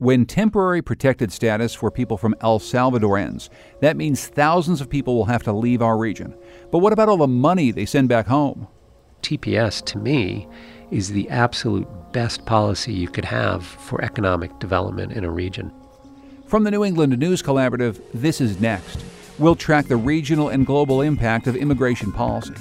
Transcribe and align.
When 0.00 0.26
temporary 0.26 0.80
protected 0.80 1.32
status 1.32 1.74
for 1.74 1.90
people 1.90 2.16
from 2.16 2.36
El 2.40 2.60
Salvador 2.60 3.18
ends, 3.18 3.50
that 3.80 3.96
means 3.96 4.28
thousands 4.28 4.80
of 4.80 4.88
people 4.88 5.16
will 5.16 5.24
have 5.24 5.42
to 5.42 5.52
leave 5.52 5.82
our 5.82 5.98
region. 5.98 6.36
But 6.70 6.78
what 6.78 6.92
about 6.92 7.08
all 7.08 7.16
the 7.16 7.26
money 7.26 7.72
they 7.72 7.84
send 7.84 8.08
back 8.08 8.28
home? 8.28 8.68
TPS, 9.22 9.84
to 9.86 9.98
me, 9.98 10.46
is 10.92 11.10
the 11.10 11.28
absolute 11.30 11.88
best 12.12 12.46
policy 12.46 12.92
you 12.92 13.08
could 13.08 13.24
have 13.24 13.66
for 13.66 14.00
economic 14.00 14.56
development 14.60 15.14
in 15.14 15.24
a 15.24 15.30
region. 15.32 15.72
From 16.46 16.62
the 16.62 16.70
New 16.70 16.84
England 16.84 17.18
News 17.18 17.42
Collaborative, 17.42 18.00
this 18.14 18.40
is 18.40 18.60
next. 18.60 19.04
We'll 19.40 19.56
track 19.56 19.86
the 19.86 19.96
regional 19.96 20.50
and 20.50 20.64
global 20.64 21.00
impact 21.00 21.48
of 21.48 21.56
immigration 21.56 22.12
policy. 22.12 22.54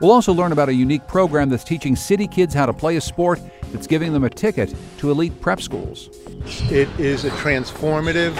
We'll 0.00 0.12
also 0.12 0.32
learn 0.32 0.52
about 0.52 0.70
a 0.70 0.74
unique 0.74 1.06
program 1.06 1.50
that's 1.50 1.64
teaching 1.64 1.96
city 1.96 2.26
kids 2.26 2.54
how 2.54 2.64
to 2.64 2.72
play 2.72 2.96
a 2.96 3.00
sport 3.02 3.40
that's 3.72 3.86
giving 3.86 4.12
them 4.12 4.24
a 4.24 4.30
ticket 4.30 4.74
to 4.98 5.10
elite 5.10 5.40
prep 5.40 5.60
schools. 5.60 6.08
It 6.70 6.88
is 6.98 7.24
a 7.24 7.30
transformative, 7.30 8.34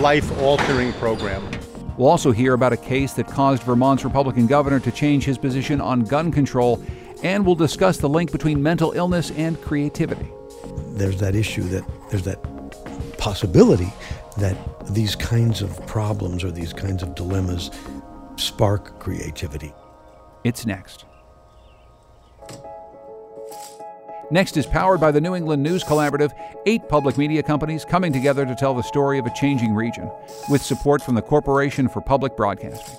life 0.00 0.30
altering 0.40 0.92
program. 0.94 1.48
We'll 1.96 2.08
also 2.08 2.32
hear 2.32 2.54
about 2.54 2.72
a 2.72 2.76
case 2.76 3.12
that 3.14 3.28
caused 3.28 3.62
Vermont's 3.62 4.04
Republican 4.04 4.46
governor 4.46 4.80
to 4.80 4.90
change 4.90 5.24
his 5.24 5.36
position 5.36 5.80
on 5.80 6.00
gun 6.00 6.32
control, 6.32 6.82
and 7.22 7.44
we'll 7.44 7.54
discuss 7.54 7.98
the 7.98 8.08
link 8.08 8.32
between 8.32 8.62
mental 8.62 8.92
illness 8.92 9.30
and 9.32 9.60
creativity. 9.60 10.30
There's 10.94 11.20
that 11.20 11.34
issue 11.34 11.62
that 11.64 11.84
there's 12.10 12.24
that 12.24 12.38
possibility 13.18 13.92
that 14.38 14.56
these 14.88 15.14
kinds 15.14 15.62
of 15.62 15.86
problems 15.86 16.42
or 16.42 16.50
these 16.50 16.72
kinds 16.72 17.02
of 17.02 17.14
dilemmas 17.14 17.70
spark 18.36 18.98
creativity. 18.98 19.72
It's 20.44 20.66
next. 20.66 21.04
Next 24.30 24.56
is 24.56 24.66
powered 24.66 25.00
by 25.00 25.10
the 25.10 25.20
New 25.20 25.34
England 25.34 25.62
News 25.62 25.84
Collaborative, 25.84 26.32
eight 26.66 26.88
public 26.88 27.18
media 27.18 27.42
companies 27.42 27.84
coming 27.84 28.12
together 28.12 28.46
to 28.46 28.54
tell 28.54 28.74
the 28.74 28.82
story 28.82 29.18
of 29.18 29.26
a 29.26 29.30
changing 29.34 29.74
region, 29.74 30.10
with 30.48 30.62
support 30.62 31.02
from 31.02 31.14
the 31.14 31.22
Corporation 31.22 31.88
for 31.88 32.00
Public 32.00 32.36
Broadcasting. 32.36 32.96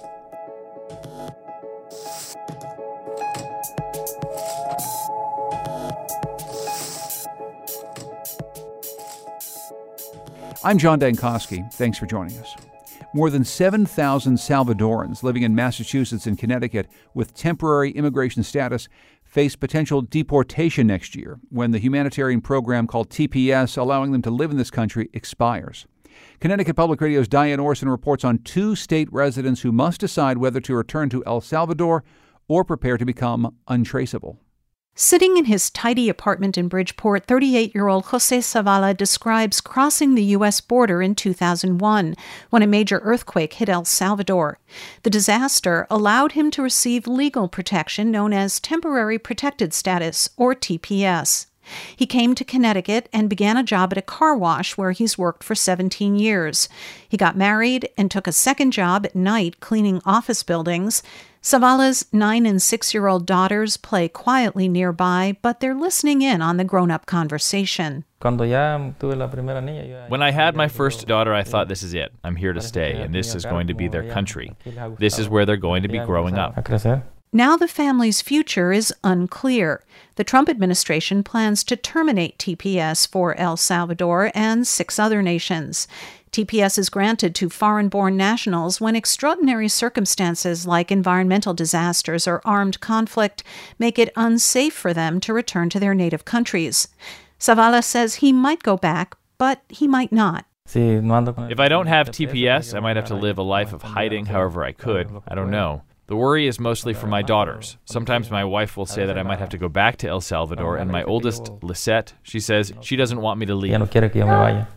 I'm 10.66 10.78
John 10.78 11.00
Dankosky. 11.00 11.70
Thanks 11.74 11.98
for 11.98 12.06
joining 12.06 12.38
us. 12.38 12.56
More 13.14 13.30
than 13.30 13.44
7,000 13.44 14.38
Salvadorans 14.38 15.22
living 15.22 15.44
in 15.44 15.54
Massachusetts 15.54 16.26
and 16.26 16.38
Connecticut 16.38 16.88
with 17.14 17.36
temporary 17.36 17.92
immigration 17.92 18.44
status 18.44 18.88
face 19.34 19.56
potential 19.56 20.04
deportation 20.04 20.86
next 20.86 21.16
year 21.16 21.40
when 21.50 21.72
the 21.72 21.80
humanitarian 21.80 22.40
program 22.40 22.86
called 22.86 23.10
TPS, 23.10 23.76
allowing 23.80 24.12
them 24.12 24.22
to 24.22 24.30
live 24.30 24.52
in 24.52 24.58
this 24.58 24.70
country, 24.70 25.10
expires. 25.12 25.88
Connecticut 26.40 26.76
Public 26.76 27.02
Radio's 27.02 27.28
Diane 27.28 27.60
Orson 27.60 27.90
reports 27.90 28.24
on 28.24 28.38
two 28.38 28.76
state 28.76 29.12
residents 29.12 29.62
who 29.62 29.72
must 29.72 30.00
decide 30.00 30.38
whether 30.38 30.62
to 30.62 30.76
return 30.76 31.10
to 31.10 31.24
El 31.26 31.42
Salvador 31.42 32.04
or 32.48 32.64
prepare 32.64 32.96
to 32.96 33.06
become 33.06 33.56
untraceable. 33.68 34.40
Sitting 34.96 35.38
in 35.38 35.46
his 35.46 35.72
tidy 35.72 36.08
apartment 36.08 36.56
in 36.56 36.68
Bridgeport, 36.68 37.26
38 37.26 37.74
year 37.74 37.88
old 37.88 38.06
Jose 38.06 38.38
Zavala 38.38 38.96
describes 38.96 39.60
crossing 39.60 40.14
the 40.14 40.24
U.S. 40.36 40.62
border 40.62 41.02
in 41.02 41.16
2001 41.16 42.16
when 42.52 42.62
a 42.62 42.68
major 42.68 43.00
earthquake 43.00 43.54
hit 43.54 43.70
El 43.70 43.86
Salvador. 43.86 44.60
The 45.02 45.10
disaster 45.10 45.88
allowed 45.90 46.34
him 46.34 46.52
to 46.52 46.62
receive 46.62 47.08
legal 47.08 47.48
protection 47.48 48.12
known 48.12 48.34
as 48.34 48.60
Temporary 48.60 49.18
Protected 49.18 49.74
Status, 49.74 50.30
or 50.38 50.54
TPS. 50.54 51.48
He 51.96 52.06
came 52.06 52.36
to 52.36 52.44
Connecticut 52.44 53.10
and 53.12 53.30
began 53.30 53.58
a 53.58 53.64
job 53.64 53.94
at 53.94 53.98
a 53.98 54.02
car 54.04 54.38
wash 54.38 54.78
where 54.78 54.92
he's 54.92 55.18
worked 55.18 55.44
for 55.44 55.56
17 55.56 56.16
years. 56.16 56.70
He 57.10 57.18
got 57.18 57.36
married 57.36 57.90
and 57.98 58.12
took 58.12 58.28
a 58.28 58.32
second 58.32 58.72
job 58.72 59.06
at 59.06 59.16
night 59.16 59.60
cleaning 59.60 60.02
office 60.06 60.44
buildings. 60.44 61.02
Zavala's 61.44 62.06
nine 62.14 62.46
and 62.46 62.62
six 62.62 62.94
year 62.94 63.08
old 63.08 63.26
daughters 63.26 63.76
play 63.76 64.08
quietly 64.08 64.70
nearby, 64.70 65.36
but 65.42 65.60
they're 65.60 65.76
listening 65.76 66.22
in 66.22 66.42
on 66.42 66.56
the 66.56 66.64
grown 66.64 66.90
up 66.90 67.06
conversation. 67.06 68.06
When 70.08 70.22
I 70.22 70.32
had 70.32 70.56
my 70.56 70.70
first 70.70 71.06
daughter, 71.06 71.34
I 71.34 71.44
thought, 71.44 71.68
this 71.68 71.84
is 71.84 71.94
it. 71.94 72.14
I'm 72.24 72.38
here 72.38 72.54
to 72.54 72.62
stay, 72.62 72.94
and 72.94 73.14
this 73.14 73.36
is 73.36 73.44
going 73.44 73.68
to 73.68 73.74
be 73.74 73.90
their 73.90 74.10
country. 74.10 74.56
This 74.98 75.20
is 75.20 75.28
where 75.28 75.46
they're 75.46 75.58
going 75.58 75.84
to 75.84 75.90
be 75.90 76.00
growing 76.00 76.38
up. 76.38 76.56
Now 77.36 77.58
the 77.58 77.68
family's 77.68 78.22
future 78.22 78.72
is 78.72 78.94
unclear. 79.04 79.84
The 80.16 80.24
Trump 80.24 80.48
administration 80.48 81.24
plans 81.24 81.64
to 81.66 81.76
terminate 81.76 82.38
TPS 82.38 83.06
for 83.08 83.36
El 83.36 83.58
Salvador 83.58 84.32
and 84.36 84.66
six 84.68 85.00
other 85.00 85.22
nations. 85.24 85.88
TPS 86.34 86.80
is 86.80 86.90
granted 86.90 87.36
to 87.36 87.48
foreign 87.48 87.90
born 87.90 88.18
nationals 88.18 88.82
when 88.82 88.96
extraordinary 88.96 89.68
circumstances 89.68 90.66
like 90.66 90.92
environmental 90.92 91.54
disasters 91.54 92.28
or 92.28 92.42
armed 92.44 92.80
conflict 92.80 93.44
make 93.78 94.00
it 94.00 94.12
unsafe 94.16 94.74
for 94.74 94.96
them 94.96 95.20
to 95.20 95.32
return 95.32 95.70
to 95.70 95.80
their 95.80 95.94
native 95.94 96.26
countries. 96.26 96.88
Zavala 97.40 97.84
says 97.84 98.16
he 98.16 98.34
might 98.34 98.64
go 98.64 98.76
back, 98.78 99.16
but 99.38 99.62
he 99.70 99.88
might 99.88 100.12
not. 100.12 100.46
If 101.52 101.60
I 101.60 101.68
don't 101.68 101.86
have 101.86 102.10
TPS, 102.10 102.74
I 102.74 102.80
might 102.80 102.96
have 102.96 103.06
to 103.06 103.16
live 103.16 103.38
a 103.38 103.44
life 103.44 103.72
of 103.72 103.84
hiding 103.84 104.26
however 104.26 104.64
I 104.64 104.72
could. 104.72 105.12
I 105.28 105.36
don't 105.36 105.52
know. 105.52 105.84
The 106.08 106.18
worry 106.18 106.48
is 106.48 106.60
mostly 106.60 106.94
for 106.94 107.08
my 107.08 107.22
daughters. 107.22 107.78
Sometimes 107.86 108.30
my 108.30 108.44
wife 108.44 108.76
will 108.76 108.86
say 108.86 109.06
that 109.06 109.18
I 109.18 109.24
might 109.24 109.40
have 109.40 109.48
to 109.50 109.58
go 109.58 109.70
back 109.70 109.96
to 109.98 110.08
El 110.10 110.20
Salvador, 110.20 110.76
and 110.76 110.92
my 110.92 111.02
oldest, 111.04 111.50
Lisette, 111.62 112.14
she 112.24 112.42
says 112.42 112.74
she 112.82 112.98
doesn't 112.98 113.22
want 113.22 113.40
me 113.40 113.46
to 113.46 113.56
leave. 113.56 113.72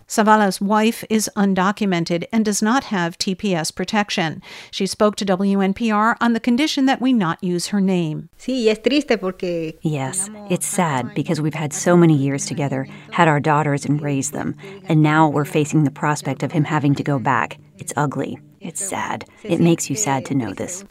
Zavala's 0.09 0.61
wife 0.61 1.03
is 1.11 1.29
undocumented 1.37 2.27
and 2.33 2.45
does 2.45 2.63
not 2.63 2.85
have 2.85 3.19
TPS 3.19 3.75
protection. 3.75 4.41
She 4.71 4.87
spoke 4.87 5.17
to 5.17 5.27
WNPR 5.27 6.17
on 6.21 6.33
the 6.33 6.39
condition 6.39 6.87
that 6.87 7.01
we 7.01 7.13
not 7.13 7.43
use 7.43 7.67
her 7.69 7.81
name. 7.81 8.29
Yes, 9.83 10.31
it's 10.49 10.67
sad 10.67 11.13
because 11.15 11.41
we've 11.41 11.55
had 11.55 11.73
so 11.73 11.97
many 11.97 12.15
years 12.17 12.47
together, 12.47 12.87
had 13.11 13.27
our 13.27 13.41
daughters 13.41 13.85
and 13.85 14.01
raised 14.01 14.33
them, 14.33 14.55
and 14.85 15.03
now 15.03 15.29
we're 15.29 15.45
facing 15.45 15.83
the 15.83 15.91
prospect 15.91 16.45
of 16.45 16.53
him 16.53 16.63
having 16.63 16.95
to 16.95 17.03
go 17.03 17.19
back. 17.19 17.59
It's 17.79 17.93
ugly. 17.97 18.39
It's 18.67 18.85
sad. 18.85 19.27
It 19.45 19.61
makes 19.61 19.89
you 19.89 19.95
sad 19.95 20.25
to 20.27 20.35
know 20.35 20.53
this. 20.53 20.85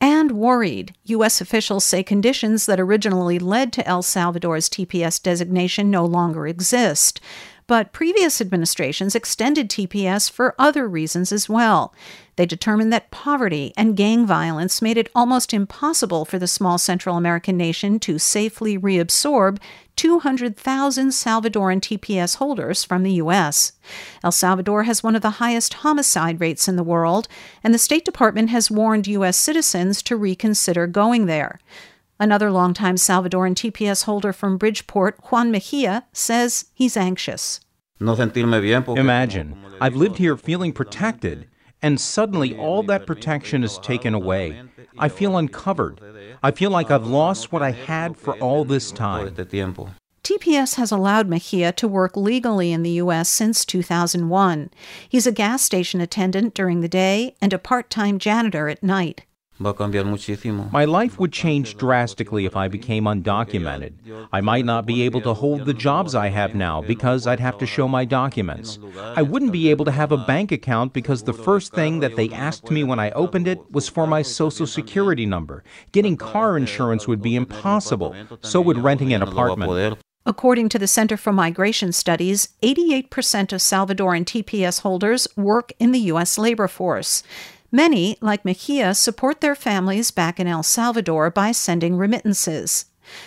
And 0.00 0.32
worried. 0.32 0.92
U.S. 1.04 1.40
officials 1.40 1.84
say 1.84 2.02
conditions 2.02 2.66
that 2.66 2.80
originally 2.80 3.38
led 3.38 3.72
to 3.74 3.86
El 3.86 4.02
Salvador's 4.02 4.68
TPS 4.68 5.22
designation 5.22 5.88
no 5.88 6.04
longer 6.04 6.48
exist. 6.48 7.20
But 7.66 7.92
previous 7.92 8.40
administrations 8.40 9.14
extended 9.14 9.70
TPS 9.70 10.30
for 10.30 10.54
other 10.58 10.86
reasons 10.88 11.32
as 11.32 11.48
well. 11.48 11.94
They 12.36 12.44
determined 12.44 12.92
that 12.92 13.10
poverty 13.10 13.72
and 13.76 13.96
gang 13.96 14.26
violence 14.26 14.82
made 14.82 14.98
it 14.98 15.08
almost 15.14 15.54
impossible 15.54 16.24
for 16.24 16.38
the 16.38 16.48
small 16.48 16.76
Central 16.76 17.16
American 17.16 17.56
nation 17.56 18.00
to 18.00 18.18
safely 18.18 18.76
reabsorb 18.76 19.58
200,000 19.96 21.08
Salvadoran 21.08 21.80
TPS 21.80 22.36
holders 22.36 22.84
from 22.84 23.02
the 23.02 23.12
U.S. 23.14 23.72
El 24.22 24.32
Salvador 24.32 24.84
has 24.84 25.02
one 25.02 25.14
of 25.16 25.22
the 25.22 25.30
highest 25.30 25.74
homicide 25.74 26.40
rates 26.40 26.68
in 26.68 26.76
the 26.76 26.82
world, 26.82 27.28
and 27.62 27.72
the 27.72 27.78
State 27.78 28.04
Department 28.04 28.50
has 28.50 28.70
warned 28.70 29.06
U.S. 29.06 29.36
citizens 29.36 30.02
to 30.02 30.16
reconsider 30.16 30.86
going 30.86 31.26
there. 31.26 31.60
Another 32.18 32.50
longtime 32.50 32.96
Salvadoran 32.96 33.54
TPS 33.54 34.04
holder 34.04 34.32
from 34.32 34.56
Bridgeport, 34.56 35.18
Juan 35.30 35.50
Mejia, 35.50 36.04
says 36.12 36.66
he's 36.72 36.96
anxious. 36.96 37.60
Imagine, 38.98 39.56
I've 39.80 39.96
lived 39.96 40.18
here 40.18 40.36
feeling 40.36 40.72
protected, 40.72 41.48
and 41.82 42.00
suddenly 42.00 42.56
all 42.56 42.82
that 42.84 43.06
protection 43.06 43.62
is 43.62 43.78
taken 43.78 44.14
away. 44.14 44.62
I 44.98 45.08
feel 45.08 45.36
uncovered. 45.36 46.00
I 46.44 46.50
feel 46.50 46.70
like 46.70 46.90
I've 46.90 47.06
lost 47.06 47.52
what 47.52 47.62
I 47.62 47.70
had 47.70 48.18
for 48.18 48.34
all 48.34 48.66
this 48.66 48.92
time. 48.92 49.34
TPS 49.34 50.74
has 50.74 50.92
allowed 50.92 51.26
Mejia 51.26 51.72
to 51.72 51.88
work 51.88 52.18
legally 52.18 52.70
in 52.70 52.82
the 52.82 52.90
U.S. 52.90 53.30
since 53.30 53.64
2001. 53.64 54.70
He's 55.08 55.26
a 55.26 55.32
gas 55.32 55.62
station 55.62 56.02
attendant 56.02 56.52
during 56.52 56.82
the 56.82 56.88
day 56.88 57.34
and 57.40 57.54
a 57.54 57.58
part 57.58 57.88
time 57.88 58.18
janitor 58.18 58.68
at 58.68 58.82
night. 58.82 59.24
My 59.60 60.84
life 60.84 61.20
would 61.20 61.32
change 61.32 61.76
drastically 61.76 62.44
if 62.44 62.56
I 62.56 62.66
became 62.66 63.04
undocumented. 63.04 63.92
I 64.32 64.40
might 64.40 64.64
not 64.64 64.84
be 64.84 65.02
able 65.02 65.20
to 65.20 65.34
hold 65.34 65.64
the 65.64 65.74
jobs 65.74 66.14
I 66.16 66.28
have 66.28 66.56
now 66.56 66.82
because 66.82 67.26
I'd 67.26 67.38
have 67.38 67.58
to 67.58 67.66
show 67.66 67.86
my 67.86 68.04
documents. 68.04 68.80
I 69.16 69.22
wouldn't 69.22 69.52
be 69.52 69.70
able 69.70 69.84
to 69.84 69.92
have 69.92 70.10
a 70.10 70.16
bank 70.16 70.50
account 70.50 70.92
because 70.92 71.22
the 71.22 71.32
first 71.32 71.72
thing 71.72 72.00
that 72.00 72.16
they 72.16 72.30
asked 72.30 72.70
me 72.70 72.82
when 72.82 72.98
I 72.98 73.12
opened 73.12 73.46
it 73.46 73.60
was 73.70 73.88
for 73.88 74.08
my 74.08 74.22
social 74.22 74.66
security 74.66 75.24
number. 75.24 75.62
Getting 75.92 76.16
car 76.16 76.56
insurance 76.56 77.06
would 77.06 77.22
be 77.22 77.36
impossible. 77.36 78.14
So 78.40 78.60
would 78.60 78.78
renting 78.78 79.12
an 79.12 79.22
apartment. 79.22 79.98
According 80.26 80.70
to 80.70 80.78
the 80.78 80.86
Center 80.86 81.18
for 81.18 81.34
Migration 81.34 81.92
Studies, 81.92 82.48
88% 82.62 83.52
of 83.52 83.60
Salvadoran 83.60 84.24
TPS 84.24 84.80
holders 84.80 85.28
work 85.36 85.74
in 85.78 85.92
the 85.92 85.98
U.S. 85.98 86.38
labor 86.38 86.66
force. 86.66 87.22
Many, 87.74 88.16
like 88.20 88.44
Mejia, 88.44 88.94
support 88.94 89.40
their 89.40 89.56
families 89.56 90.12
back 90.12 90.38
in 90.38 90.46
El 90.46 90.62
Salvador 90.62 91.28
by 91.28 91.50
sending 91.50 91.96
remittances. 91.96 92.84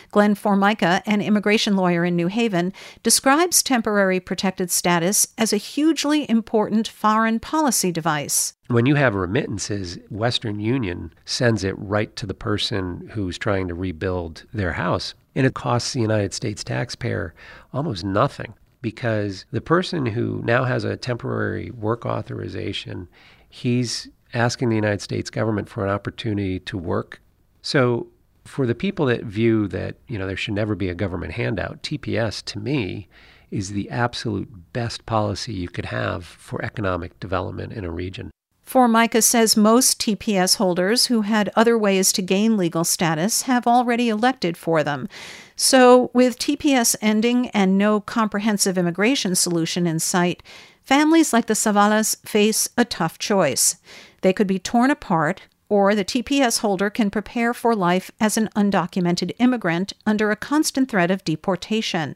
Glenn 0.10 0.36
Formica, 0.36 1.04
an 1.06 1.20
immigration 1.20 1.76
lawyer 1.76 2.06
in 2.06 2.16
New 2.16 2.28
Haven, 2.28 2.72
describes 3.04 3.62
temporary 3.62 4.22
protected 4.22 4.72
status 4.72 5.28
as 5.38 5.52
a 5.52 5.58
hugely 5.58 6.30
important 6.30 6.88
foreign 6.88 7.42
policy 7.42 7.92
device. 7.92 8.54
When 8.68 8.86
you 8.86 8.96
have 8.96 9.16
remittances, 9.16 10.00
Western 10.10 10.62
Union 10.62 11.14
sends 11.26 11.66
it 11.66 11.76
right 11.78 12.16
to 12.16 12.26
the 12.26 12.34
person 12.34 13.10
who's 13.12 13.38
trying 13.38 13.68
to 13.68 13.74
rebuild 13.74 14.46
their 14.54 14.72
house. 14.72 15.14
And 15.36 15.46
it 15.46 15.56
costs 15.56 15.92
the 15.92 16.00
United 16.00 16.34
States 16.34 16.64
taxpayer 16.64 17.36
almost 17.74 18.06
nothing 18.06 18.54
because 18.82 19.44
the 19.52 19.60
person 19.60 20.06
who 20.06 20.42
now 20.46 20.64
has 20.64 20.86
a 20.86 20.96
temporary 20.96 21.70
work 21.72 22.06
authorization, 22.06 23.10
he's 23.50 24.08
asking 24.38 24.70
the 24.70 24.76
United 24.76 25.02
States 25.02 25.30
government 25.30 25.68
for 25.68 25.84
an 25.84 25.90
opportunity 25.90 26.60
to 26.62 26.78
work. 26.78 27.20
So 27.62 28.08
for 28.46 28.66
the 28.66 28.76
people 28.76 29.06
that 29.08 29.24
view 29.24 29.68
that, 29.70 29.96
you 30.08 30.18
know, 30.18 30.28
there 30.28 30.38
should 30.38 30.54
never 30.54 30.76
be 30.76 30.90
a 30.90 30.96
government 30.96 31.34
handout, 31.34 31.84
TPS 31.84 32.44
to 32.46 32.60
me 32.60 33.08
is 33.52 33.72
the 33.72 33.90
absolute 33.90 34.74
best 34.74 35.06
policy 35.06 35.54
you 35.54 35.70
could 35.70 35.86
have 35.86 36.26
for 36.26 36.64
economic 36.64 37.20
development 37.20 37.74
in 37.74 37.84
a 37.84 37.92
region. 37.92 38.32
Formica 38.64 39.22
says 39.22 39.56
most 39.56 40.00
TPS 40.02 40.58
holders 40.58 41.06
who 41.06 41.22
had 41.22 41.50
other 41.56 41.78
ways 41.78 42.12
to 42.12 42.22
gain 42.22 42.58
legal 42.58 42.84
status 42.84 43.44
have 43.44 43.66
already 43.66 44.10
elected 44.10 44.58
for 44.58 44.84
them. 44.84 45.08
So, 45.56 46.12
with 46.14 46.38
TPS 46.38 46.98
ending 47.02 47.48
and 47.52 47.78
no 47.78 48.02
comprehensive 48.02 48.78
immigration 48.78 49.36
solution 49.36 49.88
in 49.88 50.00
sight, 50.00 50.44
families 50.84 51.32
like 51.32 51.46
the 51.46 51.54
Zavalas 51.54 52.18
face 52.28 52.68
a 52.78 52.84
tough 52.84 53.18
choice. 53.18 53.78
They 54.22 54.34
could 54.34 54.48
be 54.48 54.60
torn 54.60 54.92
apart, 54.92 55.44
or 55.70 55.94
the 55.94 56.06
TPS 56.06 56.60
holder 56.60 56.90
can 56.90 57.10
prepare 57.10 57.54
for 57.54 57.76
life 57.76 58.10
as 58.20 58.38
an 58.38 58.50
undocumented 58.56 59.32
immigrant 59.40 59.94
under 60.06 60.32
a 60.32 60.36
constant 60.36 60.90
threat 60.90 61.12
of 61.12 61.24
deportation. 61.26 62.16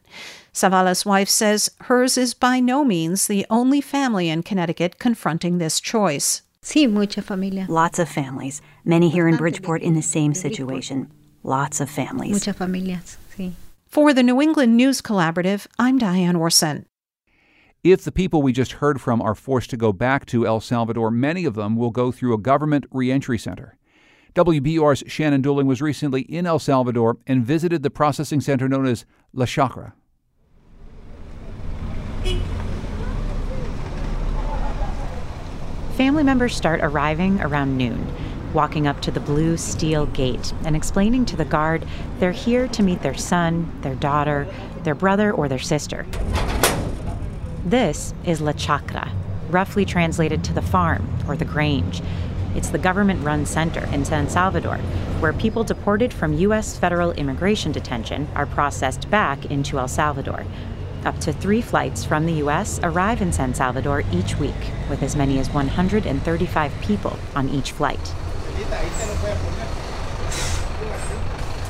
Zavala's 0.53 1.05
wife 1.05 1.29
says 1.29 1.69
hers 1.81 2.17
is 2.17 2.33
by 2.33 2.59
no 2.59 2.83
means 2.83 3.27
the 3.27 3.45
only 3.49 3.81
family 3.81 4.29
in 4.29 4.43
Connecticut 4.43 4.99
confronting 4.99 5.57
this 5.57 5.79
choice. 5.79 6.41
Sí, 6.63 6.89
mucha 6.89 7.21
familia. 7.21 7.65
Lots 7.67 7.99
of 7.99 8.07
families. 8.07 8.61
Many 8.85 9.09
here 9.09 9.27
in 9.27 9.35
Bridgeport 9.35 9.81
in 9.81 9.95
the 9.95 10.01
same 10.01 10.33
situation. 10.33 11.11
Lots 11.43 11.81
of 11.81 11.89
families. 11.89 12.33
Muchas 12.33 12.55
familias, 12.55 13.17
sí. 13.35 13.53
For 13.87 14.13
the 14.13 14.23
New 14.23 14.39
England 14.39 14.77
News 14.77 15.01
Collaborative, 15.01 15.67
I'm 15.79 15.97
Diane 15.97 16.35
Orson. 16.35 16.85
If 17.83 18.03
the 18.03 18.11
people 18.11 18.43
we 18.43 18.53
just 18.53 18.73
heard 18.73 19.01
from 19.01 19.23
are 19.23 19.33
forced 19.33 19.71
to 19.71 19.77
go 19.77 19.91
back 19.91 20.27
to 20.27 20.45
El 20.45 20.59
Salvador, 20.59 21.09
many 21.09 21.45
of 21.45 21.55
them 21.55 21.75
will 21.75 21.89
go 21.89 22.11
through 22.11 22.35
a 22.35 22.37
government 22.37 22.85
reentry 22.91 23.39
center. 23.39 23.75
WBUR's 24.35 25.03
Shannon 25.07 25.41
Dooling 25.41 25.65
was 25.65 25.81
recently 25.81 26.21
in 26.21 26.45
El 26.45 26.59
Salvador 26.59 27.17
and 27.25 27.43
visited 27.43 27.81
the 27.81 27.89
processing 27.89 28.39
center 28.39 28.69
known 28.69 28.85
as 28.85 29.05
La 29.33 29.47
Chacra. 29.47 29.95
Family 35.97 36.23
members 36.23 36.55
start 36.55 36.81
arriving 36.83 37.41
around 37.41 37.77
noon, 37.77 38.13
walking 38.53 38.85
up 38.85 39.01
to 39.01 39.09
the 39.09 39.19
blue 39.19 39.57
steel 39.57 40.05
gate 40.05 40.53
and 40.65 40.75
explaining 40.75 41.25
to 41.25 41.35
the 41.35 41.45
guard 41.45 41.87
they're 42.19 42.31
here 42.31 42.67
to 42.67 42.83
meet 42.83 43.01
their 43.01 43.15
son, 43.15 43.71
their 43.81 43.95
daughter, 43.95 44.47
their 44.83 44.95
brother, 44.95 45.31
or 45.31 45.49
their 45.49 45.57
sister. 45.57 46.05
This 47.65 48.15
is 48.25 48.41
La 48.41 48.53
Chacra, 48.53 49.11
roughly 49.51 49.85
translated 49.85 50.43
to 50.45 50.53
the 50.53 50.63
farm 50.63 51.07
or 51.27 51.37
the 51.37 51.45
grange. 51.45 52.01
It's 52.55 52.71
the 52.71 52.79
government 52.79 53.23
run 53.23 53.45
center 53.45 53.85
in 53.93 54.03
San 54.03 54.29
Salvador, 54.29 54.77
where 55.19 55.31
people 55.31 55.63
deported 55.63 56.11
from 56.11 56.33
U.S. 56.33 56.79
federal 56.79 57.11
immigration 57.11 57.71
detention 57.71 58.27
are 58.33 58.47
processed 58.47 59.11
back 59.11 59.45
into 59.45 59.77
El 59.77 59.87
Salvador. 59.87 60.43
Up 61.05 61.19
to 61.19 61.31
three 61.31 61.61
flights 61.61 62.03
from 62.03 62.25
the 62.25 62.33
U.S. 62.33 62.79
arrive 62.81 63.21
in 63.21 63.31
San 63.31 63.53
Salvador 63.53 64.01
each 64.11 64.39
week, 64.39 64.71
with 64.89 65.03
as 65.03 65.15
many 65.15 65.37
as 65.37 65.51
135 65.51 66.73
people 66.81 67.19
on 67.35 67.47
each 67.47 67.73
flight. 67.73 68.15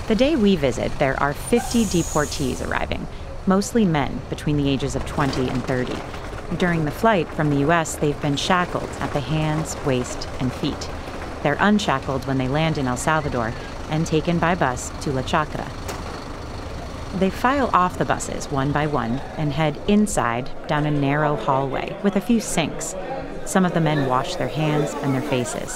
The 0.07 0.15
day 0.15 0.38
we 0.38 0.55
visit, 0.55 0.97
there 0.99 1.19
are 1.19 1.33
50 1.33 1.83
deportees 1.83 2.65
arriving 2.65 3.05
mostly 3.51 3.83
men 3.83 4.21
between 4.30 4.56
the 4.56 4.69
ages 4.69 4.95
of 4.95 5.06
20 5.06 5.50
and 5.50 5.62
30. 5.65 5.94
During 6.56 6.86
the 6.86 6.98
flight 7.01 7.27
from 7.27 7.50
the 7.50 7.59
U.S., 7.68 7.98
they've 7.98 8.21
been 8.21 8.38
shackled 8.38 8.89
at 9.01 9.12
the 9.12 9.19
hands, 9.19 9.75
waist, 9.86 10.25
and 10.39 10.53
feet. 10.53 10.89
They're 11.44 11.57
unshackled 11.59 12.25
when 12.27 12.38
they 12.38 12.48
land 12.48 12.77
in 12.77 12.88
El 12.88 12.95
Salvador 12.95 13.53
and 13.89 14.07
taken 14.07 14.39
by 14.39 14.56
bus 14.56 14.89
to 15.01 15.12
La 15.12 15.21
Chacra. 15.21 15.69
They 17.15 17.30
file 17.30 17.69
off 17.74 17.98
the 17.98 18.06
buses 18.06 18.50
one 18.50 18.71
by 18.71 18.88
one 18.88 19.19
and 19.36 19.51
head 19.51 19.77
inside 19.86 20.50
down 20.68 20.86
a 20.86 20.92
narrow 20.92 21.36
hallway 21.36 21.98
with 22.03 22.15
a 22.15 22.21
few 22.21 22.39
sinks. 22.39 22.95
Some 23.45 23.65
of 23.65 23.74
the 23.74 23.81
men 23.81 24.07
wash 24.07 24.38
their 24.38 24.48
hands 24.48 24.94
and 25.03 25.13
their 25.13 25.21
faces. 25.21 25.74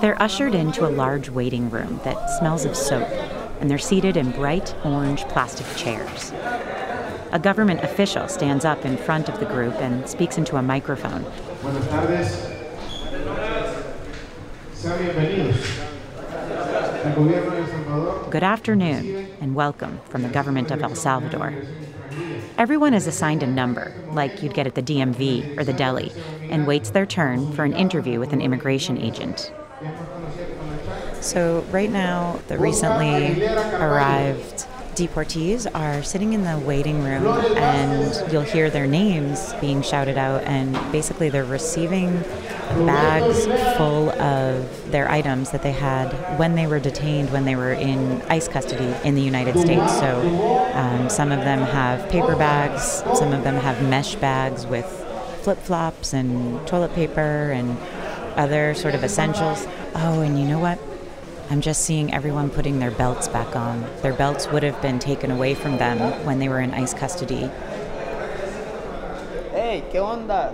They're 0.00 0.22
ushered 0.22 0.54
into 0.54 0.86
a 0.86 0.90
large 0.90 1.28
waiting 1.28 1.70
room 1.70 2.00
that 2.04 2.30
smells 2.38 2.64
of 2.64 2.76
soap, 2.76 3.08
and 3.58 3.68
they're 3.68 3.78
seated 3.78 4.16
in 4.16 4.30
bright 4.30 4.72
orange 4.84 5.22
plastic 5.28 5.66
chairs. 5.76 6.32
A 7.32 7.40
government 7.42 7.80
official 7.82 8.28
stands 8.28 8.64
up 8.64 8.84
in 8.84 8.96
front 8.96 9.28
of 9.28 9.40
the 9.40 9.46
group 9.46 9.74
and 9.74 10.08
speaks 10.08 10.38
into 10.38 10.56
a 10.56 10.62
microphone. 10.62 11.24
Good 18.30 18.44
afternoon 18.44 19.28
and 19.40 19.54
welcome 19.56 20.00
from 20.08 20.22
the 20.22 20.28
government 20.28 20.70
of 20.70 20.80
El 20.80 20.94
Salvador. 20.94 21.54
Everyone 22.56 22.94
is 22.94 23.08
assigned 23.08 23.42
a 23.42 23.48
number, 23.48 23.92
like 24.12 24.44
you'd 24.44 24.54
get 24.54 24.68
at 24.68 24.76
the 24.76 24.82
DMV 24.82 25.58
or 25.58 25.64
the 25.64 25.72
deli, 25.72 26.12
and 26.50 26.68
waits 26.68 26.90
their 26.90 27.06
turn 27.06 27.50
for 27.52 27.64
an 27.64 27.72
interview 27.72 28.20
with 28.20 28.32
an 28.32 28.40
immigration 28.40 28.96
agent. 28.96 29.52
So, 31.20 31.64
right 31.70 31.90
now, 31.90 32.40
the 32.48 32.58
recently 32.58 33.44
arrived 33.44 34.66
deportees 34.94 35.72
are 35.74 36.02
sitting 36.02 36.32
in 36.32 36.42
the 36.42 36.58
waiting 36.58 37.04
room, 37.04 37.26
and 37.56 38.32
you'll 38.32 38.42
hear 38.42 38.68
their 38.68 38.86
names 38.86 39.54
being 39.60 39.82
shouted 39.82 40.18
out, 40.18 40.42
and 40.44 40.72
basically, 40.92 41.28
they're 41.28 41.44
receiving 41.44 42.22
bags 42.84 43.46
full 43.76 44.10
of 44.20 44.90
their 44.90 45.10
items 45.10 45.50
that 45.50 45.62
they 45.62 45.72
had 45.72 46.08
when 46.38 46.54
they 46.54 46.66
were 46.66 46.80
detained, 46.80 47.30
when 47.32 47.44
they 47.44 47.56
were 47.56 47.72
in 47.72 48.20
ICE 48.22 48.48
custody 48.48 48.94
in 49.04 49.14
the 49.14 49.22
United 49.22 49.58
States. 49.58 49.98
So, 49.98 50.70
um, 50.74 51.08
some 51.08 51.32
of 51.32 51.40
them 51.40 51.60
have 51.60 52.08
paper 52.10 52.36
bags, 52.36 53.02
some 53.18 53.32
of 53.32 53.44
them 53.44 53.56
have 53.56 53.82
mesh 53.88 54.14
bags 54.16 54.66
with 54.66 54.86
flip 55.42 55.58
flops 55.58 56.12
and 56.12 56.66
toilet 56.66 56.94
paper 56.94 57.50
and 57.52 57.78
other 58.36 58.74
sort 58.74 58.94
of 58.94 59.02
essentials. 59.02 59.66
Oh, 59.94 60.20
and 60.20 60.38
you 60.38 60.46
know 60.46 60.58
what? 60.58 60.78
I'm 61.50 61.62
just 61.62 61.84
seeing 61.84 62.12
everyone 62.12 62.50
putting 62.50 62.78
their 62.78 62.90
belts 62.90 63.26
back 63.26 63.56
on. 63.56 63.86
Their 64.02 64.12
belts 64.12 64.48
would 64.48 64.62
have 64.62 64.80
been 64.82 64.98
taken 64.98 65.30
away 65.30 65.54
from 65.54 65.78
them 65.78 65.98
when 66.26 66.40
they 66.40 66.48
were 66.50 66.60
in 66.60 66.74
ICE 66.74 66.92
custody. 66.92 67.50
Hey, 69.52 69.82
¿qué 69.90 69.98
onda? 69.98 70.52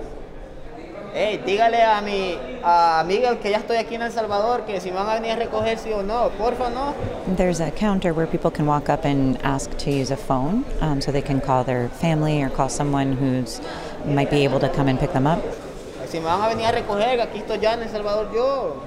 Hey, 1.12 1.42
dígale 1.44 1.82
a 1.82 2.00
mi 2.00 2.38
a 2.62 3.02
Miguel 3.04 3.38
que 3.38 3.50
ya 3.50 3.58
estoy 3.58 3.76
aquí 3.76 3.96
en 3.96 4.02
El 4.02 4.12
Salvador 4.12 4.64
que 4.66 4.80
si 4.80 4.90
van 4.92 5.08
a 5.08 5.14
venir 5.14 5.32
a 5.32 5.36
recoger 5.36 5.78
sí 5.78 5.92
o 5.92 6.02
no, 6.02 6.30
porfa 6.38 6.72
no. 6.72 6.94
There's 7.36 7.58
a 7.58 7.72
counter 7.72 8.12
where 8.12 8.28
people 8.28 8.52
can 8.52 8.66
walk 8.66 8.88
up 8.88 9.04
and 9.04 9.36
ask 9.42 9.76
to 9.78 9.90
use 9.90 10.12
a 10.12 10.16
phone, 10.16 10.64
um, 10.80 11.00
so 11.00 11.10
they 11.10 11.22
can 11.22 11.40
call 11.40 11.64
their 11.64 11.88
family 11.88 12.40
or 12.40 12.50
call 12.50 12.68
someone 12.68 13.16
who's 13.16 13.60
might 14.04 14.30
be 14.30 14.44
able 14.44 14.60
to 14.60 14.68
come 14.68 14.86
and 14.86 15.00
pick 15.00 15.12
them 15.12 15.26
up. 15.26 15.42
Si 16.06 16.20
me 16.20 16.26
van 16.26 16.40
a 16.40 16.54
venir 16.54 16.68
a 16.68 16.72
recoger, 16.72 17.20
aquí 17.20 17.40
estoy 17.40 17.58
ya 17.60 17.72
en 17.72 17.82
El 17.82 17.88
Salvador 17.88 18.32
yo. 18.32 18.80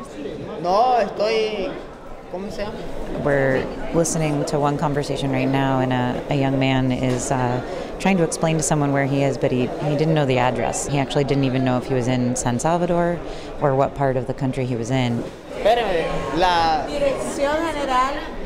No, 0.62 1.00
estoy 1.00 1.70
¿Cómo 1.70 1.72
se 1.72 1.74
llama? 1.74 1.97
We're 2.34 3.66
listening 3.94 4.44
to 4.46 4.60
one 4.60 4.78
conversation 4.78 5.32
right 5.32 5.48
now, 5.48 5.80
and 5.80 5.94
a, 5.94 6.26
a 6.30 6.36
young 6.36 6.60
man 6.60 6.92
is 6.92 7.32
uh, 7.32 7.62
trying 8.00 8.18
to 8.18 8.24
explain 8.24 8.58
to 8.58 8.64
someone 8.64 8.92
where 8.92 9.06
he 9.06 9.24
is, 9.24 9.38
but 9.38 9.52
he, 9.52 9.68
he 9.68 9.96
didn't 9.96 10.14
know 10.14 10.26
the 10.26 10.38
address. 10.38 10.88
He 10.88 11.00
actually 11.00 11.24
didn't 11.24 11.46
even 11.46 11.64
know 11.64 11.78
if 11.78 11.86
he 11.86 11.94
was 11.94 12.10
in 12.10 12.36
San 12.36 12.60
Salvador 12.60 13.18
or 13.62 13.76
what 13.76 13.96
part 13.96 14.18
of 14.18 14.28
the 14.28 14.34
country 14.34 14.66
he 14.66 14.76
was 14.76 14.92
in. 14.92 15.24
Espérame, 15.54 16.38
la 16.38 16.86
Dirección 16.88 17.56
General 17.72 18.38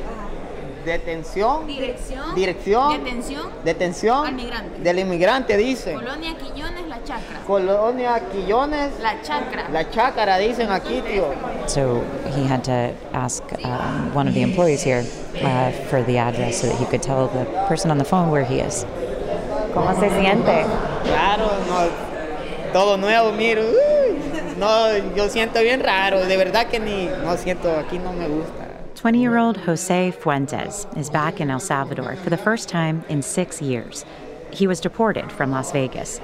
Detención. 0.86 1.68
Dirección. 1.68 2.36
Dirección. 2.36 3.04
Detención. 3.04 3.52
Detención. 3.64 4.28
Al 4.28 4.34
migrante. 4.34 4.80
Del 4.80 5.00
inmigrante, 5.00 5.58
dice. 5.58 5.94
Colonia 5.94 6.36
Quillones, 6.38 6.88
La 6.88 6.91
Chacra. 7.06 7.44
Colonia 7.46 8.22
Quillones. 8.32 9.00
La 9.02 9.22
Chacra. 9.22 9.70
La 9.72 9.84
Chácara, 9.84 10.38
dicen 10.38 10.70
aquí, 10.70 11.02
tío. 11.02 11.34
So 11.70 12.02
he 12.36 12.44
had 12.44 12.64
to 12.66 12.94
ask 13.14 13.44
um, 13.64 14.14
one 14.14 14.28
of 14.28 14.34
the 14.34 14.42
employees 14.42 14.82
here 14.84 15.06
uh, 15.42 15.72
for 15.90 16.04
the 16.04 16.18
address 16.18 16.62
so 16.62 16.68
that 16.68 16.78
he 16.78 16.86
could 16.86 17.02
tell 17.02 17.28
the 17.28 17.46
person 17.68 17.92
on 17.92 17.98
the 17.98 18.06
phone 18.06 18.30
where 18.30 18.44
he 18.44 18.60
is. 18.60 18.86
¿Cómo 19.74 19.94
se 20.00 20.10
siente? 20.10 20.66
Claro, 21.06 21.48
no, 21.68 21.90
todo 22.74 22.98
nuevo, 22.98 23.32
miro. 23.32 23.62
Uy, 23.62 24.20
no, 24.58 24.98
yo 25.16 25.30
siento 25.30 25.62
bien 25.62 25.82
raro. 25.82 26.26
De 26.26 26.38
verdad 26.38 26.68
que 26.70 26.80
ni, 26.80 27.06
no 27.06 27.38
siento, 27.38 27.78
aquí 27.78 27.98
no 27.98 28.12
me 28.12 28.28
gusta. 28.28 28.68
20 28.96 29.18
year 29.18 29.38
old 29.38 29.58
Jose 29.58 30.12
Fuentes 30.12 30.86
is 30.96 31.10
back 31.10 31.40
in 31.42 31.50
El 31.50 31.60
Salvador 31.60 32.16
for 32.18 32.30
the 32.30 32.38
first 32.38 32.70
time 32.70 33.04
in 33.10 33.22
six 33.22 33.62
years. 33.62 34.06
He 34.52 34.68
was 34.68 34.80
deported 34.80 35.32
from 35.32 35.50
Las 35.50 35.72
Vegas. 35.72 36.20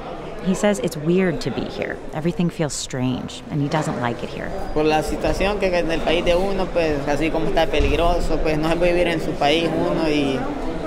He 0.47 0.55
says 0.55 0.79
it's 0.79 0.95
weird 0.95 1.41
to 1.41 1.51
be 1.51 1.65
here. 1.65 1.97
Everything 2.13 2.49
feels 2.49 2.71
strange, 2.71 3.43
and 3.51 3.61
he 3.61 3.67
doesn't 3.67 3.99
like 3.99 4.23
it 4.23 4.29
here. 4.29 4.49
Por 4.73 4.85
la 4.85 5.01
situación 5.01 5.59
que 5.59 5.67
en 5.67 5.91
el 5.91 5.99
país 5.99 6.23
de 6.23 6.37
uno, 6.37 6.65
pues 6.67 7.05
así 7.05 7.29
como 7.29 7.47
está 7.47 7.69
peligroso, 7.69 8.41
pues 8.41 8.57
no 8.57 8.69
se 8.69 8.77
puede 8.77 8.93
vivir 8.93 9.07
en 9.07 9.19
su 9.19 9.33
país 9.33 9.69
uno 9.69 10.07
y 10.07 10.39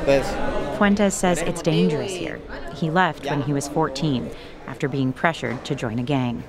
pues. 0.07 0.25
Fuentes 0.79 1.13
says 1.13 1.43
it's 1.43 1.61
dangerous 1.61 2.11
here. 2.11 2.41
He 2.75 2.89
left 2.89 3.27
when 3.27 3.43
he 3.43 3.53
was 3.53 3.69
14 3.69 4.31
after 4.67 4.89
being 4.89 5.13
pressured 5.13 5.63
to 5.67 5.75
join 5.75 5.99
a 5.99 6.05
gang. 6.05 6.43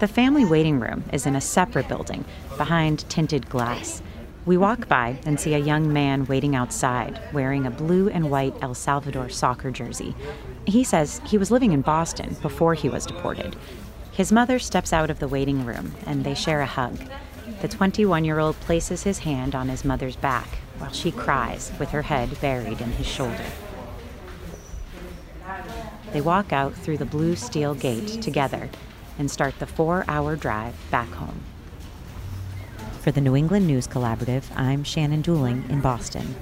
The 0.00 0.06
family 0.06 0.44
waiting 0.44 0.78
room 0.78 1.04
is 1.14 1.24
in 1.24 1.34
a 1.34 1.40
separate 1.40 1.88
building 1.88 2.26
behind 2.58 3.08
tinted 3.08 3.48
glass. 3.48 4.02
We 4.48 4.56
walk 4.56 4.88
by 4.88 5.18
and 5.26 5.38
see 5.38 5.52
a 5.52 5.58
young 5.58 5.92
man 5.92 6.24
waiting 6.24 6.56
outside 6.56 7.20
wearing 7.34 7.66
a 7.66 7.70
blue 7.70 8.08
and 8.08 8.30
white 8.30 8.54
El 8.62 8.72
Salvador 8.72 9.28
soccer 9.28 9.70
jersey. 9.70 10.14
He 10.64 10.84
says 10.84 11.20
he 11.26 11.36
was 11.36 11.50
living 11.50 11.72
in 11.72 11.82
Boston 11.82 12.34
before 12.40 12.72
he 12.72 12.88
was 12.88 13.04
deported. 13.04 13.56
His 14.10 14.32
mother 14.32 14.58
steps 14.58 14.90
out 14.90 15.10
of 15.10 15.18
the 15.18 15.28
waiting 15.28 15.66
room 15.66 15.94
and 16.06 16.24
they 16.24 16.32
share 16.32 16.62
a 16.62 16.66
hug. 16.66 16.98
The 17.60 17.68
21 17.68 18.24
year 18.24 18.38
old 18.38 18.58
places 18.60 19.02
his 19.02 19.18
hand 19.18 19.54
on 19.54 19.68
his 19.68 19.84
mother's 19.84 20.16
back 20.16 20.48
while 20.78 20.92
she 20.92 21.10
cries 21.10 21.70
with 21.78 21.90
her 21.90 22.00
head 22.00 22.40
buried 22.40 22.80
in 22.80 22.92
his 22.92 23.06
shoulder. 23.06 23.44
They 26.14 26.22
walk 26.22 26.54
out 26.54 26.72
through 26.72 26.96
the 26.96 27.04
blue 27.04 27.36
steel 27.36 27.74
gate 27.74 28.22
together 28.22 28.70
and 29.18 29.30
start 29.30 29.58
the 29.58 29.66
four 29.66 30.06
hour 30.08 30.36
drive 30.36 30.74
back 30.90 31.10
home. 31.10 31.44
For 33.08 33.12
the 33.12 33.22
New 33.22 33.36
England 33.36 33.66
News 33.66 33.88
Collaborative, 33.88 34.44
I'm 34.54 34.84
Shannon 34.84 35.22
Dooling 35.22 35.66
in 35.70 35.80
Boston. 35.80 36.36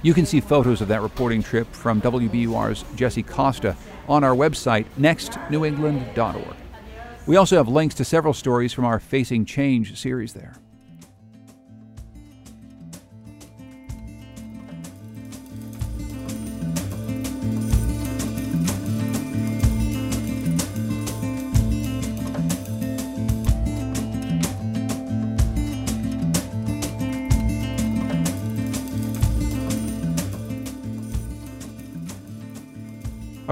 You 0.00 0.14
can 0.14 0.24
see 0.24 0.40
photos 0.40 0.80
of 0.80 0.88
that 0.88 1.02
reporting 1.02 1.42
trip 1.42 1.70
from 1.74 2.00
WBUR's 2.00 2.86
Jesse 2.96 3.22
Costa 3.22 3.76
on 4.08 4.24
our 4.24 4.34
website, 4.34 4.86
nextnewengland.org. 4.98 6.56
We 7.26 7.36
also 7.36 7.58
have 7.58 7.68
links 7.68 7.94
to 7.96 8.06
several 8.06 8.32
stories 8.32 8.72
from 8.72 8.86
our 8.86 8.98
Facing 8.98 9.44
Change 9.44 10.00
series 10.00 10.32
there. 10.32 10.54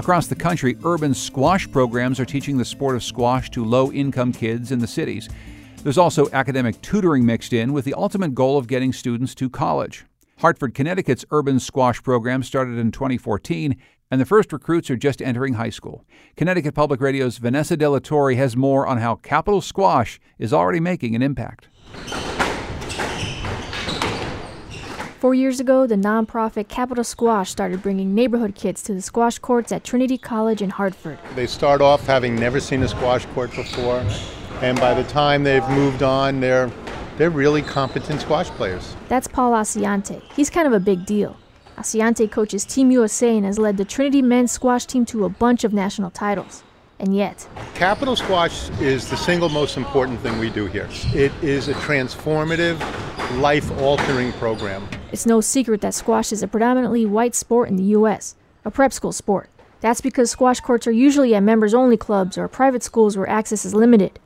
Across 0.03 0.27
the 0.27 0.35
country, 0.35 0.75
urban 0.83 1.13
squash 1.13 1.71
programs 1.71 2.19
are 2.19 2.25
teaching 2.25 2.57
the 2.57 2.65
sport 2.65 2.97
of 2.97 3.05
squash 3.05 3.49
to 3.51 3.63
low 3.63 3.89
income 3.89 4.33
kids 4.33 4.73
in 4.73 4.79
the 4.79 4.85
cities. 4.85 5.29
There's 5.81 5.97
also 5.97 6.29
academic 6.33 6.81
tutoring 6.81 7.25
mixed 7.25 7.53
in 7.53 7.71
with 7.71 7.85
the 7.85 7.93
ultimate 7.93 8.35
goal 8.35 8.57
of 8.57 8.67
getting 8.67 8.91
students 8.91 9.33
to 9.35 9.49
college. 9.49 10.03
Hartford, 10.39 10.73
Connecticut's 10.73 11.23
urban 11.31 11.57
squash 11.57 12.03
program 12.03 12.43
started 12.43 12.77
in 12.77 12.91
2014, 12.91 13.77
and 14.11 14.19
the 14.19 14.25
first 14.25 14.51
recruits 14.51 14.89
are 14.89 14.97
just 14.97 15.21
entering 15.21 15.53
high 15.53 15.69
school. 15.69 16.03
Connecticut 16.35 16.75
Public 16.75 16.99
Radio's 16.99 17.37
Vanessa 17.37 17.77
De 17.77 17.89
La 17.89 17.99
Torre 17.99 18.33
has 18.33 18.57
more 18.57 18.85
on 18.85 18.97
how 18.97 19.15
Capital 19.15 19.61
Squash 19.61 20.19
is 20.37 20.51
already 20.51 20.81
making 20.81 21.15
an 21.15 21.21
impact. 21.21 21.69
Four 25.23 25.35
years 25.35 25.61
ago, 25.61 25.87
the 25.87 25.95
nonprofit 25.95 26.67
Capital 26.67 27.05
Squash 27.05 27.49
started 27.49 27.81
bringing 27.81 28.13
neighborhood 28.13 28.55
kids 28.55 28.83
to 28.83 28.93
the 28.93 29.01
squash 29.01 29.39
courts 29.39 29.71
at 29.71 29.85
Trinity 29.85 30.17
College 30.17 30.61
in 30.61 30.69
Hartford. 30.69 31.17
They 31.33 31.47
start 31.47 31.79
off 31.79 32.05
having 32.05 32.35
never 32.35 32.59
seen 32.59 32.83
a 32.83 32.89
squash 32.89 33.25
court 33.27 33.55
before, 33.55 34.05
and 34.61 34.77
by 34.81 34.93
the 34.93 35.05
time 35.05 35.45
they've 35.45 35.65
moved 35.69 36.03
on, 36.03 36.41
they're 36.41 36.69
they're 37.17 37.29
really 37.29 37.61
competent 37.61 38.19
squash 38.19 38.49
players. 38.49 38.97
That's 39.07 39.29
Paul 39.29 39.53
Assaiante. 39.53 40.21
He's 40.33 40.49
kind 40.49 40.67
of 40.67 40.73
a 40.73 40.79
big 40.81 41.05
deal. 41.05 41.37
Assaiante 41.77 42.29
coaches 42.29 42.65
Team 42.65 42.91
USA 42.91 43.37
and 43.37 43.45
has 43.45 43.57
led 43.57 43.77
the 43.77 43.85
Trinity 43.85 44.21
men's 44.21 44.51
squash 44.51 44.85
team 44.85 45.05
to 45.05 45.23
a 45.23 45.29
bunch 45.29 45.63
of 45.63 45.71
national 45.71 46.11
titles. 46.11 46.65
And 47.03 47.13
yet, 47.13 47.45
Capital 47.75 48.15
Squash 48.15 48.69
is 48.79 49.09
the 49.09 49.17
single 49.17 49.49
most 49.49 49.75
important 49.75 50.21
thing 50.21 50.39
we 50.39 50.49
do 50.49 50.67
here. 50.67 50.87
It 51.13 51.33
is 51.43 51.67
a 51.67 51.73
transformative, 51.73 52.79
life 53.41 53.69
altering 53.81 54.31
program. 54.33 54.87
It's 55.11 55.25
no 55.25 55.41
secret 55.41 55.81
that 55.81 55.93
squash 55.93 56.31
is 56.31 56.41
a 56.41 56.47
predominantly 56.47 57.05
white 57.05 57.35
sport 57.35 57.67
in 57.67 57.75
the 57.75 57.83
U.S., 57.99 58.35
a 58.63 58.71
prep 58.71 58.93
school 58.93 59.11
sport. 59.11 59.49
That's 59.81 59.99
because 59.99 60.31
squash 60.31 60.61
courts 60.61 60.87
are 60.87 60.93
usually 60.93 61.35
at 61.35 61.43
members 61.43 61.73
only 61.73 61.97
clubs 61.97 62.37
or 62.37 62.47
private 62.47 62.83
schools 62.83 63.17
where 63.17 63.27
access 63.27 63.65
is 63.65 63.73
limited. 63.75 64.17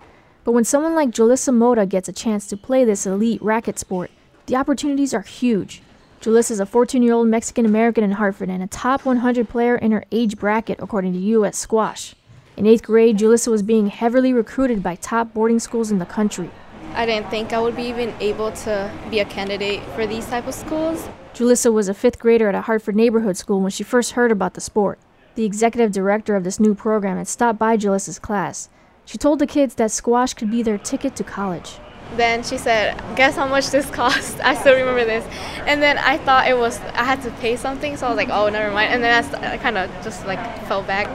But 0.43 0.51
when 0.51 0.63
someone 0.63 0.93
like 0.93 1.09
Julissa 1.09 1.51
Mota 1.51 1.87
gets 1.87 2.07
a 2.07 2.13
chance 2.13 2.45
to 2.45 2.57
play 2.57 2.85
this 2.85 3.07
elite 3.07 3.41
racket 3.41 3.79
sport, 3.79 4.11
the 4.45 4.55
opportunities 4.55 5.15
are 5.15 5.23
huge. 5.23 5.81
Julissa 6.21 6.51
is 6.51 6.59
a 6.59 6.67
14 6.67 7.01
year 7.01 7.13
old 7.13 7.27
Mexican 7.27 7.65
American 7.65 8.03
in 8.03 8.11
Hartford 8.11 8.51
and 8.51 8.61
a 8.61 8.67
top 8.67 9.03
100 9.03 9.49
player 9.49 9.75
in 9.75 9.91
her 9.93 10.05
age 10.11 10.37
bracket, 10.37 10.77
according 10.79 11.13
to 11.13 11.19
U.S. 11.19 11.57
Squash. 11.57 12.13
In 12.57 12.65
eighth 12.65 12.81
grade, 12.81 13.19
Julissa 13.19 13.49
was 13.49 13.61
being 13.61 13.85
heavily 13.85 14.33
recruited 14.33 14.81
by 14.81 14.95
top 14.95 15.31
boarding 15.31 15.59
schools 15.59 15.91
in 15.91 15.99
the 15.99 16.07
country. 16.07 16.49
I 16.95 17.05
didn't 17.05 17.29
think 17.29 17.53
I 17.53 17.61
would 17.61 17.75
be 17.75 17.83
even 17.83 18.15
able 18.19 18.51
to 18.51 18.91
be 19.11 19.19
a 19.19 19.25
candidate 19.25 19.83
for 19.93 20.07
these 20.07 20.25
type 20.25 20.47
of 20.47 20.55
schools. 20.55 21.07
Julissa 21.35 21.71
was 21.71 21.87
a 21.87 21.93
fifth 21.93 22.17
grader 22.17 22.49
at 22.49 22.55
a 22.55 22.61
Hartford 22.61 22.95
neighborhood 22.95 23.37
school 23.37 23.61
when 23.61 23.69
she 23.69 23.83
first 23.83 24.13
heard 24.13 24.31
about 24.31 24.55
the 24.55 24.61
sport. 24.61 24.97
The 25.35 25.45
executive 25.45 25.91
director 25.91 26.35
of 26.35 26.43
this 26.43 26.59
new 26.59 26.73
program 26.73 27.17
had 27.17 27.27
stopped 27.27 27.59
by 27.59 27.77
Julissa's 27.77 28.17
class. 28.17 28.69
She 29.05 29.19
told 29.19 29.37
the 29.37 29.45
kids 29.45 29.75
that 29.75 29.91
squash 29.91 30.33
could 30.33 30.49
be 30.49 30.63
their 30.63 30.79
ticket 30.79 31.15
to 31.17 31.23
college. 31.23 31.77
Then 32.15 32.43
she 32.43 32.57
said, 32.57 32.97
"Guess 33.15 33.35
how 33.35 33.47
much 33.47 33.69
this 33.69 33.89
cost?" 33.89 34.39
I 34.43 34.55
still 34.55 34.75
remember 34.75 35.05
this. 35.05 35.25
And 35.65 35.81
then 35.81 35.97
I 35.97 36.17
thought 36.17 36.47
it 36.47 36.57
was 36.57 36.79
I 36.93 37.03
had 37.03 37.21
to 37.23 37.31
pay 37.41 37.55
something, 37.55 37.97
so 37.97 38.07
I 38.07 38.09
was 38.09 38.17
like, 38.17 38.29
"Oh, 38.29 38.49
never 38.49 38.73
mind." 38.73 38.93
And 38.93 39.03
then 39.03 39.23
I, 39.23 39.27
st- 39.27 39.43
I 39.43 39.57
kind 39.57 39.77
of 39.77 39.89
just 40.03 40.25
like 40.25 40.39
fell 40.67 40.83
back. 40.83 41.07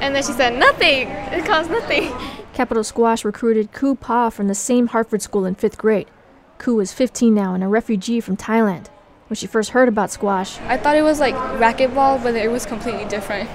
And 0.00 0.14
then 0.14 0.22
she 0.22 0.32
said, 0.32 0.58
"Nothing. 0.58 1.08
It 1.08 1.44
costs 1.44 1.70
nothing." 1.70 2.12
Capital 2.54 2.82
Squash 2.82 3.24
recruited 3.24 3.72
Ku 3.72 3.94
Pa 3.94 4.30
from 4.30 4.48
the 4.48 4.54
same 4.54 4.88
Hartford 4.88 5.22
school 5.22 5.44
in 5.44 5.54
fifth 5.54 5.78
grade. 5.78 6.08
Ku 6.58 6.80
is 6.80 6.92
15 6.92 7.32
now 7.34 7.54
and 7.54 7.64
a 7.64 7.68
refugee 7.68 8.20
from 8.20 8.36
Thailand. 8.36 8.88
When 9.28 9.36
she 9.36 9.46
first 9.46 9.70
heard 9.70 9.88
about 9.88 10.10
squash, 10.10 10.58
I 10.62 10.76
thought 10.76 10.96
it 10.96 11.02
was 11.02 11.20
like 11.20 11.34
racquetball, 11.34 12.22
but 12.22 12.34
it 12.34 12.50
was 12.50 12.66
completely 12.66 13.04
different. 13.04 13.48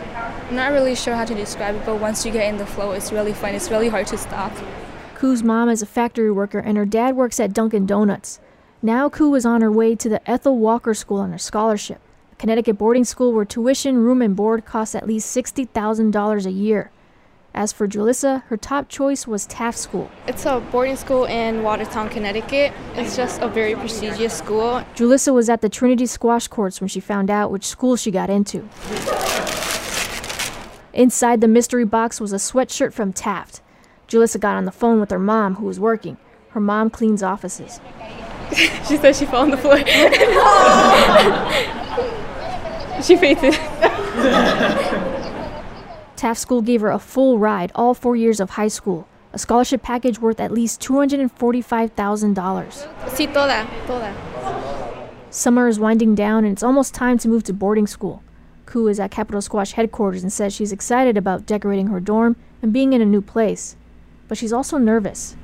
I'm 0.49 0.55
not 0.55 0.71
really 0.71 0.95
sure 0.95 1.15
how 1.15 1.25
to 1.25 1.35
describe 1.35 1.75
it, 1.75 1.85
but 1.85 1.99
once 1.99 2.25
you 2.25 2.31
get 2.31 2.47
in 2.47 2.57
the 2.57 2.65
flow, 2.65 2.93
it's 2.93 3.11
really 3.11 3.33
fun. 3.33 3.53
It's 3.53 3.69
really 3.69 3.89
hard 3.89 4.07
to 4.07 4.17
stop. 4.17 4.53
Ku's 5.15 5.43
mom 5.43 5.69
is 5.69 5.81
a 5.81 5.85
factory 5.85 6.29
worker 6.29 6.59
and 6.59 6.77
her 6.77 6.85
dad 6.85 7.15
works 7.15 7.39
at 7.39 7.53
Dunkin' 7.53 7.85
Donuts. 7.85 8.41
Now 8.81 9.07
Ku 9.07 9.33
is 9.33 9.45
on 9.45 9.61
her 9.61 9.71
way 9.71 9.95
to 9.95 10.09
the 10.09 10.29
Ethel 10.29 10.57
Walker 10.57 10.93
School 10.93 11.19
on 11.19 11.31
her 11.31 11.37
scholarship, 11.37 12.01
a 12.33 12.35
Connecticut 12.35 12.77
boarding 12.77 13.05
school 13.05 13.31
where 13.31 13.45
tuition, 13.45 13.97
room, 13.97 14.21
and 14.21 14.35
board 14.35 14.65
costs 14.65 14.93
at 14.93 15.07
least 15.07 15.35
$60,000 15.35 16.45
a 16.45 16.51
year. 16.51 16.91
As 17.53 17.71
for 17.71 17.87
Julissa, 17.87 18.43
her 18.47 18.57
top 18.57 18.89
choice 18.89 19.25
was 19.25 19.45
Taft 19.45 19.77
School. 19.77 20.11
It's 20.27 20.45
a 20.45 20.59
boarding 20.59 20.97
school 20.97 21.23
in 21.23 21.63
Watertown, 21.63 22.09
Connecticut. 22.09 22.73
It's 22.95 23.15
just 23.15 23.41
a 23.41 23.47
very 23.47 23.75
prestigious 23.75 24.37
school. 24.37 24.83
Julissa 24.95 25.33
was 25.33 25.49
at 25.49 25.61
the 25.61 25.69
Trinity 25.69 26.05
squash 26.05 26.49
courts 26.49 26.81
when 26.81 26.89
she 26.89 26.99
found 26.99 27.31
out 27.31 27.51
which 27.51 27.65
school 27.65 27.95
she 27.95 28.11
got 28.11 28.29
into. 28.29 28.67
Inside 30.91 31.39
the 31.39 31.47
mystery 31.47 31.85
box 31.85 32.19
was 32.19 32.33
a 32.33 32.37
sweatshirt 32.37 32.91
from 32.91 33.13
Taft. 33.13 33.61
Julissa 34.07 34.39
got 34.39 34.55
on 34.55 34.65
the 34.65 34.71
phone 34.71 34.99
with 34.99 35.11
her 35.11 35.19
mom, 35.19 35.55
who 35.55 35.65
was 35.65 35.79
working. 35.79 36.17
Her 36.49 36.59
mom 36.59 36.89
cleans 36.89 37.23
offices. 37.23 37.79
she 38.87 38.97
said 38.97 39.15
she 39.15 39.25
fell 39.25 39.41
on 39.41 39.51
the 39.51 39.57
floor. 39.57 39.77
she 43.03 43.15
fainted. 43.17 43.53
Taft 46.15 46.39
School 46.39 46.61
gave 46.61 46.79
her 46.81 46.91
a 46.91 46.99
full 46.99 47.39
ride 47.39 47.71
all 47.75 47.93
four 47.93 48.15
years 48.15 48.39
of 48.39 48.51
high 48.51 48.69
school, 48.69 49.05
a 49.33 49.39
scholarship 49.39 49.83
package 49.83 50.19
worth 50.19 50.39
at 50.39 50.51
least 50.51 50.81
$245,000. 50.81 52.87
Sí, 53.09 53.27
toda, 53.33 53.67
toda. 53.85 54.13
Summer 55.29 55.67
is 55.67 55.77
winding 55.79 56.15
down 56.15 56.45
and 56.45 56.53
it's 56.53 56.63
almost 56.63 56.93
time 56.93 57.17
to 57.17 57.27
move 57.27 57.43
to 57.43 57.51
boarding 57.53 57.87
school. 57.87 58.23
Ku 58.65 58.87
is 58.87 58.97
at 58.99 59.11
Capital 59.11 59.41
Squash 59.41 59.73
headquarters 59.73 60.23
and 60.23 60.31
says 60.31 60.55
she's 60.55 60.71
excited 60.71 61.17
about 61.17 61.45
decorating 61.45 61.87
her 61.87 61.99
dorm 61.99 62.37
and 62.61 62.71
being 62.71 62.93
in 62.93 63.01
a 63.01 63.05
new 63.05 63.21
place. 63.21 63.75
But 64.27 64.37
she's 64.37 64.53
also 64.53 64.77
nervous. 64.77 65.35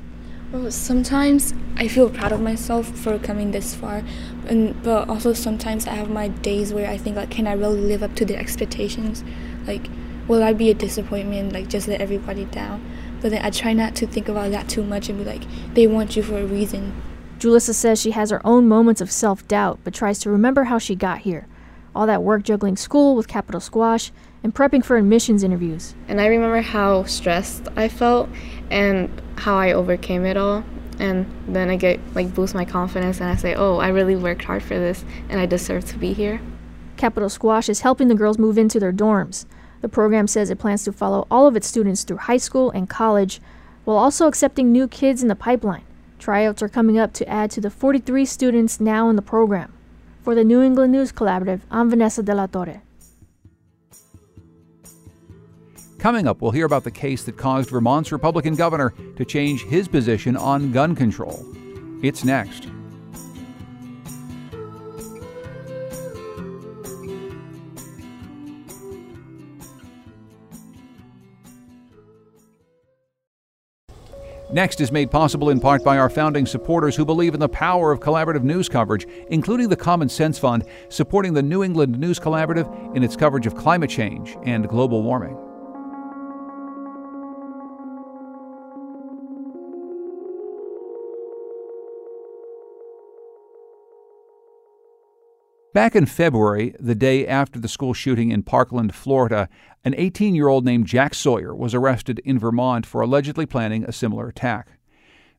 Well, 0.52 0.70
sometimes 0.70 1.54
I 1.78 1.88
feel 1.88 2.10
proud 2.10 2.34
of 2.34 2.42
myself 2.42 2.88
for 2.88 3.18
coming 3.20 3.52
this 3.52 3.74
far, 3.74 4.04
and 4.48 4.82
but 4.84 5.08
also 5.08 5.32
sometimes 5.32 5.88
I 5.88 5.94
have 5.94 6.10
my 6.10 6.28
days 6.28 6.74
where 6.74 6.90
I 6.90 6.98
think 6.98 7.16
like, 7.16 7.32
can 7.32 7.48
I 7.48 7.54
really 7.54 7.80
live 7.80 8.04
up 8.04 8.16
to 8.16 8.26
the 8.26 8.36
expectations? 8.36 9.24
Like, 9.66 9.88
will 10.28 10.44
I 10.44 10.52
be 10.52 10.70
a 10.70 10.74
disappointment? 10.74 11.54
Like, 11.54 11.70
just 11.70 11.88
let 11.88 12.02
everybody 12.02 12.46
down? 12.46 12.84
But 13.22 13.32
then 13.32 13.46
I 13.46 13.50
try 13.50 13.72
not 13.72 13.96
to 13.96 14.08
think 14.08 14.28
about 14.28 14.52
that 14.52 14.68
too 14.68 14.84
much 14.84 15.08
and 15.08 15.20
be 15.20 15.24
like, 15.24 15.44
they 15.74 15.88
want 15.88 16.18
you 16.18 16.24
for 16.24 16.38
a 16.40 16.46
reason. 16.46 17.02
Julissa 17.40 17.74
says 17.74 18.02
she 18.02 18.12
has 18.12 18.30
her 18.30 18.46
own 18.46 18.68
moments 18.68 19.00
of 19.00 19.10
self 19.10 19.48
doubt, 19.48 19.80
but 19.84 19.94
tries 19.94 20.20
to 20.20 20.30
remember 20.30 20.66
how 20.66 20.78
she 20.78 20.96
got 20.96 21.20
here. 21.20 21.48
All 21.95 22.07
that 22.07 22.24
work 22.24 22.43
juggling 22.43 22.77
school 22.77 23.15
with 23.15 23.27
Capital 23.27 23.60
Squash 23.60 24.12
and 24.43 24.53
prepping 24.55 24.83
for 24.83 24.98
admissions 24.98 25.43
interviews. 25.43 25.93
And 26.07 26.21
I 26.21 26.27
remember 26.27 26.62
how 26.62 27.03
stressed 27.03 27.67
I 27.75 27.88
felt 27.88 28.29
and 28.69 29.21
how 29.38 29.57
I 29.57 29.74
overcame 29.74 30.25
it 30.25 30.38
all. 30.38 30.63
And 31.00 31.25
then 31.48 31.69
I 31.69 31.75
get 31.75 32.00
like 32.15 32.33
boost 32.33 32.53
my 32.53 32.65
confidence 32.65 33.19
and 33.19 33.29
I 33.29 33.36
say, 33.36 33.55
oh, 33.55 33.77
I 33.77 33.89
really 33.89 34.15
worked 34.15 34.43
hard 34.43 34.63
for 34.63 34.75
this 34.75 35.03
and 35.29 35.39
I 35.39 35.45
deserve 35.45 35.86
to 35.86 35.98
be 35.98 36.13
here. 36.13 36.41
Capital 36.98 37.29
Squash 37.29 37.67
is 37.67 37.81
helping 37.81 38.07
the 38.07 38.15
girls 38.15 38.38
move 38.38 38.57
into 38.57 38.79
their 38.79 38.93
dorms. 38.93 39.45
The 39.81 39.89
program 39.89 40.27
says 40.27 40.51
it 40.51 40.60
plans 40.60 40.83
to 40.83 40.93
follow 40.93 41.25
all 41.31 41.48
of 41.48 41.55
its 41.55 41.67
students 41.67 42.03
through 42.03 42.17
high 42.17 42.38
school 42.38 42.69
and 42.69 42.88
college, 42.88 43.41
while 43.83 43.98
also 43.98 44.27
accepting 44.27 44.71
new 44.71 44.88
kids 44.88 45.24
in 45.24 45.27
the 45.27 45.36
pipeline. 45.36 45.83
Tryouts 46.19 46.62
are 46.62 46.69
coming 46.69 47.00
up 47.00 47.13
to 47.13 47.27
add 47.27 47.50
to 47.51 47.62
the 47.62 47.71
43 47.71 48.25
students 48.25 48.79
now 48.79 49.10
in 49.10 49.15
the 49.15 49.24
program. 49.24 49.74
For 50.24 50.36
the 50.36 50.44
New 50.44 50.62
England 50.62 50.92
News 50.92 51.12
Collaborative, 51.12 51.62
I'm 51.72 51.90
Vanessa 51.90 52.22
De 52.22 52.36
La 52.36 52.46
Torre. 52.46 52.84
Coming 55.98 56.28
up, 56.28 56.42
we'll 56.42 56.51
hear 56.51 56.66
about 56.66 56.84
the 56.84 56.92
case 56.92 57.24
that 57.24 57.38
caused 57.38 57.70
Vermont's 57.70 58.12
Republican 58.12 58.56
governor 58.56 58.94
to 59.18 59.25
change 59.25 59.63
his 59.63 59.88
position 59.88 60.38
on 60.38 60.72
gun 60.72 60.96
control. 60.96 61.44
It's 62.04 62.24
next. 62.24 62.68
Next 74.53 74.81
is 74.81 74.91
made 74.91 75.10
possible 75.10 75.50
in 75.50 75.62
part 75.62 75.81
by 75.81 75.98
our 75.98 76.10
founding 76.10 76.46
supporters 76.46 76.93
who 76.93 77.05
believe 77.05 77.34
in 77.34 77.39
the 77.39 77.48
power 77.48 77.93
of 77.93 78.01
collaborative 78.01 78.43
news 78.43 78.67
coverage, 78.67 79.08
including 79.29 79.70
the 79.70 79.77
Common 79.77 80.10
Sense 80.10 80.38
Fund, 80.38 80.65
supporting 80.89 81.34
the 81.34 81.41
New 81.41 81.63
England 81.63 81.98
News 81.98 82.20
Collaborative 82.20 82.96
in 82.96 83.01
its 83.01 83.15
coverage 83.15 83.48
of 83.48 83.55
climate 83.55 83.89
change 83.89 84.36
and 84.43 84.67
global 84.67 85.03
warming. 85.03 85.38
Back 95.74 95.96
in 95.96 96.06
February, 96.06 96.75
the 96.82 96.96
day 96.96 97.25
after 97.25 97.58
the 97.58 97.70
school 97.70 97.94
shooting 97.94 98.30
in 98.30 98.44
Parkland, 98.44 98.94
Florida, 98.94 99.48
an 99.86 99.96
18 99.98 100.36
year 100.36 100.50
old 100.50 100.66
named 100.66 100.86
Jack 100.86 101.13
Sawyer 101.13 101.56
was 101.56 101.74
arrested 101.74 102.20
in 102.25 102.38
Vermont 102.38 102.86
for 102.86 103.00
allegedly 103.00 103.46
planning 103.46 103.86
a 103.86 103.94
similar 103.94 104.28
attack. 104.28 104.78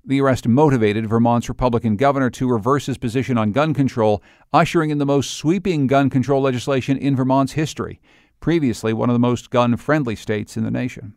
The 0.03 0.23
arrest 0.23 0.49
motivated 0.49 1.07
Vermont's 1.07 1.51
Republican 1.51 1.97
governor 1.97 2.31
to 2.31 2.51
reverse 2.51 2.87
his 2.87 2.97
position 2.97 3.37
on 3.37 3.53
gun 3.53 3.75
control, 3.75 4.23
ushering 4.55 4.89
in 4.89 4.97
the 4.97 5.05
most 5.05 5.33
sweeping 5.33 5.87
gun 5.87 6.09
control 6.09 6.41
legislation 6.41 6.97
in 6.97 7.15
Vermont's 7.15 7.53
history, 7.53 8.01
previously 8.41 8.95
one 8.95 9.11
of 9.11 9.15
the 9.15 9.19
most 9.19 9.51
gun 9.51 9.77
friendly 9.77 10.17
states 10.17 10.57
in 10.57 10.65
the 10.65 10.71
nation. 10.71 11.15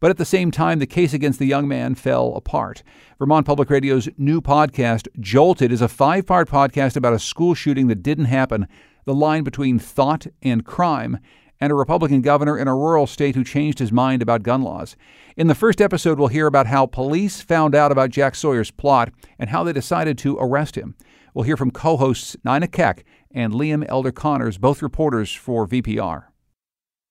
But 0.00 0.10
at 0.10 0.16
the 0.16 0.24
same 0.24 0.50
time, 0.50 0.78
the 0.78 0.86
case 0.86 1.12
against 1.14 1.38
the 1.38 1.46
young 1.46 1.66
man 1.66 1.94
fell 1.94 2.34
apart. 2.34 2.82
Vermont 3.18 3.46
Public 3.46 3.70
Radio's 3.70 4.08
new 4.18 4.40
podcast, 4.40 5.08
Jolted, 5.20 5.72
is 5.72 5.80
a 5.80 5.88
five 5.88 6.26
part 6.26 6.48
podcast 6.48 6.96
about 6.96 7.14
a 7.14 7.18
school 7.18 7.54
shooting 7.54 7.86
that 7.86 8.02
didn't 8.02 8.26
happen, 8.26 8.68
the 9.04 9.14
line 9.14 9.44
between 9.44 9.78
thought 9.78 10.26
and 10.42 10.64
crime, 10.64 11.18
and 11.60 11.72
a 11.72 11.74
Republican 11.74 12.20
governor 12.20 12.58
in 12.58 12.68
a 12.68 12.74
rural 12.74 13.06
state 13.06 13.34
who 13.34 13.44
changed 13.44 13.78
his 13.78 13.92
mind 13.92 14.20
about 14.20 14.42
gun 14.42 14.62
laws. 14.62 14.96
In 15.36 15.46
the 15.46 15.54
first 15.54 15.80
episode, 15.80 16.18
we'll 16.18 16.28
hear 16.28 16.46
about 16.46 16.66
how 16.66 16.86
police 16.86 17.40
found 17.40 17.74
out 17.74 17.92
about 17.92 18.10
Jack 18.10 18.34
Sawyer's 18.34 18.70
plot 18.70 19.10
and 19.38 19.50
how 19.50 19.64
they 19.64 19.72
decided 19.72 20.18
to 20.18 20.36
arrest 20.38 20.76
him. 20.76 20.94
We'll 21.34 21.44
hear 21.44 21.56
from 21.56 21.70
co 21.70 21.96
hosts 21.96 22.36
Nina 22.44 22.68
Keck 22.68 23.04
and 23.30 23.52
Liam 23.52 23.84
Elder 23.88 24.12
Connors, 24.12 24.58
both 24.58 24.82
reporters 24.82 25.32
for 25.32 25.66
VPR. 25.66 26.25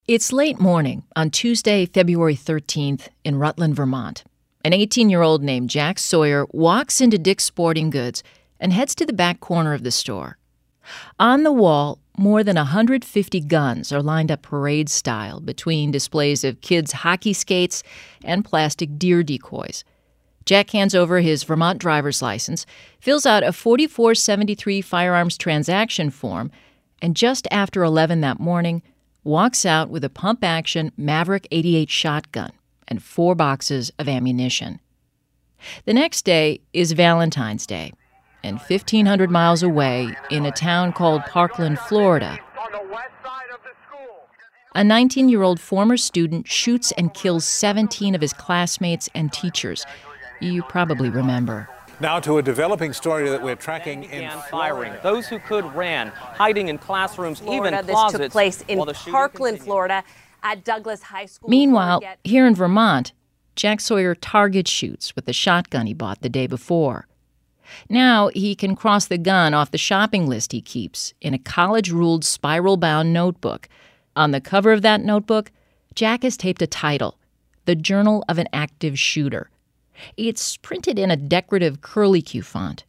It's 0.08 0.32
late 0.32 0.60
morning 0.60 1.02
on 1.16 1.32
Tuesday, 1.32 1.88
February 1.88 2.36
13th 2.36 3.08
in 3.24 3.40
Rutland, 3.40 3.76
Vermont. 3.76 4.24
An 4.64 4.72
18 4.72 5.10
year 5.10 5.24
old 5.24 5.42
named 5.42 5.72
Jack 5.72 5.98
Sawyer 5.98 6.46
walks 6.52 7.02
into 7.02 7.18
Dick's 7.18 7.46
Sporting 7.46 7.90
Goods 7.90 8.22
and 8.60 8.72
heads 8.72 8.94
to 8.94 9.06
the 9.08 9.14
back 9.14 9.40
corner 9.40 9.74
of 9.74 9.82
the 9.82 9.90
store. 9.90 10.38
On 11.18 11.42
the 11.42 11.52
wall, 11.52 11.98
more 12.20 12.44
than 12.44 12.56
150 12.56 13.40
guns 13.42 13.92
are 13.92 14.04
lined 14.04 14.30
up 14.30 14.44
parade 14.44 14.90
style 14.90 15.40
between 15.40 15.90
displays 15.90 16.44
of 16.44 16.62
kids' 16.62 16.92
hockey 16.92 17.34
skates 17.34 17.82
and 18.24 18.46
plastic 18.46 19.00
deer 19.00 19.24
decoys. 19.24 19.84
Jack 20.46 20.70
hands 20.70 20.94
over 20.94 21.22
his 21.22 21.44
Vermont 21.44 21.80
driver's 21.80 22.22
license, 22.22 22.68
fills 23.00 23.26
out 23.26 23.42
a 23.42 23.52
4473 23.52 24.82
firearms 24.82 25.36
transaction 25.36 26.12
form, 26.12 26.52
and 27.02 27.16
just 27.16 27.48
after 27.50 27.84
11 27.84 28.22
that 28.22 28.40
morning, 28.40 28.84
walks 29.26 29.66
out 29.66 29.90
with 29.90 30.04
a 30.06 30.10
pump 30.10 30.44
action 30.44 30.92
Maverick 30.96 31.48
88 31.52 31.90
shotgun 31.90 32.52
and 32.88 33.04
four 33.04 33.36
boxes 33.36 33.92
of 34.00 34.08
ammunition. 34.08 34.80
The 35.86 35.94
next 35.94 36.24
day 36.24 36.62
is 36.74 36.92
Valentine's 36.92 37.66
Day, 37.66 37.92
and 38.44 38.58
1,500 38.58 39.32
miles 39.32 39.64
away 39.64 40.16
in 40.30 40.46
a 40.46 40.52
town 40.52 40.94
called 40.94 41.24
Parkland, 41.24 41.80
Florida, 41.80 42.40
a 44.76 44.84
19 44.84 45.30
year 45.30 45.42
old 45.42 45.60
former 45.60 45.98
student 45.98 46.48
shoots 46.48 46.92
and 46.92 47.14
kills 47.14 47.46
17 47.46 48.14
of 48.14 48.22
his 48.22 48.34
classmates 48.34 49.10
and 49.16 49.34
teachers. 49.34 49.86
You 50.42 50.64
probably 50.64 51.10
remember. 51.10 51.70
Now 52.00 52.20
to 52.20 52.38
a 52.38 52.42
developing 52.42 52.94
story 52.94 53.30
that 53.30 53.42
we're 53.42 53.56
tracking 53.56 54.04
in 54.06 54.30
firing. 54.52 54.94
Those 55.02 55.28
who 55.28 55.40
could 55.40 55.66
ran, 55.76 56.10
hiding 56.10 56.68
in 56.68 56.78
classrooms, 56.78 57.40
Florida, 57.40 57.80
even 57.80 57.86
closets. 57.86 58.18
This 58.18 58.26
took 58.26 58.32
place 58.32 58.64
in 58.68 59.12
Parkland, 59.12 59.62
Florida, 59.62 60.04
at 60.44 60.64
Douglas 60.64 61.02
High 61.04 61.26
School. 61.26 61.50
Meanwhile, 61.50 62.02
here 62.24 62.46
in 62.46 62.54
Vermont, 62.54 63.14
Jack 63.56 63.80
Sawyer 63.80 64.14
target 64.14 64.68
shoots 64.68 65.16
with 65.16 65.26
the 65.26 65.34
shotgun 65.34 65.88
he 65.88 65.94
bought 65.94 66.22
the 66.22 66.30
day 66.30 66.48
before. 66.48 67.08
Now 67.90 68.30
he 68.34 68.56
can 68.56 68.76
cross 68.76 69.08
the 69.08 69.18
gun 69.18 69.54
off 69.54 69.72
the 69.72 69.78
shopping 69.78 70.28
list 70.28 70.52
he 70.52 70.62
keeps 70.62 71.14
in 71.22 71.34
a 71.34 71.40
college 71.40 71.92
ruled 71.92 72.24
spiral 72.24 72.78
bound 72.78 73.14
notebook. 73.14 73.70
On 74.16 74.32
the 74.32 74.42
cover 74.42 74.72
of 74.72 74.82
that 74.82 75.02
notebook, 75.02 75.52
Jack 75.96 76.24
has 76.24 76.38
taped 76.38 76.62
a 76.62 76.68
title 76.68 77.18
The 77.66 77.76
Journal 77.76 78.24
of 78.28 78.38
an 78.38 78.48
Active 78.54 79.00
Shooter. 79.00 79.50
It's 80.18 80.58
printed 80.58 81.00
in 81.00 81.12
a 81.12 81.16
decorative 81.16 81.82
curlicue 81.82 82.44
font. 82.44 82.84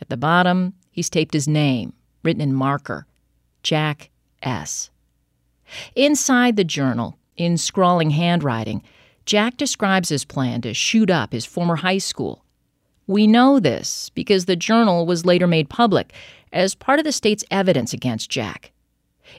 At 0.00 0.08
the 0.08 0.16
bottom, 0.16 0.74
he's 0.90 1.10
taped 1.10 1.34
his 1.34 1.48
name, 1.48 1.92
written 2.22 2.40
in 2.40 2.54
marker 2.54 3.06
Jack 3.62 4.10
S. 4.42 4.90
Inside 5.94 6.56
the 6.56 6.64
journal, 6.64 7.18
in 7.36 7.56
scrawling 7.56 8.10
handwriting, 8.10 8.82
Jack 9.26 9.56
describes 9.56 10.08
his 10.08 10.24
plan 10.24 10.60
to 10.62 10.72
shoot 10.72 11.10
up 11.10 11.32
his 11.32 11.44
former 11.44 11.76
high 11.76 11.98
school. 11.98 12.44
We 13.06 13.26
know 13.26 13.60
this 13.60 14.10
because 14.10 14.44
the 14.44 14.56
journal 14.56 15.06
was 15.06 15.26
later 15.26 15.46
made 15.46 15.68
public 15.68 16.12
as 16.52 16.74
part 16.74 16.98
of 16.98 17.04
the 17.04 17.12
state's 17.12 17.44
evidence 17.50 17.92
against 17.92 18.30
Jack. 18.30 18.72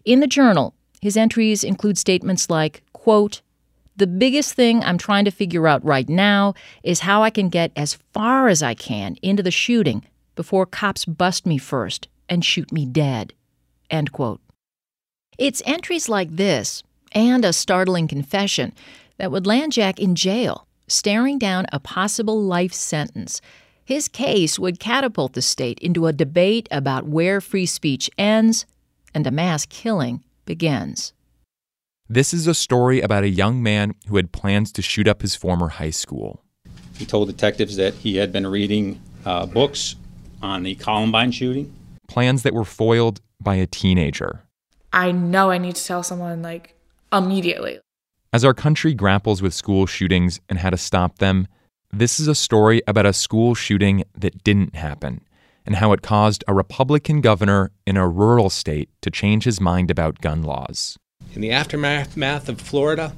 In 0.05 0.19
the 0.19 0.27
journal, 0.27 0.75
his 1.01 1.17
entries 1.17 1.63
include 1.63 1.97
statements 1.97 2.49
like, 2.49 2.83
quote, 2.93 3.41
the 3.99 4.07
biggest 4.07 4.53
thing 4.53 4.83
I'm 4.83 4.97
trying 4.97 5.25
to 5.25 5.31
figure 5.31 5.67
out 5.67 5.83
right 5.83 6.07
now 6.07 6.53
is 6.83 7.01
how 7.01 7.21
I 7.21 7.29
can 7.29 7.49
get 7.49 7.71
as 7.75 7.99
far 8.13 8.47
as 8.47 8.63
I 8.63 8.73
can 8.73 9.17
into 9.21 9.43
the 9.43 9.51
shooting 9.51 10.05
before 10.35 10.65
cops 10.65 11.05
bust 11.05 11.45
me 11.45 11.57
first 11.57 12.07
and 12.29 12.43
shoot 12.43 12.71
me 12.71 12.85
dead. 12.85 13.33
End 13.89 14.11
quote. 14.11 14.39
It's 15.37 15.61
entries 15.65 16.09
like 16.09 16.35
this 16.35 16.81
and 17.11 17.43
a 17.43 17.53
startling 17.53 18.07
confession 18.07 18.73
that 19.17 19.31
would 19.31 19.45
land 19.45 19.73
Jack 19.73 19.99
in 19.99 20.15
jail, 20.15 20.65
staring 20.87 21.37
down 21.37 21.65
a 21.71 21.79
possible 21.79 22.41
life 22.41 22.73
sentence 22.73 23.41
His 23.83 24.07
case 24.07 24.57
would 24.59 24.79
catapult 24.79 25.33
the 25.33 25.41
state 25.41 25.79
into 25.79 26.07
a 26.07 26.13
debate 26.13 26.69
about 26.71 27.07
where 27.07 27.41
free 27.41 27.65
speech 27.65 28.09
ends 28.17 28.65
and 29.13 29.25
a 29.27 29.31
mass 29.31 29.65
killing 29.65 30.23
begins. 30.45 31.11
This 32.11 32.33
is 32.33 32.47
a 32.47 32.55
story 32.55 33.01
about 33.01 33.23
a 33.23 33.29
young 33.29 33.61
man 33.61 33.93
who 34.07 34.15
had 34.15 34.31
plans 34.31 34.71
to 34.71 34.81
shoot 34.81 35.07
up 35.07 35.21
his 35.21 35.35
former 35.35 35.67
high 35.67 35.91
school. 35.91 36.43
He 36.97 37.05
told 37.05 37.27
detectives 37.27 37.75
that 37.75 37.93
he 37.93 38.15
had 38.15 38.31
been 38.31 38.47
reading 38.47 38.99
uh, 39.25 39.45
books 39.45 39.95
on 40.41 40.63
the 40.63 40.73
Columbine 40.73 41.31
shooting. 41.31 41.71
Plans 42.07 42.41
that 42.41 42.55
were 42.55 42.65
foiled 42.65 43.21
by 43.39 43.57
a 43.57 43.67
teenager. 43.67 44.41
I 44.91 45.11
know 45.11 45.51
I 45.51 45.59
need 45.59 45.75
to 45.75 45.85
tell 45.85 46.01
someone, 46.01 46.41
like, 46.41 46.73
immediately. 47.13 47.79
As 48.33 48.43
our 48.43 48.55
country 48.55 48.95
grapples 48.95 49.43
with 49.43 49.53
school 49.53 49.85
shootings 49.85 50.41
and 50.49 50.57
how 50.57 50.71
to 50.71 50.77
stop 50.77 51.19
them, 51.19 51.47
this 51.91 52.19
is 52.19 52.27
a 52.27 52.33
story 52.33 52.81
about 52.87 53.05
a 53.05 53.13
school 53.13 53.53
shooting 53.53 54.03
that 54.17 54.43
didn't 54.43 54.75
happen 54.75 55.21
and 55.63 55.75
how 55.75 55.93
it 55.93 56.01
caused 56.01 56.43
a 56.47 56.55
Republican 56.55 57.21
governor 57.21 57.69
in 57.85 57.97
a 57.97 58.07
rural 58.07 58.49
state 58.49 58.89
to 59.03 59.11
change 59.11 59.43
his 59.43 59.61
mind 59.61 59.91
about 59.91 60.21
gun 60.21 60.41
laws. 60.41 60.97
In 61.35 61.41
the 61.41 61.51
aftermath 61.51 62.49
of 62.49 62.59
Florida, 62.59 63.13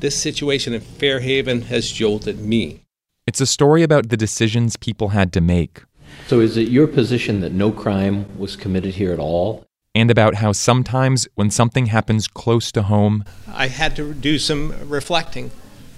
this 0.00 0.16
situation 0.16 0.72
in 0.72 0.80
Fairhaven 0.80 1.62
has 1.62 1.92
jolted 1.92 2.40
me. 2.40 2.80
It's 3.26 3.40
a 3.40 3.46
story 3.46 3.82
about 3.82 4.08
the 4.08 4.16
decisions 4.16 4.76
people 4.76 5.08
had 5.08 5.32
to 5.34 5.40
make. 5.40 5.82
So, 6.28 6.40
is 6.40 6.56
it 6.56 6.68
your 6.68 6.86
position 6.86 7.40
that 7.40 7.52
no 7.52 7.70
crime 7.70 8.38
was 8.38 8.56
committed 8.56 8.94
here 8.94 9.12
at 9.12 9.18
all? 9.18 9.66
And 9.94 10.10
about 10.10 10.36
how 10.36 10.52
sometimes 10.52 11.28
when 11.34 11.50
something 11.50 11.86
happens 11.86 12.26
close 12.26 12.72
to 12.72 12.82
home, 12.82 13.24
I 13.48 13.68
had 13.68 13.96
to 13.96 14.14
do 14.14 14.38
some 14.38 14.74
reflecting, 14.88 15.50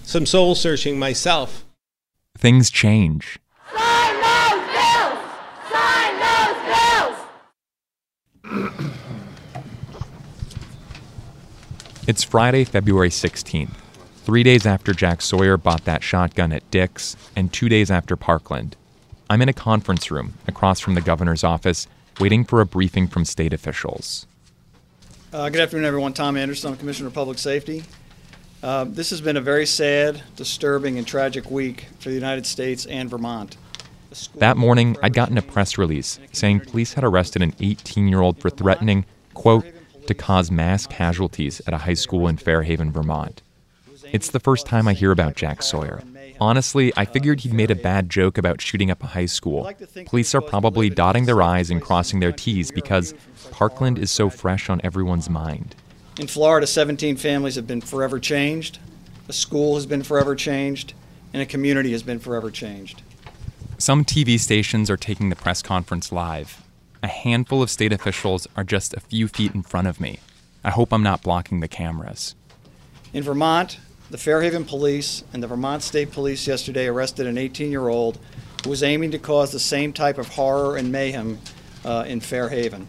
some 0.03 0.27
soul 0.27 0.55
searching 0.55 0.98
myself. 0.98 1.64
Things 2.37 2.70
change. 2.70 3.38
Sign 3.77 4.14
those 4.20 4.62
bills! 4.77 5.18
Sign 5.72 6.18
those 6.24 6.57
bills! 8.72 8.94
It's 12.09 12.25
Friday, 12.25 12.64
February 12.64 13.11
16th, 13.11 13.75
three 14.25 14.42
days 14.42 14.64
after 14.64 14.94
Jack 14.94 15.21
Sawyer 15.21 15.59
bought 15.59 15.85
that 15.85 16.03
shotgun 16.03 16.55
at 16.55 16.71
Dick's, 16.71 17.18
and 17.37 17.53
two 17.53 17.68
days 17.68 17.90
after 17.90 18.16
Parkland. 18.16 18.77
I'm 19.29 19.42
in 19.42 19.51
a 19.51 19.53
conference 19.53 20.11
room 20.11 20.33
across 20.47 20.81
from 20.81 20.94
the 20.94 21.03
governor's 21.03 21.44
office, 21.44 21.87
waiting 22.18 22.47
for 22.47 22.62
a 22.62 22.64
briefing 22.64 23.09
from 23.09 23.27
state 23.27 23.53
officials. 23.53 24.27
Uh, 25.35 25.51
good 25.51 25.61
afternoon, 25.61 25.85
everyone. 25.85 26.14
Tom 26.14 26.38
Anderson, 26.38 26.71
I'm 26.71 26.79
Commissioner 26.79 27.09
of 27.09 27.12
Public 27.12 27.37
Safety. 27.37 27.85
Uh, 28.62 28.87
this 28.88 29.11
has 29.11 29.21
been 29.21 29.37
a 29.37 29.42
very 29.42 29.66
sad, 29.66 30.23
disturbing, 30.35 30.97
and 30.97 31.07
tragic 31.07 31.51
week 31.51 31.88
for 31.99 32.09
the 32.09 32.14
United 32.14 32.47
States 32.47 32.87
and 32.87 33.11
Vermont. 33.11 33.59
That 34.37 34.57
morning, 34.57 34.97
I'd 35.03 35.12
gotten 35.12 35.37
a 35.37 35.42
press 35.42 35.77
release 35.77 36.18
saying 36.33 36.61
police 36.61 36.94
had 36.94 37.05
arrested 37.05 37.42
an 37.42 37.53
18 37.61 38.09
year 38.09 38.23
old 38.23 38.40
for 38.40 38.49
threatening, 38.49 39.05
quote, 39.35 39.66
to 40.09 40.14
cause 40.14 40.51
mass 40.51 40.87
casualties 40.87 41.62
at 41.66 41.73
a 41.75 41.79
high 41.79 41.94
school 41.94 42.27
in 42.27 42.37
Fairhaven, 42.37 42.90
Vermont. 42.90 43.42
It's 44.12 44.31
the 44.31 44.40
first 44.40 44.66
time 44.66 44.88
I 44.88 44.94
hear 44.94 45.12
about 45.12 45.37
Jack 45.37 45.62
Sawyer. 45.62 46.03
Honestly, 46.40 46.92
I 46.97 47.05
figured 47.05 47.40
he'd 47.40 47.53
made 47.53 47.71
a 47.71 47.75
bad 47.75 48.09
joke 48.09 48.38
about 48.38 48.61
shooting 48.61 48.90
up 48.90 49.03
a 49.03 49.09
high 49.09 49.27
school. 49.27 49.71
Police 50.07 50.35
are 50.35 50.40
probably 50.40 50.88
dotting 50.88 51.27
their 51.27 51.42
I's 51.42 51.71
and 51.71 51.83
crossing 51.83 52.21
their 52.21 52.33
T's 52.33 52.71
because 52.71 53.14
Parkland 53.51 53.99
is 53.99 54.11
so 54.11 54.31
fresh 54.31 54.71
on 54.71 54.81
everyone's 54.83 55.29
mind. 55.29 55.75
In 56.18 56.27
Florida, 56.27 56.66
17 56.66 57.16
families 57.16 57.57
have 57.57 57.66
been 57.66 57.81
forever 57.81 58.18
changed, 58.18 58.79
a 59.29 59.33
school 59.33 59.75
has 59.75 59.87
been 59.87 60.03
forever 60.03 60.35
changed, 60.35 60.94
and 61.33 61.42
a 61.42 61.47
community 61.47 61.92
has 61.92 62.03
been 62.03 62.18
forever 62.18 62.51
changed. 62.51 63.03
Some 63.77 64.05
TV 64.05 64.40
stations 64.40 64.90
are 64.90 64.97
taking 64.97 65.29
the 65.29 65.37
press 65.37 65.61
conference 65.61 66.11
live. 66.11 66.62
A 67.02 67.06
handful 67.06 67.62
of 67.62 67.70
state 67.70 67.92
officials 67.92 68.48
are 68.56 68.64
just 68.64 68.92
a 68.92 69.00
few 69.00 69.28
feet 69.28 69.54
in 69.54 69.62
front 69.62 69.87
of 69.87 70.00
me. 70.00 70.18
I 70.64 70.70
hope 70.70 70.92
I'm 70.92 71.02
not 71.02 71.22
blocking 71.22 71.61
the 71.61 71.68
cameras. 71.68 72.34
In 73.12 73.22
Vermont, 73.22 73.78
the 74.11 74.18
Fairhaven 74.18 74.64
Police 74.64 75.22
and 75.32 75.40
the 75.40 75.46
Vermont 75.46 75.82
State 75.82 76.11
Police 76.11 76.46
yesterday 76.46 76.87
arrested 76.87 77.28
an 77.28 77.38
18 77.38 77.70
year 77.70 77.88
old 77.88 78.18
who 78.64 78.70
was 78.70 78.82
aiming 78.82 79.12
to 79.12 79.18
cause 79.18 79.52
the 79.52 79.61
same 79.61 79.92
type 79.92 80.18
of 80.18 80.28
horror 80.28 80.76
and 80.76 80.90
mayhem 80.90 81.38
uh, 81.84 82.04
in 82.08 82.20
Fairhaven. 82.20 82.88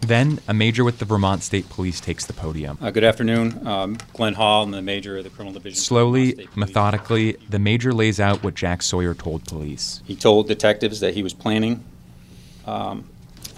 Then, 0.00 0.40
a 0.48 0.54
major 0.54 0.82
with 0.82 0.98
the 0.98 1.04
Vermont 1.04 1.42
State 1.42 1.68
Police 1.68 2.00
takes 2.00 2.24
the 2.24 2.32
podium. 2.32 2.76
Uh, 2.80 2.90
good 2.90 3.04
afternoon. 3.04 3.64
Um, 3.64 3.98
Glenn 4.14 4.34
Hall, 4.34 4.64
I'm 4.64 4.72
the 4.72 4.82
major 4.82 5.18
of 5.18 5.24
the 5.24 5.30
Criminal 5.30 5.52
Division. 5.52 5.78
Slowly, 5.78 6.48
methodically, 6.56 7.32
the 7.48 7.60
major 7.60 7.92
lays 7.92 8.18
out 8.18 8.42
what 8.42 8.54
Jack 8.54 8.82
Sawyer 8.82 9.14
told 9.14 9.44
police. 9.44 10.02
He 10.04 10.16
told 10.16 10.48
detectives 10.48 11.00
that 11.00 11.14
he 11.14 11.22
was 11.22 11.34
planning 11.34 11.84
um, 12.66 13.04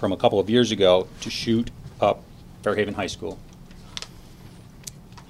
from 0.04 0.12
a 0.12 0.18
couple 0.18 0.38
of 0.38 0.50
years 0.50 0.70
ago 0.70 1.08
to 1.22 1.30
shoot 1.30 1.70
up 1.98 2.22
Fairhaven 2.62 2.92
High 2.92 3.06
School. 3.06 3.38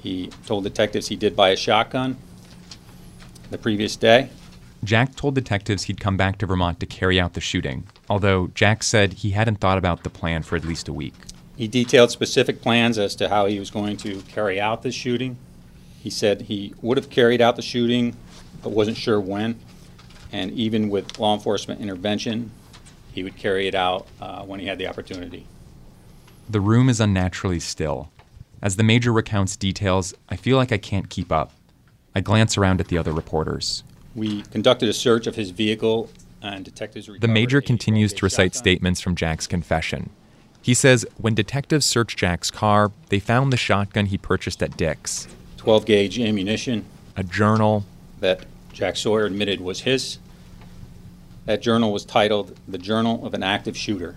He 0.02 0.30
told 0.46 0.64
detectives 0.64 1.06
he 1.06 1.14
did 1.14 1.36
buy 1.36 1.50
a 1.50 1.56
shotgun 1.56 2.16
the 3.52 3.58
previous 3.58 3.94
day. 3.94 4.30
Jack 4.82 5.14
told 5.14 5.36
detectives 5.36 5.84
he'd 5.84 6.00
come 6.00 6.16
back 6.16 6.38
to 6.38 6.46
Vermont 6.46 6.80
to 6.80 6.86
carry 6.86 7.20
out 7.20 7.34
the 7.34 7.40
shooting, 7.40 7.86
although 8.10 8.48
Jack 8.48 8.82
said 8.82 9.12
he 9.12 9.30
hadn't 9.30 9.60
thought 9.60 9.78
about 9.78 10.02
the 10.02 10.10
plan 10.10 10.42
for 10.42 10.56
at 10.56 10.64
least 10.64 10.88
a 10.88 10.92
week. 10.92 11.14
He 11.56 11.68
detailed 11.68 12.10
specific 12.10 12.60
plans 12.60 12.98
as 12.98 13.14
to 13.14 13.28
how 13.28 13.46
he 13.46 13.60
was 13.60 13.70
going 13.70 13.96
to 13.98 14.22
carry 14.22 14.60
out 14.60 14.82
the 14.82 14.90
shooting. 14.90 15.36
He 16.00 16.10
said 16.10 16.40
he 16.42 16.74
would 16.82 16.96
have 16.96 17.10
carried 17.10 17.40
out 17.40 17.54
the 17.54 17.62
shooting, 17.62 18.16
but 18.60 18.70
wasn't 18.70 18.96
sure 18.96 19.20
when. 19.20 19.60
And 20.32 20.50
even 20.50 20.88
with 20.90 21.16
law 21.20 21.32
enforcement 21.32 21.80
intervention, 21.80 22.50
he 23.14 23.22
would 23.22 23.36
carry 23.36 23.68
it 23.68 23.74
out 23.74 24.06
uh, 24.20 24.42
when 24.42 24.58
he 24.58 24.66
had 24.66 24.76
the 24.78 24.88
opportunity. 24.88 25.46
The 26.50 26.60
room 26.60 26.88
is 26.88 27.00
unnaturally 27.00 27.60
still. 27.60 28.10
As 28.60 28.76
the 28.76 28.82
major 28.82 29.12
recounts 29.12 29.56
details, 29.56 30.14
I 30.28 30.36
feel 30.36 30.56
like 30.56 30.72
I 30.72 30.78
can't 30.78 31.08
keep 31.08 31.30
up. 31.30 31.52
I 32.14 32.20
glance 32.20 32.58
around 32.58 32.80
at 32.80 32.88
the 32.88 32.98
other 32.98 33.12
reporters. 33.12 33.84
We 34.14 34.42
conducted 34.42 34.88
a 34.88 34.92
search 34.92 35.26
of 35.26 35.36
his 35.36 35.50
vehicle, 35.50 36.10
and 36.42 36.64
detectives. 36.64 37.08
The 37.20 37.28
major 37.28 37.60
continues 37.60 38.12
to 38.14 38.26
recite 38.26 38.54
statements 38.54 39.00
from 39.00 39.16
Jack's 39.16 39.46
confession. 39.46 40.10
He 40.60 40.74
says 40.74 41.06
when 41.16 41.34
detectives 41.34 41.86
searched 41.86 42.18
Jack's 42.18 42.50
car, 42.50 42.92
they 43.08 43.18
found 43.18 43.52
the 43.52 43.56
shotgun 43.56 44.06
he 44.06 44.18
purchased 44.18 44.62
at 44.62 44.76
Dick's, 44.76 45.28
12 45.58 45.86
gauge 45.86 46.18
ammunition, 46.18 46.84
a 47.16 47.22
journal 47.22 47.84
that 48.20 48.44
Jack 48.72 48.96
Sawyer 48.96 49.24
admitted 49.24 49.60
was 49.60 49.80
his. 49.82 50.18
That 51.46 51.60
journal 51.60 51.92
was 51.92 52.06
titled 52.06 52.58
The 52.66 52.78
Journal 52.78 53.26
of 53.26 53.34
an 53.34 53.42
Active 53.42 53.76
Shooter. 53.76 54.16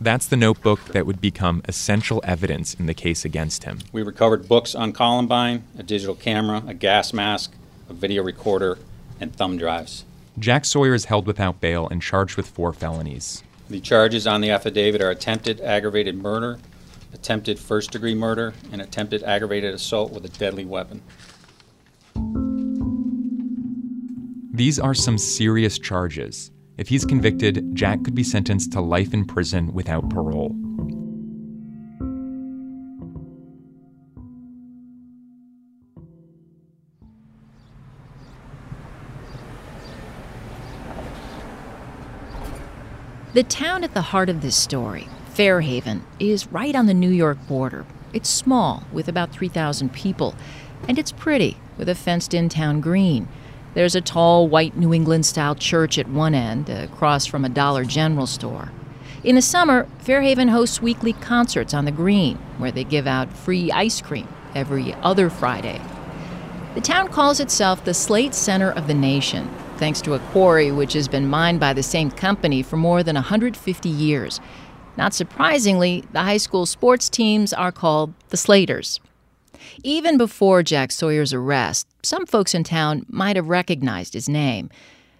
That's 0.00 0.26
the 0.26 0.38
notebook 0.38 0.80
that 0.86 1.04
would 1.04 1.20
become 1.20 1.60
essential 1.66 2.22
evidence 2.24 2.72
in 2.72 2.86
the 2.86 2.94
case 2.94 3.26
against 3.26 3.64
him. 3.64 3.80
We 3.92 4.02
recovered 4.02 4.48
books 4.48 4.74
on 4.74 4.94
Columbine, 4.94 5.64
a 5.76 5.82
digital 5.82 6.14
camera, 6.14 6.62
a 6.66 6.72
gas 6.72 7.12
mask, 7.12 7.52
a 7.90 7.92
video 7.92 8.22
recorder, 8.22 8.78
and 9.20 9.36
thumb 9.36 9.58
drives. 9.58 10.06
Jack 10.38 10.64
Sawyer 10.64 10.94
is 10.94 11.04
held 11.04 11.26
without 11.26 11.60
bail 11.60 11.86
and 11.88 12.00
charged 12.00 12.38
with 12.38 12.48
four 12.48 12.72
felonies. 12.72 13.42
The 13.68 13.80
charges 13.80 14.26
on 14.26 14.40
the 14.40 14.48
affidavit 14.48 15.02
are 15.02 15.10
attempted 15.10 15.60
aggravated 15.60 16.16
murder, 16.16 16.58
attempted 17.12 17.58
first 17.58 17.90
degree 17.90 18.14
murder, 18.14 18.54
and 18.72 18.80
attempted 18.80 19.22
aggravated 19.24 19.74
assault 19.74 20.10
with 20.10 20.24
a 20.24 20.30
deadly 20.30 20.64
weapon. 20.64 21.02
These 24.54 24.78
are 24.78 24.94
some 24.94 25.18
serious 25.18 25.78
charges. 25.78 26.50
If 26.78 26.88
he's 26.88 27.04
convicted, 27.04 27.74
Jack 27.74 28.02
could 28.02 28.14
be 28.14 28.24
sentenced 28.24 28.72
to 28.72 28.80
life 28.80 29.12
in 29.12 29.24
prison 29.24 29.72
without 29.72 30.08
parole. 30.08 30.56
The 43.34 43.42
town 43.44 43.82
at 43.82 43.94
the 43.94 44.02
heart 44.02 44.28
of 44.28 44.42
this 44.42 44.56
story, 44.56 45.08
Fairhaven, 45.30 46.04
is 46.18 46.46
right 46.48 46.74
on 46.74 46.86
the 46.86 46.92
New 46.92 47.08
York 47.10 47.38
border. 47.48 47.86
It's 48.12 48.28
small, 48.28 48.82
with 48.92 49.08
about 49.08 49.32
3,000 49.32 49.90
people, 49.90 50.34
and 50.86 50.98
it's 50.98 51.12
pretty, 51.12 51.56
with 51.78 51.88
a 51.88 51.94
fenced 51.94 52.34
in 52.34 52.50
town 52.50 52.82
green. 52.82 53.28
There's 53.74 53.94
a 53.94 54.02
tall, 54.02 54.48
white 54.48 54.76
New 54.76 54.92
England 54.92 55.24
style 55.24 55.54
church 55.54 55.98
at 55.98 56.08
one 56.08 56.34
end, 56.34 56.68
across 56.68 57.24
from 57.24 57.44
a 57.44 57.48
Dollar 57.48 57.84
General 57.84 58.26
store. 58.26 58.70
In 59.24 59.36
the 59.36 59.42
summer, 59.42 59.86
Fairhaven 60.00 60.48
hosts 60.48 60.82
weekly 60.82 61.14
concerts 61.14 61.72
on 61.72 61.84
the 61.86 61.90
green, 61.90 62.36
where 62.58 62.72
they 62.72 62.84
give 62.84 63.06
out 63.06 63.32
free 63.32 63.72
ice 63.72 64.02
cream 64.02 64.28
every 64.54 64.92
other 64.94 65.30
Friday. 65.30 65.80
The 66.74 66.80
town 66.80 67.08
calls 67.08 67.40
itself 67.40 67.84
the 67.84 67.94
Slate 67.94 68.34
Center 68.34 68.70
of 68.70 68.88
the 68.88 68.94
Nation, 68.94 69.48
thanks 69.76 70.00
to 70.02 70.14
a 70.14 70.18
quarry 70.18 70.70
which 70.70 70.92
has 70.92 71.08
been 71.08 71.28
mined 71.28 71.60
by 71.60 71.72
the 71.72 71.82
same 71.82 72.10
company 72.10 72.62
for 72.62 72.76
more 72.76 73.02
than 73.02 73.14
150 73.14 73.88
years. 73.88 74.40
Not 74.96 75.14
surprisingly, 75.14 76.04
the 76.12 76.22
high 76.22 76.36
school 76.36 76.66
sports 76.66 77.08
teams 77.08 77.52
are 77.54 77.72
called 77.72 78.12
the 78.28 78.36
Slaters. 78.36 79.00
Even 79.82 80.18
before 80.18 80.62
Jack 80.62 80.92
Sawyer's 80.92 81.32
arrest, 81.32 81.86
some 82.02 82.26
folks 82.26 82.54
in 82.54 82.64
town 82.64 83.04
might 83.08 83.36
have 83.36 83.48
recognized 83.48 84.14
his 84.14 84.28
name. 84.28 84.70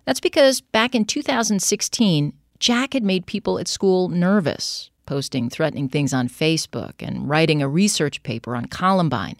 That's 0.05 0.21
because 0.21 0.61
back 0.61 0.95
in 0.95 1.05
2016, 1.05 2.33
Jack 2.59 2.93
had 2.93 3.03
made 3.03 3.27
people 3.27 3.59
at 3.59 3.69
school 3.69 4.09
nervous, 4.09 4.91
posting 5.07 5.51
threatening 5.51 5.89
things 5.89 6.13
on 6.13 6.29
Facebook 6.29 6.95
and 7.01 7.29
writing 7.29 7.63
a 7.63 7.69
research 7.69 8.23
paper 8.23 8.55
on 8.55 8.67
Columbine. 8.67 9.37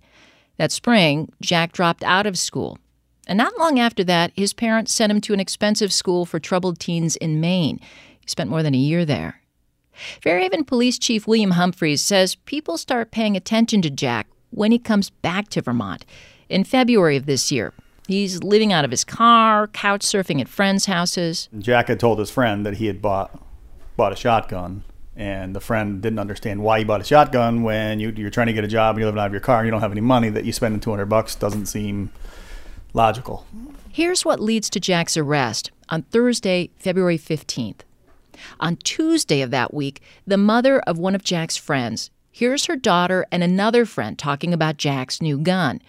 That 0.57 0.73
spring, 0.73 1.33
Jack 1.41 1.73
dropped 1.73 2.05
out 2.05 2.27
of 2.27 2.39
school. 2.39 2.79
And 3.27 3.39
not 3.39 3.59
long 3.59 3.79
after 3.79 4.03
that, 4.05 4.33
his 4.35 4.53
parents 4.53 4.93
sent 4.93 5.13
him 5.13 5.21
to 5.23 5.33
an 5.33 5.41
expensive 5.41 5.93
school 5.93 6.27
for 6.27 6.41
troubled 6.41 6.79
teens 6.79 7.17
in 7.17 7.41
Maine. 7.41 7.79
He 8.21 8.29
spent 8.29 8.51
more 8.51 8.63
than 8.63 8.75
a 8.75 8.79
year 8.79 9.05
there. 9.05 9.41
Fairhaven 10.21 10.65
Police 10.65 10.99
Chief 10.99 11.27
William 11.27 11.53
Humphreys 11.53 12.01
says 12.01 12.35
people 12.35 12.77
start 12.77 13.11
paying 13.11 13.37
attention 13.37 13.83
to 13.83 13.91
Jack 13.91 14.27
when 14.53 14.73
he 14.73 14.79
comes 14.79 15.11
back 15.11 15.49
to 15.49 15.61
Vermont. 15.61 16.05
In 16.49 16.65
February 16.65 17.17
of 17.17 17.27
this 17.27 17.51
year, 17.51 17.73
he's 18.07 18.43
living 18.43 18.73
out 18.73 18.85
of 18.85 18.91
his 18.91 19.05
car, 19.05 19.67
couch 19.69 20.03
surfing 20.03 20.41
at 20.41 20.49
friends' 20.49 20.87
houses. 20.87 21.49
Jack 21.59 21.89
had 21.89 21.99
told 21.99 22.19
his 22.19 22.31
friend 22.31 22.65
that 22.65 22.75
he 22.75 22.87
had 22.87 23.03
bought 23.03 23.39
bought 23.97 24.13
a 24.13 24.17
shotgun, 24.17 24.85
and 25.17 25.55
the 25.55 25.61
friend 25.61 26.01
didn't 26.01 26.19
understand 26.19 26.63
why 26.63 26.79
you 26.79 26.85
bought 26.85 27.01
a 27.01 27.05
shotgun 27.05 27.63
when 27.63 28.01
you, 28.01 28.11
you're 28.17 28.31
trying 28.31 28.47
to 28.47 28.53
get 28.53 28.65
a 28.65 28.69
job 28.69 28.95
and 28.95 29.01
you're 29.01 29.07
living 29.07 29.21
out 29.21 29.27
of 29.27 29.33
your 29.33 29.41
car 29.41 29.59
and 29.59 29.67
you 29.67 29.71
don't 29.71 29.81
have 29.81 29.93
any 29.93 30.01
money. 30.01 30.29
That 30.29 30.45
you 30.45 30.53
spending 30.53 30.81
200 30.81 31.07
bucks 31.07 31.35
doesn't 31.35 31.67
seem 31.67 32.11
logical. 32.95 33.47
Here's 33.91 34.25
what 34.25 34.41
leads 34.41 34.71
to 34.71 34.81
Jack's 34.81 35.17
arrest 35.17 35.71
on 35.89 36.03
Thursday, 36.03 36.71
February 36.79 37.19
15th. 37.19 37.81
On 38.61 38.77
Tuesday 38.77 39.43
of 39.43 39.51
that 39.51 39.75
week, 39.75 40.03
the 40.27 40.39
mother 40.39 40.81
of 40.81 40.99
one 40.99 41.15
of 41.15 41.23
Jack's 41.23 41.57
friends 41.57 42.11
hears 42.43 42.65
her 42.65 42.75
daughter 42.75 43.25
and 43.31 43.41
another 43.41 43.87
friend 43.87 44.19
talking 44.19 44.53
about 44.53 44.77
Jack's 44.77 45.23
new 45.23 45.39
gun. 45.39 45.81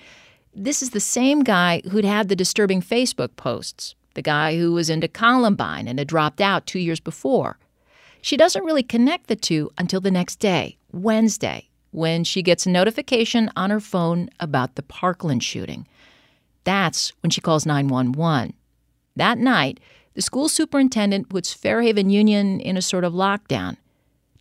This 0.53 0.83
is 0.83 0.91
the 0.91 0.99
same 0.99 1.41
guy 1.41 1.81
who'd 1.89 2.05
had 2.05 2.29
the 2.29 2.35
disturbing 2.35 2.79
Facebook 2.79 3.35
posts, 3.35 3.95
the 4.13 4.21
guy 4.21 4.55
who 4.55 4.71
was 4.71 4.87
into 4.87 5.07
Columbine 5.07 5.87
and 5.87 5.97
had 5.97 6.07
dropped 6.07 6.39
out 6.39 6.67
two 6.67 6.77
years 6.77 6.99
before. 6.99 7.57
She 8.21 8.37
doesn't 8.37 8.65
really 8.65 8.83
connect 8.83 9.29
the 9.29 9.35
two 9.35 9.71
until 9.79 9.99
the 9.99 10.11
next 10.11 10.35
day, 10.35 10.77
Wednesday, 10.91 11.69
when 11.89 12.23
she 12.23 12.43
gets 12.43 12.67
a 12.67 12.69
notification 12.69 13.49
on 13.55 13.71
her 13.71 13.79
phone 13.79 14.29
about 14.39 14.75
the 14.75 14.83
Parkland 14.83 15.43
shooting. 15.43 15.87
That's 16.65 17.13
when 17.23 17.31
she 17.31 17.41
calls 17.41 17.65
911. 17.65 18.53
That 19.15 19.39
night, 19.39 19.79
the 20.13 20.21
school 20.21 20.47
superintendent 20.47 21.29
puts 21.29 21.51
Fairhaven 21.51 22.11
Union 22.11 22.59
in 22.59 22.77
a 22.77 22.81
sort 22.83 23.05
of 23.05 23.13
lockdown. 23.13 23.77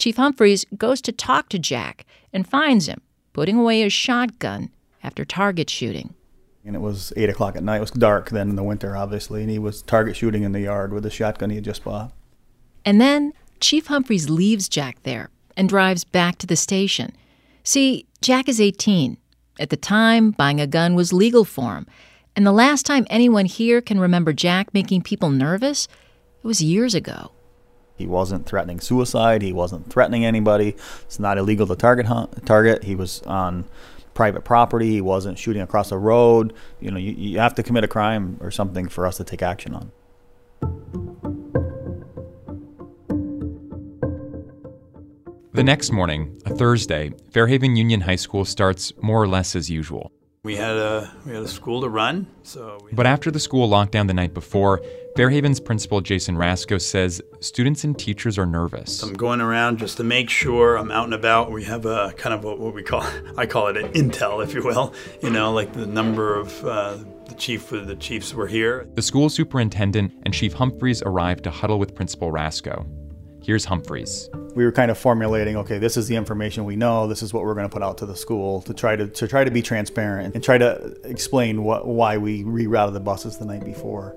Chief 0.02 0.16
Humphreys 0.16 0.66
goes 0.76 1.00
to 1.02 1.12
talk 1.12 1.48
to 1.50 1.60
Jack 1.60 2.04
and 2.32 2.44
finds 2.44 2.88
him 2.88 3.02
putting 3.32 3.56
away 3.56 3.82
his 3.82 3.92
shotgun 3.92 4.68
after 5.00 5.24
target 5.24 5.70
shooting. 5.70 6.14
And 6.64 6.74
it 6.74 6.80
was 6.80 7.12
8 7.16 7.30
o'clock 7.30 7.54
at 7.54 7.62
night. 7.62 7.76
It 7.76 7.82
was 7.82 7.92
dark 7.92 8.30
then 8.30 8.50
in 8.50 8.56
the 8.56 8.64
winter, 8.64 8.96
obviously, 8.96 9.42
and 9.42 9.48
he 9.48 9.60
was 9.60 9.80
target 9.80 10.16
shooting 10.16 10.42
in 10.42 10.50
the 10.50 10.62
yard 10.62 10.92
with 10.92 11.04
the 11.04 11.10
shotgun 11.10 11.50
he 11.50 11.54
had 11.54 11.64
just 11.64 11.84
bought. 11.84 12.10
And 12.84 13.00
then 13.00 13.32
Chief 13.60 13.86
Humphreys 13.86 14.28
leaves 14.28 14.68
Jack 14.68 15.00
there 15.04 15.30
and 15.56 15.68
drives 15.68 16.02
back 16.02 16.36
to 16.38 16.48
the 16.48 16.56
station. 16.56 17.12
See, 17.62 18.04
Jack 18.20 18.48
is 18.48 18.60
18. 18.60 19.18
At 19.60 19.70
the 19.70 19.76
time, 19.76 20.32
buying 20.32 20.60
a 20.60 20.66
gun 20.66 20.96
was 20.96 21.12
legal 21.12 21.44
for 21.44 21.76
him. 21.76 21.86
And 22.34 22.44
the 22.44 22.50
last 22.50 22.84
time 22.86 23.06
anyone 23.08 23.46
here 23.46 23.80
can 23.80 24.00
remember 24.00 24.32
Jack 24.32 24.74
making 24.74 25.02
people 25.02 25.30
nervous, 25.30 25.86
it 26.42 26.44
was 26.48 26.60
years 26.60 26.96
ago. 26.96 27.30
He 28.02 28.08
wasn't 28.08 28.46
threatening 28.46 28.80
suicide. 28.80 29.42
He 29.42 29.52
wasn't 29.52 29.88
threatening 29.88 30.24
anybody. 30.24 30.74
It's 31.02 31.20
not 31.20 31.38
illegal 31.38 31.68
to 31.68 31.76
target 31.76 32.06
hunt, 32.06 32.44
target. 32.44 32.82
He 32.82 32.96
was 32.96 33.22
on 33.22 33.64
private 34.12 34.42
property. 34.42 34.90
He 34.90 35.00
wasn't 35.00 35.38
shooting 35.38 35.62
across 35.62 35.92
a 35.92 35.98
road. 35.98 36.52
You 36.80 36.90
know, 36.90 36.98
you, 36.98 37.12
you 37.12 37.38
have 37.38 37.54
to 37.54 37.62
commit 37.62 37.84
a 37.84 37.88
crime 37.88 38.38
or 38.40 38.50
something 38.50 38.88
for 38.88 39.06
us 39.06 39.18
to 39.18 39.24
take 39.24 39.40
action 39.40 39.72
on. 39.72 39.92
The 45.52 45.62
next 45.62 45.92
morning, 45.92 46.42
a 46.44 46.56
Thursday, 46.56 47.12
Fairhaven 47.30 47.76
Union 47.76 48.00
High 48.00 48.16
School 48.16 48.44
starts 48.44 48.92
more 49.00 49.22
or 49.22 49.28
less 49.28 49.54
as 49.54 49.70
usual. 49.70 50.10
We 50.42 50.56
had 50.56 50.76
a 50.76 51.14
we 51.24 51.34
had 51.34 51.44
a 51.44 51.48
school 51.48 51.82
to 51.82 51.88
run, 51.88 52.26
so. 52.42 52.88
But 52.92 53.06
after 53.06 53.30
the 53.30 53.38
school 53.38 53.68
lockdown 53.68 54.08
the 54.08 54.14
night 54.14 54.34
before, 54.34 54.82
Fairhaven's 55.14 55.60
principal 55.60 56.00
Jason 56.00 56.38
Rasco 56.38 56.78
says 56.78 57.20
students 57.40 57.84
and 57.84 57.98
teachers 57.98 58.38
are 58.38 58.46
nervous. 58.46 59.02
I'm 59.02 59.12
going 59.12 59.42
around 59.42 59.78
just 59.78 59.98
to 59.98 60.04
make 60.04 60.30
sure 60.30 60.76
I'm 60.76 60.90
out 60.90 61.04
and 61.04 61.12
about. 61.12 61.52
We 61.52 61.64
have 61.64 61.84
a 61.84 62.14
kind 62.16 62.34
of 62.34 62.46
a, 62.46 62.54
what 62.54 62.72
we 62.72 62.82
call 62.82 63.04
I 63.36 63.44
call 63.44 63.66
it 63.66 63.76
an 63.76 63.92
intel, 63.92 64.42
if 64.42 64.54
you 64.54 64.64
will. 64.64 64.94
You 65.22 65.28
know, 65.28 65.52
like 65.52 65.74
the 65.74 65.86
number 65.86 66.34
of 66.34 66.64
uh, 66.64 66.96
the 67.28 67.34
chief 67.34 67.68
the 67.68 67.94
chiefs 67.96 68.32
were 68.32 68.46
here. 68.46 68.88
The 68.94 69.02
school 69.02 69.28
superintendent 69.28 70.14
and 70.24 70.32
Chief 70.32 70.54
Humphreys 70.54 71.02
arrived 71.02 71.44
to 71.44 71.50
huddle 71.50 71.78
with 71.78 71.94
Principal 71.94 72.32
Rasco. 72.32 72.86
Here's 73.42 73.66
Humphreys. 73.66 74.30
We 74.54 74.64
were 74.64 74.72
kind 74.72 74.90
of 74.90 74.96
formulating, 74.96 75.56
okay, 75.56 75.78
this 75.78 75.96
is 75.96 76.08
the 76.08 76.16
information 76.16 76.64
we 76.64 76.76
know. 76.76 77.06
This 77.06 77.22
is 77.22 77.34
what 77.34 77.44
we're 77.44 77.54
going 77.54 77.68
to 77.68 77.72
put 77.72 77.82
out 77.82 77.98
to 77.98 78.06
the 78.06 78.16
school 78.16 78.62
to 78.62 78.72
try 78.72 78.96
to 78.96 79.08
to 79.08 79.28
try 79.28 79.44
to 79.44 79.50
be 79.50 79.60
transparent 79.60 80.34
and 80.34 80.42
try 80.42 80.56
to 80.56 80.96
explain 81.04 81.64
what 81.64 81.86
why 81.86 82.16
we 82.16 82.44
rerouted 82.44 82.94
the 82.94 83.00
buses 83.00 83.36
the 83.36 83.44
night 83.44 83.64
before. 83.64 84.16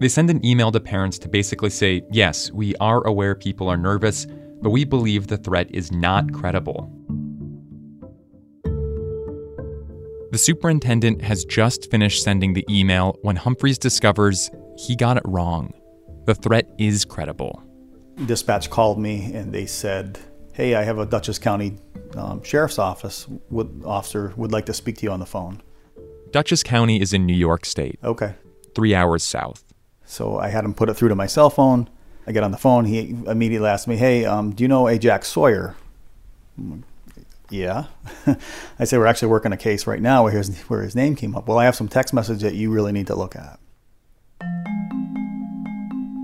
They 0.00 0.08
send 0.08 0.30
an 0.30 0.44
email 0.44 0.72
to 0.72 0.80
parents 0.80 1.18
to 1.18 1.28
basically 1.28 1.68
say, 1.68 2.02
yes, 2.10 2.50
we 2.50 2.74
are 2.76 3.06
aware 3.06 3.34
people 3.34 3.68
are 3.68 3.76
nervous, 3.76 4.26
but 4.62 4.70
we 4.70 4.84
believe 4.84 5.26
the 5.26 5.36
threat 5.36 5.68
is 5.74 5.92
not 5.92 6.32
credible. 6.32 6.90
The 10.32 10.38
superintendent 10.38 11.20
has 11.20 11.44
just 11.44 11.90
finished 11.90 12.22
sending 12.22 12.54
the 12.54 12.64
email 12.70 13.18
when 13.20 13.36
Humphreys 13.36 13.76
discovers 13.76 14.50
he 14.78 14.96
got 14.96 15.18
it 15.18 15.22
wrong. 15.26 15.74
The 16.24 16.34
threat 16.34 16.70
is 16.78 17.04
credible. 17.04 17.62
Dispatch 18.24 18.70
called 18.70 18.98
me 18.98 19.34
and 19.34 19.52
they 19.52 19.66
said, 19.66 20.18
"Hey, 20.52 20.76
I 20.76 20.82
have 20.84 20.98
a 20.98 21.04
Dutchess 21.04 21.38
County 21.38 21.76
um, 22.16 22.42
Sheriff's 22.42 22.78
Office 22.78 23.26
would, 23.50 23.82
officer 23.84 24.32
would 24.36 24.52
like 24.52 24.66
to 24.66 24.72
speak 24.72 24.98
to 24.98 25.02
you 25.04 25.10
on 25.10 25.20
the 25.20 25.26
phone." 25.26 25.62
Dutchess 26.30 26.62
County 26.62 27.00
is 27.00 27.12
in 27.12 27.26
New 27.26 27.34
York 27.34 27.64
State. 27.66 27.98
Okay. 28.04 28.34
Three 28.74 28.94
hours 28.94 29.24
south. 29.24 29.69
So 30.10 30.38
I 30.38 30.48
had 30.48 30.64
him 30.64 30.74
put 30.74 30.88
it 30.88 30.94
through 30.94 31.10
to 31.10 31.14
my 31.14 31.28
cell 31.28 31.50
phone. 31.50 31.88
I 32.26 32.32
get 32.32 32.42
on 32.42 32.50
the 32.50 32.58
phone. 32.58 32.84
He 32.84 33.16
immediately 33.28 33.68
asked 33.68 33.86
me, 33.86 33.96
"Hey, 33.96 34.24
um, 34.24 34.50
do 34.50 34.64
you 34.64 34.68
know 34.68 34.88
a 34.88 34.98
Jack 34.98 35.24
Sawyer?" 35.24 35.76
Like, 36.58 36.80
yeah. 37.48 37.84
I 38.78 38.84
say 38.84 38.98
we're 38.98 39.06
actually 39.06 39.28
working 39.28 39.52
a 39.52 39.56
case 39.56 39.86
right 39.86 40.02
now 40.02 40.24
where 40.24 40.32
his 40.32 40.58
where 40.62 40.82
his 40.82 40.96
name 40.96 41.14
came 41.14 41.36
up. 41.36 41.46
Well, 41.46 41.58
I 41.58 41.64
have 41.64 41.76
some 41.76 41.86
text 41.86 42.12
message 42.12 42.40
that 42.42 42.54
you 42.54 42.72
really 42.72 42.90
need 42.90 43.06
to 43.06 43.14
look 43.14 43.36
at. 43.36 43.60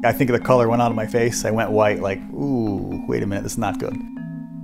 I 0.05 0.12
think 0.12 0.33
the 0.33 0.40
color 0.40 0.68
went 0.68 0.83
out 0.83 0.90
of 0.90 0.96
my 0.96 1.07
face. 1.07 1.44
I 1.44 1.53
went 1.53 1.70
white, 1.70 2.01
like, 2.01 2.18
ooh, 2.33 3.05
wait 3.07 3.22
a 3.22 3.27
minute, 3.27 3.44
this 3.44 3.53
is 3.53 3.59
not 3.59 3.79
good. 3.79 3.96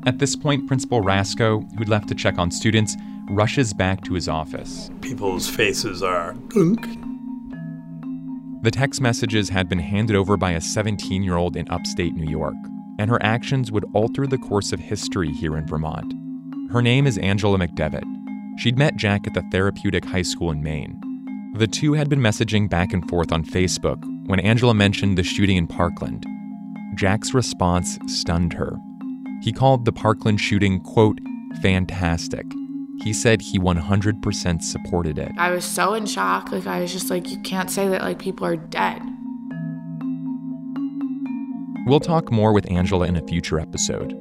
At 0.04 0.18
this 0.18 0.34
point, 0.34 0.66
Principal 0.66 1.00
Rasco, 1.00 1.60
who'd 1.78 1.88
left 1.88 2.08
to 2.08 2.14
check 2.16 2.38
on 2.38 2.50
students, 2.50 2.96
rushes 3.30 3.72
back 3.72 4.02
to 4.04 4.14
his 4.14 4.28
office. 4.28 4.90
People's 5.00 5.48
faces 5.48 6.02
are 6.02 6.34
gunk. 6.48 6.86
The 8.62 8.70
text 8.70 9.00
messages 9.00 9.48
had 9.48 9.68
been 9.68 9.80
handed 9.80 10.14
over 10.14 10.36
by 10.36 10.52
a 10.52 10.60
17 10.60 11.24
year 11.24 11.36
old 11.36 11.56
in 11.56 11.68
upstate 11.68 12.14
New 12.14 12.30
York, 12.30 12.54
and 12.96 13.10
her 13.10 13.20
actions 13.20 13.72
would 13.72 13.84
alter 13.92 14.24
the 14.24 14.38
course 14.38 14.72
of 14.72 14.78
history 14.78 15.32
here 15.32 15.56
in 15.56 15.66
Vermont. 15.66 16.14
Her 16.70 16.80
name 16.80 17.08
is 17.08 17.18
Angela 17.18 17.58
McDevitt. 17.58 18.04
She'd 18.58 18.78
met 18.78 18.94
Jack 18.94 19.26
at 19.26 19.34
the 19.34 19.42
Therapeutic 19.50 20.04
High 20.04 20.22
School 20.22 20.52
in 20.52 20.62
Maine. 20.62 20.96
The 21.56 21.66
two 21.66 21.94
had 21.94 22.08
been 22.08 22.20
messaging 22.20 22.70
back 22.70 22.92
and 22.92 23.08
forth 23.08 23.32
on 23.32 23.44
Facebook 23.44 24.00
when 24.28 24.38
Angela 24.38 24.74
mentioned 24.74 25.18
the 25.18 25.24
shooting 25.24 25.56
in 25.56 25.66
Parkland. 25.66 26.24
Jack's 26.94 27.34
response 27.34 27.98
stunned 28.06 28.52
her. 28.52 28.76
He 29.42 29.52
called 29.52 29.84
the 29.84 29.92
Parkland 29.92 30.40
shooting, 30.40 30.78
quote, 30.78 31.18
fantastic. 31.62 32.46
He 33.02 33.12
said 33.12 33.42
he 33.42 33.58
100% 33.58 34.62
supported 34.62 35.18
it. 35.18 35.32
I 35.36 35.50
was 35.50 35.64
so 35.64 35.94
in 35.94 36.06
shock. 36.06 36.52
Like, 36.52 36.68
I 36.68 36.80
was 36.80 36.92
just 36.92 37.10
like, 37.10 37.30
you 37.30 37.40
can't 37.40 37.68
say 37.68 37.88
that, 37.88 38.02
like, 38.02 38.20
people 38.20 38.46
are 38.46 38.56
dead. 38.56 39.02
We'll 41.84 41.98
talk 41.98 42.30
more 42.30 42.52
with 42.52 42.70
Angela 42.70 43.06
in 43.06 43.16
a 43.16 43.26
future 43.26 43.58
episode. 43.58 44.14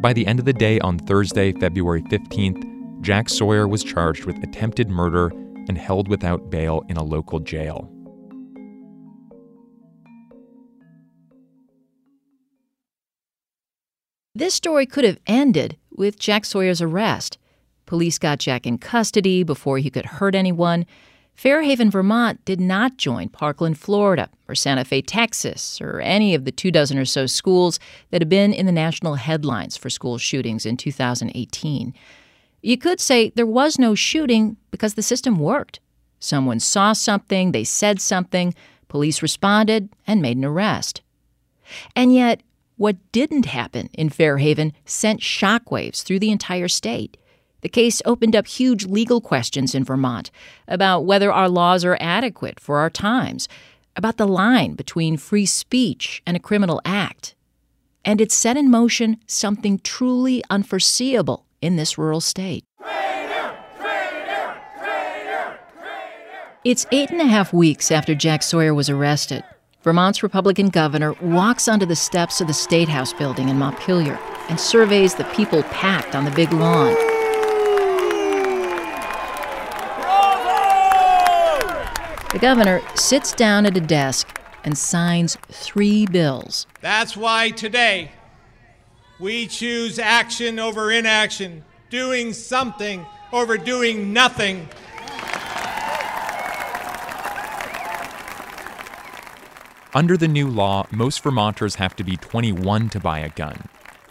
By 0.00 0.14
the 0.14 0.26
end 0.26 0.38
of 0.38 0.46
the 0.46 0.54
day 0.54 0.80
on 0.80 0.98
Thursday, 0.98 1.52
February 1.52 2.00
15th, 2.04 3.02
Jack 3.02 3.28
Sawyer 3.28 3.68
was 3.68 3.84
charged 3.84 4.24
with 4.24 4.42
attempted 4.42 4.88
murder 4.88 5.28
and 5.68 5.76
held 5.76 6.08
without 6.08 6.48
bail 6.48 6.82
in 6.88 6.96
a 6.96 7.04
local 7.04 7.38
jail. 7.38 7.92
This 14.34 14.54
story 14.54 14.86
could 14.86 15.04
have 15.04 15.18
ended 15.26 15.76
with 15.94 16.18
Jack 16.18 16.46
Sawyer's 16.46 16.80
arrest. 16.80 17.36
Police 17.92 18.18
got 18.18 18.38
Jack 18.38 18.66
in 18.66 18.78
custody 18.78 19.42
before 19.42 19.76
he 19.76 19.90
could 19.90 20.06
hurt 20.06 20.34
anyone. 20.34 20.86
Fairhaven, 21.34 21.90
Vermont 21.90 22.42
did 22.46 22.58
not 22.58 22.96
join 22.96 23.28
Parkland, 23.28 23.78
Florida, 23.78 24.30
or 24.48 24.54
Santa 24.54 24.82
Fe, 24.86 25.02
Texas, 25.02 25.78
or 25.78 26.00
any 26.00 26.34
of 26.34 26.46
the 26.46 26.52
two 26.52 26.70
dozen 26.70 26.96
or 26.96 27.04
so 27.04 27.26
schools 27.26 27.78
that 28.10 28.22
have 28.22 28.30
been 28.30 28.54
in 28.54 28.64
the 28.64 28.72
national 28.72 29.16
headlines 29.16 29.76
for 29.76 29.90
school 29.90 30.16
shootings 30.16 30.64
in 30.64 30.78
2018. 30.78 31.92
You 32.62 32.78
could 32.78 32.98
say 32.98 33.30
there 33.34 33.44
was 33.44 33.78
no 33.78 33.94
shooting 33.94 34.56
because 34.70 34.94
the 34.94 35.02
system 35.02 35.38
worked. 35.38 35.78
Someone 36.18 36.60
saw 36.60 36.94
something, 36.94 37.52
they 37.52 37.62
said 37.62 38.00
something, 38.00 38.54
police 38.88 39.20
responded 39.20 39.90
and 40.06 40.22
made 40.22 40.38
an 40.38 40.46
arrest. 40.46 41.02
And 41.94 42.14
yet, 42.14 42.42
what 42.78 42.96
didn't 43.12 43.44
happen 43.44 43.90
in 43.92 44.08
Fairhaven 44.08 44.72
sent 44.86 45.20
shockwaves 45.20 46.02
through 46.02 46.20
the 46.20 46.30
entire 46.30 46.68
state. 46.68 47.18
The 47.62 47.68
case 47.68 48.02
opened 48.04 48.36
up 48.36 48.46
huge 48.46 48.86
legal 48.86 49.20
questions 49.20 49.74
in 49.74 49.84
Vermont 49.84 50.30
about 50.68 51.06
whether 51.06 51.32
our 51.32 51.48
laws 51.48 51.84
are 51.84 51.96
adequate 52.00 52.60
for 52.60 52.78
our 52.78 52.90
times, 52.90 53.48
about 53.96 54.16
the 54.16 54.26
line 54.26 54.74
between 54.74 55.16
free 55.16 55.46
speech 55.46 56.22
and 56.26 56.36
a 56.36 56.40
criminal 56.40 56.80
act. 56.84 57.34
And 58.04 58.20
it 58.20 58.32
set 58.32 58.56
in 58.56 58.70
motion 58.70 59.18
something 59.26 59.78
truly 59.78 60.42
unforeseeable 60.50 61.46
in 61.60 61.76
this 61.76 61.96
rural 61.96 62.20
state. 62.20 62.64
It's 66.64 66.86
eight 66.92 67.10
and 67.10 67.20
a 67.20 67.26
half 67.26 67.52
weeks 67.52 67.90
after 67.90 68.14
Jack 68.14 68.42
Sawyer 68.42 68.74
was 68.74 68.88
arrested. 68.88 69.44
Vermont's 69.82 70.22
Republican 70.22 70.68
governor 70.68 71.14
walks 71.14 71.66
onto 71.66 71.86
the 71.86 71.96
steps 71.96 72.40
of 72.40 72.46
the 72.46 72.54
State 72.54 72.88
House 72.88 73.12
building 73.12 73.48
in 73.48 73.58
Montpelier 73.58 74.18
and 74.48 74.60
surveys 74.60 75.14
the 75.14 75.24
people 75.24 75.64
packed 75.64 76.14
on 76.14 76.24
the 76.24 76.30
big 76.32 76.52
lawn. 76.52 76.96
The 82.32 82.38
governor 82.38 82.80
sits 82.94 83.34
down 83.34 83.66
at 83.66 83.76
a 83.76 83.80
desk 83.80 84.40
and 84.64 84.78
signs 84.78 85.36
three 85.50 86.06
bills. 86.06 86.66
That's 86.80 87.14
why 87.14 87.50
today 87.50 88.12
we 89.20 89.46
choose 89.46 89.98
action 89.98 90.58
over 90.58 90.90
inaction, 90.90 91.62
doing 91.90 92.32
something 92.32 93.04
over 93.34 93.58
doing 93.58 94.14
nothing. 94.14 94.66
Under 99.94 100.16
the 100.16 100.26
new 100.26 100.48
law, 100.48 100.86
most 100.90 101.22
Vermonters 101.22 101.74
have 101.74 101.94
to 101.96 102.04
be 102.04 102.16
21 102.16 102.88
to 102.88 102.98
buy 102.98 103.18
a 103.18 103.28
gun. 103.28 103.68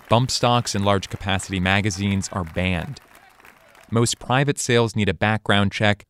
Bump 0.10 0.30
stocks 0.30 0.76
and 0.76 0.86
large 0.86 1.10
capacity 1.10 1.60
magazines 1.60 2.30
are 2.32 2.44
banned. 2.44 3.02
Most 3.90 4.20
private 4.20 4.60
sales 4.60 4.96
need 4.96 5.10
a 5.10 5.14
background 5.16 5.72
check. 5.72 6.06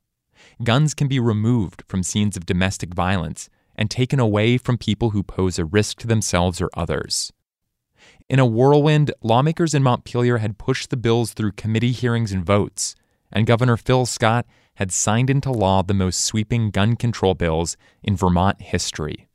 Guns 0.63 0.93
can 0.93 1.07
be 1.07 1.19
removed 1.19 1.83
from 1.87 2.03
scenes 2.03 2.37
of 2.37 2.45
domestic 2.45 2.93
violence 2.93 3.49
and 3.75 3.89
taken 3.89 4.19
away 4.19 4.57
from 4.57 4.77
people 4.77 5.11
who 5.11 5.23
pose 5.23 5.57
a 5.57 5.65
risk 5.65 5.97
to 5.99 6.07
themselves 6.07 6.61
or 6.61 6.69
others. 6.75 7.31
In 8.29 8.39
a 8.39 8.45
whirlwind, 8.45 9.11
lawmakers 9.21 9.73
in 9.73 9.83
Montpelier 9.83 10.37
had 10.37 10.57
pushed 10.57 10.89
the 10.89 10.97
bills 10.97 11.33
through 11.33 11.53
committee 11.53 11.91
hearings 11.91 12.31
and 12.31 12.45
votes, 12.45 12.95
and 13.31 13.47
Governor 13.47 13.77
Phil 13.77 14.05
Scott 14.05 14.45
had 14.75 14.91
signed 14.91 15.29
into 15.29 15.51
law 15.51 15.81
the 15.81 15.93
most 15.93 16.21
sweeping 16.21 16.71
gun 16.71 16.95
control 16.95 17.33
bills 17.33 17.77
in 18.03 18.15
Vermont 18.15 18.61
history. 18.61 19.27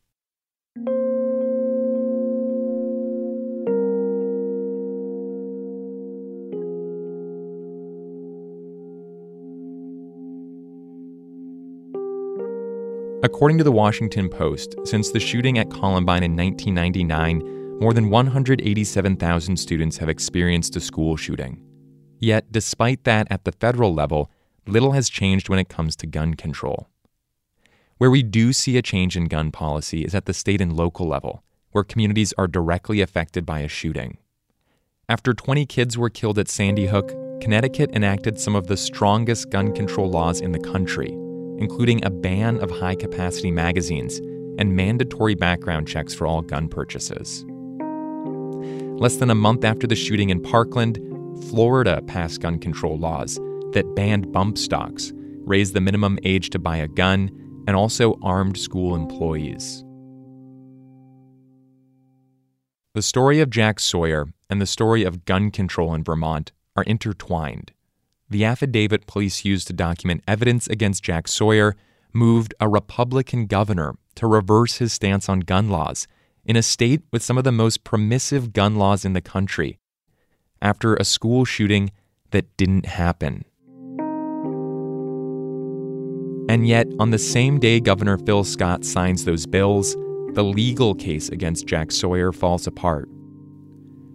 According 13.26 13.58
to 13.58 13.64
the 13.64 13.72
Washington 13.72 14.28
Post, 14.28 14.76
since 14.84 15.10
the 15.10 15.18
shooting 15.18 15.58
at 15.58 15.68
Columbine 15.68 16.22
in 16.22 16.36
1999, 16.36 17.80
more 17.80 17.92
than 17.92 18.08
187,000 18.08 19.56
students 19.56 19.96
have 19.96 20.08
experienced 20.08 20.76
a 20.76 20.80
school 20.80 21.16
shooting. 21.16 21.60
Yet, 22.20 22.52
despite 22.52 23.02
that, 23.02 23.26
at 23.28 23.42
the 23.42 23.50
federal 23.50 23.92
level, 23.92 24.30
little 24.68 24.92
has 24.92 25.08
changed 25.08 25.48
when 25.48 25.58
it 25.58 25.68
comes 25.68 25.96
to 25.96 26.06
gun 26.06 26.34
control. 26.34 26.88
Where 27.98 28.12
we 28.12 28.22
do 28.22 28.52
see 28.52 28.78
a 28.78 28.82
change 28.82 29.16
in 29.16 29.24
gun 29.24 29.50
policy 29.50 30.04
is 30.04 30.14
at 30.14 30.26
the 30.26 30.32
state 30.32 30.60
and 30.60 30.76
local 30.76 31.08
level, 31.08 31.42
where 31.72 31.82
communities 31.82 32.32
are 32.38 32.46
directly 32.46 33.00
affected 33.00 33.44
by 33.44 33.58
a 33.58 33.68
shooting. 33.68 34.18
After 35.08 35.34
20 35.34 35.66
kids 35.66 35.98
were 35.98 36.10
killed 36.10 36.38
at 36.38 36.48
Sandy 36.48 36.86
Hook, 36.86 37.08
Connecticut 37.40 37.90
enacted 37.92 38.38
some 38.38 38.54
of 38.54 38.68
the 38.68 38.76
strongest 38.76 39.50
gun 39.50 39.74
control 39.74 40.08
laws 40.08 40.40
in 40.40 40.52
the 40.52 40.60
country 40.60 41.18
including 41.58 42.04
a 42.04 42.10
ban 42.10 42.58
of 42.58 42.70
high 42.70 42.94
capacity 42.94 43.50
magazines 43.50 44.18
and 44.58 44.76
mandatory 44.76 45.34
background 45.34 45.86
checks 45.88 46.14
for 46.14 46.26
all 46.26 46.42
gun 46.42 46.68
purchases. 46.68 47.44
Less 48.98 49.16
than 49.16 49.30
a 49.30 49.34
month 49.34 49.64
after 49.64 49.86
the 49.86 49.94
shooting 49.94 50.30
in 50.30 50.40
Parkland, 50.42 50.98
Florida 51.50 52.02
passed 52.06 52.40
gun 52.40 52.58
control 52.58 52.98
laws 52.98 53.38
that 53.72 53.94
banned 53.94 54.32
bump 54.32 54.56
stocks, 54.56 55.12
raised 55.44 55.74
the 55.74 55.80
minimum 55.80 56.18
age 56.24 56.50
to 56.50 56.58
buy 56.58 56.78
a 56.78 56.88
gun, 56.88 57.30
and 57.66 57.76
also 57.76 58.18
armed 58.22 58.56
school 58.56 58.94
employees. 58.94 59.84
The 62.94 63.02
story 63.02 63.40
of 63.40 63.50
Jack 63.50 63.78
Sawyer 63.78 64.28
and 64.48 64.62
the 64.62 64.66
story 64.66 65.04
of 65.04 65.26
gun 65.26 65.50
control 65.50 65.92
in 65.92 66.02
Vermont 66.02 66.52
are 66.76 66.84
intertwined. 66.84 67.72
The 68.28 68.44
affidavit 68.44 69.06
police 69.06 69.44
used 69.44 69.68
to 69.68 69.72
document 69.72 70.24
evidence 70.26 70.66
against 70.66 71.04
Jack 71.04 71.28
Sawyer 71.28 71.76
moved 72.12 72.54
a 72.58 72.68
Republican 72.68 73.46
governor 73.46 73.94
to 74.16 74.26
reverse 74.26 74.78
his 74.78 74.92
stance 74.92 75.28
on 75.28 75.40
gun 75.40 75.68
laws 75.68 76.08
in 76.44 76.56
a 76.56 76.62
state 76.62 77.02
with 77.12 77.22
some 77.22 77.38
of 77.38 77.44
the 77.44 77.52
most 77.52 77.84
permissive 77.84 78.52
gun 78.52 78.76
laws 78.76 79.04
in 79.04 79.12
the 79.12 79.20
country 79.20 79.78
after 80.60 80.96
a 80.96 81.04
school 81.04 81.44
shooting 81.44 81.92
that 82.30 82.56
didn't 82.56 82.86
happen. 82.86 83.44
And 86.48 86.66
yet, 86.66 86.86
on 86.98 87.10
the 87.10 87.18
same 87.18 87.58
day 87.58 87.80
Governor 87.80 88.18
Phil 88.18 88.44
Scott 88.44 88.84
signs 88.84 89.24
those 89.24 89.46
bills, 89.46 89.94
the 90.32 90.44
legal 90.44 90.94
case 90.94 91.28
against 91.28 91.66
Jack 91.66 91.92
Sawyer 91.92 92.32
falls 92.32 92.66
apart 92.66 93.08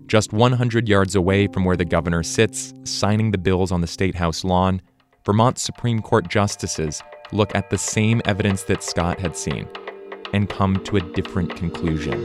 just 0.08 0.34
100 0.34 0.88
yards 0.88 1.16
away 1.16 1.48
from 1.48 1.66
where 1.66 1.78
the 1.78 1.86
governor 1.86 2.24
sits, 2.24 2.74
signing 2.84 3.32
the 3.32 3.38
bills 3.38 3.72
on 3.72 3.82
the 3.82 3.88
State 3.88 4.16
House 4.16 4.44
lawn, 4.44 4.82
Vermont 5.26 5.58
Supreme 5.58 6.02
Court 6.02 6.28
justices 6.28 7.02
look 7.32 7.56
at 7.56 7.70
the 7.70 7.78
same 7.78 8.22
evidence 8.26 8.64
that 8.64 8.84
Scott 8.84 9.20
had 9.20 9.38
seen 9.38 9.68
and 10.34 10.50
come 10.50 10.84
to 10.86 10.98
a 10.98 11.02
different 11.02 11.56
conclusion. 11.56 12.24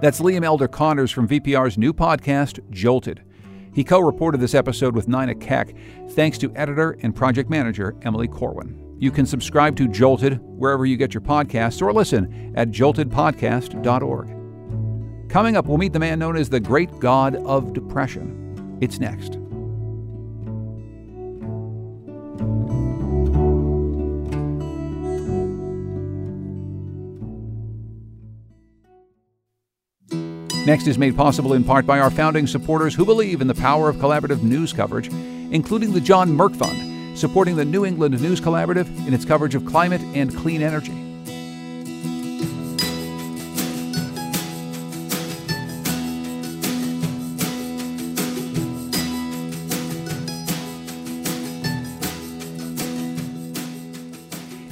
That's 0.00 0.20
Liam 0.20 0.44
Elder 0.44 0.68
Connors 0.68 1.10
from 1.10 1.26
VPR's 1.26 1.78
new 1.78 1.92
podcast, 1.92 2.60
Jolted. 2.70 3.22
He 3.76 3.84
co 3.84 4.00
reported 4.00 4.40
this 4.40 4.54
episode 4.54 4.96
with 4.96 5.06
Nina 5.06 5.34
Keck, 5.34 5.74
thanks 6.12 6.38
to 6.38 6.50
editor 6.56 6.96
and 7.02 7.14
project 7.14 7.50
manager 7.50 7.94
Emily 8.00 8.26
Corwin. 8.26 8.96
You 8.98 9.10
can 9.10 9.26
subscribe 9.26 9.76
to 9.76 9.86
Jolted 9.86 10.40
wherever 10.40 10.86
you 10.86 10.96
get 10.96 11.12
your 11.12 11.20
podcasts 11.20 11.82
or 11.82 11.92
listen 11.92 12.54
at 12.56 12.70
joltedpodcast.org. 12.70 15.28
Coming 15.28 15.58
up, 15.58 15.66
we'll 15.66 15.76
meet 15.76 15.92
the 15.92 15.98
man 15.98 16.18
known 16.18 16.38
as 16.38 16.48
the 16.48 16.58
Great 16.58 16.98
God 17.00 17.36
of 17.44 17.74
Depression. 17.74 18.78
It's 18.80 18.98
next. 18.98 19.36
Next 30.66 30.88
is 30.88 30.98
made 30.98 31.16
possible 31.16 31.52
in 31.52 31.62
part 31.62 31.86
by 31.86 32.00
our 32.00 32.10
founding 32.10 32.48
supporters 32.48 32.92
who 32.92 33.04
believe 33.04 33.40
in 33.40 33.46
the 33.46 33.54
power 33.54 33.88
of 33.88 33.98
collaborative 33.98 34.42
news 34.42 34.72
coverage, 34.72 35.06
including 35.52 35.92
the 35.92 36.00
John 36.00 36.36
Merck 36.36 36.56
Fund, 36.56 37.16
supporting 37.16 37.54
the 37.54 37.64
New 37.64 37.86
England 37.86 38.20
News 38.20 38.40
Collaborative 38.40 38.88
in 39.06 39.14
its 39.14 39.24
coverage 39.24 39.54
of 39.54 39.64
climate 39.64 40.00
and 40.00 40.36
clean 40.36 40.62
energy. 40.62 40.90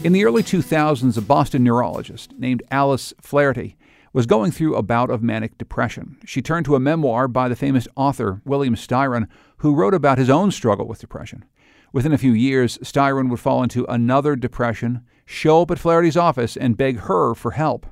In 0.02 0.12
the 0.12 0.24
early 0.24 0.42
2000s, 0.42 1.16
a 1.16 1.20
Boston 1.20 1.62
neurologist 1.62 2.32
named 2.36 2.64
Alice 2.72 3.14
Flaherty 3.20 3.76
was 4.14 4.26
going 4.26 4.52
through 4.52 4.76
a 4.76 4.82
bout 4.82 5.10
of 5.10 5.22
manic 5.22 5.58
depression. 5.58 6.16
She 6.24 6.40
turned 6.40 6.64
to 6.66 6.76
a 6.76 6.80
memoir 6.80 7.26
by 7.28 7.48
the 7.48 7.56
famous 7.56 7.88
author 7.96 8.40
William 8.44 8.76
Styron, 8.76 9.26
who 9.58 9.74
wrote 9.74 9.92
about 9.92 10.18
his 10.18 10.30
own 10.30 10.52
struggle 10.52 10.86
with 10.86 11.00
depression. 11.00 11.44
Within 11.92 12.12
a 12.12 12.18
few 12.18 12.32
years, 12.32 12.78
Styron 12.78 13.28
would 13.28 13.40
fall 13.40 13.62
into 13.62 13.84
another 13.86 14.36
depression, 14.36 15.04
show 15.26 15.62
up 15.62 15.70
at 15.72 15.80
Flaherty's 15.80 16.16
office, 16.16 16.56
and 16.56 16.76
beg 16.76 17.00
her 17.00 17.34
for 17.34 17.50
help. 17.50 17.86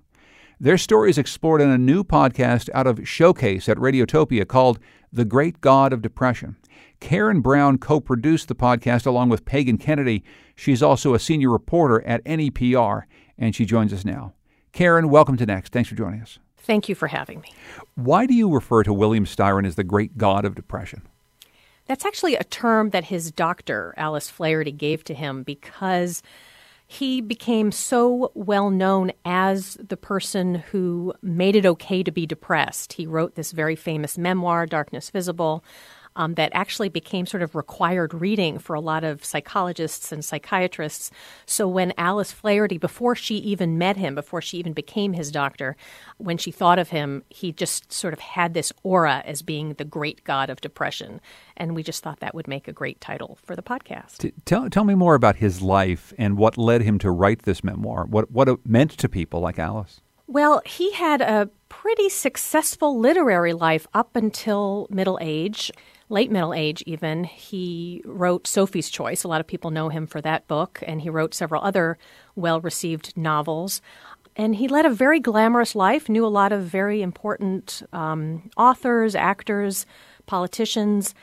Their 0.61 0.79
story 0.79 1.11
is 1.11 1.19
explored 1.19 1.61
in 1.61 1.71
a 1.71 1.77
new 1.77 2.05
podcast 2.05 2.71
out 2.73 2.87
of 2.87 3.07
Showcase 3.07 3.69
at 3.69 3.77
Radiotopia 3.79 4.47
called 4.47 4.79
The 5.13 5.25
Great 5.25 5.61
God 5.61 5.93
of 5.93 6.03
Depression. 6.03 6.57
Karen 7.01 7.41
Brown 7.41 7.79
co 7.79 7.99
produced 7.99 8.47
the 8.47 8.55
podcast 8.55 9.07
along 9.07 9.29
with 9.29 9.45
Pagan 9.45 9.77
Kennedy. 9.77 10.23
She's 10.55 10.85
also 10.85 11.15
a 11.15 11.19
senior 11.19 11.51
reporter 11.51 12.01
at 12.07 12.25
NEPR, 12.25 13.03
and 13.37 13.57
she 13.57 13.65
joins 13.65 13.93
us 13.93 14.05
now. 14.05 14.35
Karen, 14.73 15.11
welcome 15.11 15.37
to 15.37 15.47
Next. 15.47 15.73
Thanks 15.73 15.89
for 15.89 15.95
joining 15.95 16.23
us. 16.23 16.39
Thank 16.57 16.89
you 16.89 16.95
for 16.95 17.09
having 17.09 17.41
me. 17.41 17.53
Why 17.95 18.25
do 18.27 18.35
you 18.35 18.51
refer 18.51 18.83
to 18.85 18.93
William 18.93 19.27
Styron 19.27 19.67
as 19.67 19.75
the 19.75 19.85
great 19.85 20.17
god 20.17 20.45
of 20.45 20.55
depression? 20.55 21.03
That's 21.87 22.07
actually 22.07 22.37
a 22.37 22.45
term 22.45 22.91
that 22.91 23.05
his 23.05 23.31
doctor, 23.31 23.93
Alice 23.97 24.31
Flaherty, 24.31 24.73
gave 24.73 25.05
to 25.05 25.15
him 25.15 25.43
because 25.43 26.23
he 26.87 27.21
became 27.21 27.73
so 27.73 28.31
well 28.35 28.71
known 28.71 29.13
as 29.25 29.77
the 29.81 29.97
person 29.97 30.57
who 30.57 31.13
made 31.23 31.57
it 31.57 31.67
okay 31.67 32.03
to 32.03 32.11
be 32.11 32.27
depressed. 32.27 32.95
He 32.95 33.07
wrote 33.07 33.35
this 33.35 33.53
very 33.53 33.77
famous 33.77 34.17
memoir, 34.17 34.67
Darkness 34.67 35.11
Visible, 35.11 35.65
um, 36.17 36.35
that 36.35 36.51
actually 36.55 36.89
became 36.89 37.27
sort 37.27 37.43
of 37.43 37.55
required 37.55 38.15
reading 38.15 38.59
for 38.59 38.75
a 38.75 38.81
lot 38.81 39.05
of 39.05 39.25
psychologists 39.25 40.13
and 40.13 40.25
psychiatrists. 40.25 41.11
So 41.47 41.67
when 41.67 41.93
Alice 41.97 42.33
Flaherty, 42.33 42.79
before 42.79 43.15
she 43.15 43.37
even 43.37 43.79
met 43.79 43.97
him, 43.97 44.15
before 44.15 44.43
she 44.43 44.59
even 44.59 44.73
became 44.73 45.13
his 45.13 45.31
doctor, 45.31 45.77
when 46.19 46.39
she 46.39 46.51
thought 46.51 46.79
of 46.79 46.91
him, 46.91 47.25
he 47.29 47.53
just 47.53 47.93
sort 47.93 48.13
of 48.13 48.21
had 48.21 48.55
this 48.55 48.73
aura 48.83 49.23
as 49.25 49.43
being 49.43 49.75
the 49.75 49.85
great 49.85 50.25
god 50.25 50.51
of 50.51 50.61
depression. 50.61 51.21
And 51.57 51.75
we 51.75 51.83
just 51.83 52.03
thought 52.03 52.21
that 52.21 52.35
would 52.35 52.49
make 52.49 52.69
a 52.69 52.73
great 52.73 53.01
title 53.01 53.39
for 53.43 53.57
the 53.57 53.63
podcast. 53.63 54.19
T- 54.19 54.33
tell, 54.45 54.69
tell 54.69 54.85
me 54.85 54.95
more 54.95 55.15
about 55.15 55.37
his 55.37 55.63
life 55.63 56.13
and 56.19 56.37
what 56.37 56.59
led 56.59 56.83
him 56.83 56.99
to 57.01 57.11
write 57.11 57.43
this 57.43 57.65
memoir, 57.65 58.05
what, 58.05 58.31
what 58.31 58.49
it 58.49 58.67
meant 58.67 58.91
to 58.93 59.09
people 59.09 59.41
like 59.41 59.59
Alice. 59.59 60.01
Well, 60.27 60.63
he 60.65 60.93
had 60.93 61.21
a 61.21 61.51
pretty 61.69 62.09
successful 62.09 62.99
literary 62.99 63.53
life 63.53 63.87
up 63.93 64.17
until 64.17 64.87
middle 64.91 65.19
age 65.21 65.71
late 66.09 66.31
middle 66.31 66.55
age, 66.55 66.83
even, 66.87 67.25
he 67.25 68.03
wrote 68.05 68.47
Sophie's 68.47 68.91
Choice. 68.91 69.25
A 69.25 69.29
lot 69.29 69.41
of 69.41 69.47
people 69.47 69.71
know 69.71 69.89
him 69.89 70.07
for 70.07 70.21
that 70.21 70.47
book, 70.49 70.83
and 70.87 71.01
he 71.01 71.11
wrote 71.11 71.35
several 71.35 71.63
other 71.63 71.99
well 72.37 72.61
received 72.61 73.17
novels. 73.17 73.81
And 74.35 74.57
he 74.57 74.69
led 74.69 74.87
a 74.87 74.91
very 74.91 75.21
glamorous 75.21 75.75
life, 75.75 76.09
knew 76.09 76.25
a 76.25 76.29
lot 76.29 76.53
of 76.53 76.63
very 76.63 77.03
important 77.03 77.83
um, 77.93 78.51
authors, 78.57 79.15
actors, 79.15 79.85
politicians. 80.27 81.15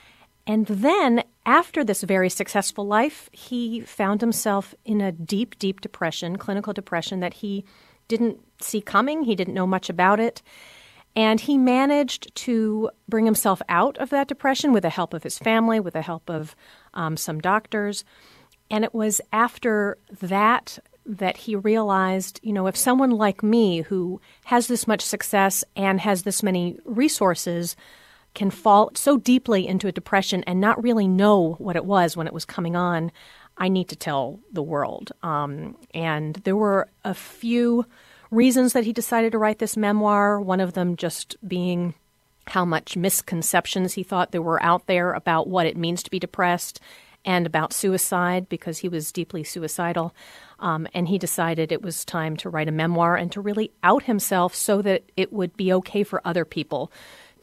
And 0.46 0.68
then, 0.68 1.24
after 1.46 1.84
this 1.84 2.04
very 2.04 2.30
successful 2.30 2.86
life, 2.86 3.30
he 3.32 3.82
found 3.82 4.22
himself 4.22 4.76
in 4.86 5.02
a 5.02 5.12
deep, 5.12 5.58
deep 5.58 5.82
depression, 5.82 6.38
clinical 6.38 6.74
depression 6.74 7.20
that 7.20 7.36
he 7.36 7.66
didn't 8.08 8.40
see 8.62 8.82
coming. 8.82 9.24
He 9.24 9.36
didn't 9.36 9.54
know 9.54 9.68
much 9.68 9.90
about 9.90 10.20
it. 10.20 10.42
And 11.16 11.40
he 11.40 11.58
managed 11.58 12.34
to 12.36 12.90
bring 13.08 13.26
himself 13.26 13.62
out 13.68 13.98
of 13.98 14.10
that 14.12 14.28
depression 14.28 14.72
with 14.72 14.84
the 14.84 14.90
help 14.90 15.14
of 15.14 15.24
his 15.24 15.38
family, 15.38 15.80
with 15.80 15.94
the 15.94 16.02
help 16.02 16.30
of 16.30 16.56
um, 16.94 17.18
some 17.18 17.40
doctors. 17.40 18.04
And 18.72 18.84
it 18.84 18.94
was 18.94 19.20
after 19.34 19.98
that 20.22 20.80
that 21.06 21.38
he 21.38 21.56
realized, 21.56 22.40
you 22.44 22.54
know, 22.54 22.68
if 22.68 22.78
someone 22.78 23.10
like 23.10 23.42
me 23.42 23.82
who 23.82 24.22
has 24.46 24.68
this 24.68 24.88
much 24.88 25.02
success 25.02 25.64
and 25.76 26.00
has 26.00 26.22
this 26.22 26.44
many 26.44 26.78
resources 26.86 27.76
can 28.36 28.52
fall 28.52 28.92
so 28.94 29.18
deeply 29.18 29.68
into 29.68 29.88
a 29.88 29.92
depression 29.92 30.44
and 30.44 30.62
not 30.62 30.82
really 30.82 31.08
know 31.08 31.54
what 31.54 31.76
it 31.76 31.86
was 31.86 32.16
when 32.16 32.28
it 32.28 32.34
was 32.34 32.46
coming 32.46 32.76
on, 32.76 33.12
I 33.58 33.70
need 33.70 33.90
to 33.90 33.96
tell 33.96 34.40
the 34.52 34.62
world. 34.62 35.12
Um, 35.24 35.78
and 35.94 36.36
there 36.36 36.56
were 36.56 36.90
a 37.04 37.16
few 37.16 37.86
reasons 38.32 38.74
that 38.74 38.84
he 38.84 38.94
decided 38.94 39.32
to 39.32 39.38
write 39.38 39.60
this 39.60 39.78
memoir, 39.78 40.40
one 40.40 40.60
of 40.60 40.74
them 40.74 40.96
just 40.96 41.36
being 41.48 41.94
how 42.48 42.66
much 42.66 42.98
misconceptions 42.98 43.94
he 43.94 44.04
thought 44.04 44.32
there 44.32 44.42
were 44.42 44.62
out 44.64 44.88
there 44.88 45.14
about 45.14 45.48
what 45.48 45.68
it 45.68 45.78
means 45.78 46.02
to 46.04 46.12
be 46.12 46.20
depressed 46.20 46.80
and 47.26 47.46
about 47.46 47.74
suicide 47.74 48.48
because 48.50 48.80
he 48.80 48.90
was 48.90 49.12
deeply 49.12 49.44
suicidal. 49.44 50.16
Um, 50.60 50.88
and 50.94 51.08
he 51.08 51.18
decided 51.18 51.72
it 51.72 51.82
was 51.82 52.06
time 52.06 52.38
to 52.38 52.50
write 52.50 52.68
a 52.68 52.72
memoir 52.72 53.16
and 53.16 53.32
to 53.34 53.42
really 53.42 53.72
out 53.84 54.04
himself 54.04 54.56
so 54.56 54.82
that 54.82 55.04
it 55.16 55.32
would 55.32 55.56
be 55.56 55.72
okay 55.74 56.04
for 56.04 56.22
other 56.26 56.46
people 56.46 56.92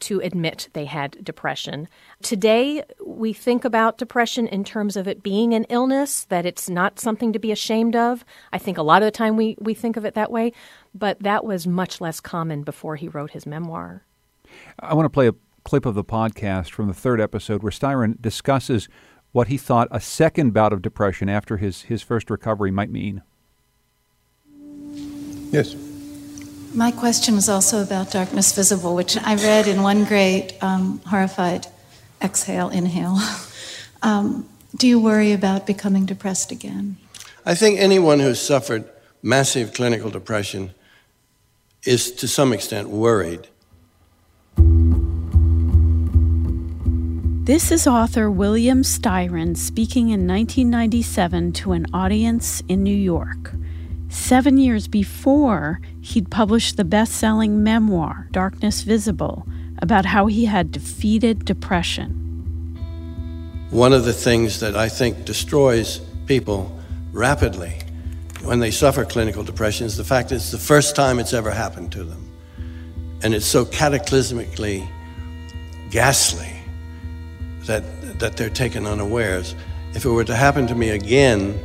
to 0.01 0.19
admit 0.21 0.69
they 0.73 0.85
had 0.85 1.23
depression. 1.23 1.87
Today, 2.21 2.83
we 3.05 3.33
think 3.33 3.65
about 3.65 3.97
depression 3.97 4.47
in 4.47 4.63
terms 4.63 4.95
of 4.95 5.07
it 5.07 5.23
being 5.23 5.53
an 5.53 5.65
illness, 5.65 6.25
that 6.25 6.45
it's 6.45 6.69
not 6.69 6.99
something 6.99 7.33
to 7.33 7.39
be 7.39 7.51
ashamed 7.51 7.95
of. 7.95 8.25
I 8.51 8.57
think 8.57 8.77
a 8.77 8.83
lot 8.83 9.01
of 9.01 9.07
the 9.07 9.11
time 9.11 9.37
we, 9.37 9.55
we 9.59 9.73
think 9.73 9.97
of 9.97 10.05
it 10.05 10.13
that 10.15 10.31
way, 10.31 10.53
but 10.93 11.19
that 11.21 11.45
was 11.45 11.67
much 11.67 12.01
less 12.01 12.19
common 12.19 12.63
before 12.63 12.95
he 12.95 13.07
wrote 13.07 13.31
his 13.31 13.45
memoir. 13.45 14.03
I 14.79 14.93
want 14.93 15.05
to 15.05 15.09
play 15.09 15.27
a 15.27 15.35
clip 15.63 15.85
of 15.85 15.95
the 15.95 16.03
podcast 16.03 16.71
from 16.71 16.87
the 16.87 16.93
third 16.93 17.19
episode 17.19 17.61
where 17.61 17.71
Styron 17.71 18.21
discusses 18.21 18.87
what 19.31 19.49
he 19.49 19.57
thought 19.57 19.87
a 19.91 19.99
second 19.99 20.53
bout 20.53 20.73
of 20.73 20.81
depression 20.81 21.29
after 21.29 21.57
his, 21.57 21.83
his 21.83 22.01
first 22.01 22.29
recovery 22.29 22.71
might 22.71 22.89
mean. 22.89 23.21
Yes. 25.51 25.75
My 26.73 26.91
question 26.91 27.35
was 27.35 27.49
also 27.49 27.81
about 27.81 28.11
Darkness 28.11 28.51
Visible, 28.51 28.95
which 28.95 29.17
I 29.17 29.35
read 29.35 29.67
in 29.67 29.81
one 29.83 30.03
great 30.03 30.53
um, 30.61 30.99
horrified 31.07 31.67
exhale, 32.21 32.69
inhale. 32.69 33.17
um, 34.01 34.47
do 34.75 34.87
you 34.87 34.99
worry 34.99 35.31
about 35.31 35.65
becoming 35.65 36.05
depressed 36.05 36.51
again? 36.51 36.97
I 37.45 37.55
think 37.55 37.79
anyone 37.79 38.19
who's 38.19 38.41
suffered 38.41 38.83
massive 39.23 39.73
clinical 39.73 40.09
depression 40.09 40.71
is 41.85 42.11
to 42.11 42.27
some 42.27 42.53
extent 42.53 42.89
worried. 42.89 43.47
This 47.47 47.71
is 47.71 47.87
author 47.87 48.29
William 48.29 48.81
Styron 48.81 49.55
speaking 49.55 50.09
in 50.09 50.27
1997 50.27 51.53
to 51.53 51.71
an 51.71 51.85
audience 51.93 52.61
in 52.67 52.83
New 52.83 52.93
York. 52.93 53.53
Seven 54.09 54.57
years 54.57 54.87
before, 54.87 55.81
he'd 56.01 56.31
published 56.31 56.77
the 56.77 56.85
best 56.85 57.13
selling 57.13 57.63
memoir, 57.63 58.29
Darkness 58.31 58.81
Visible, 58.81 59.45
about 59.79 60.05
how 60.05 60.27
he 60.27 60.45
had 60.45 60.71
defeated 60.71 61.45
depression. 61.45 62.23
One 63.69 63.91
of 63.91 64.05
the 64.05 64.13
things 64.13 64.61
that 64.61 64.75
I 64.77 64.87
think 64.87 65.25
destroys 65.25 65.99
people 66.25 66.77
rapidly 67.11 67.79
when 68.43 68.59
they 68.59 68.71
suffer 68.71 69.03
clinical 69.03 69.43
depression 69.43 69.85
is 69.85 69.97
the 69.97 70.05
fact 70.05 70.29
that 70.29 70.35
it's 70.35 70.51
the 70.51 70.57
first 70.57 70.95
time 70.95 71.19
it's 71.19 71.33
ever 71.33 71.51
happened 71.51 71.91
to 71.91 72.03
them. 72.03 72.23
And 73.23 73.33
it's 73.33 73.45
so 73.45 73.65
cataclysmically 73.65 74.87
ghastly 75.89 76.53
that, 77.65 78.19
that 78.19 78.37
they're 78.37 78.49
taken 78.49 78.85
unawares. 78.85 79.53
If 79.93 80.05
it 80.05 80.09
were 80.09 80.23
to 80.23 80.35
happen 80.35 80.67
to 80.67 80.75
me 80.75 80.89
again, 80.89 81.59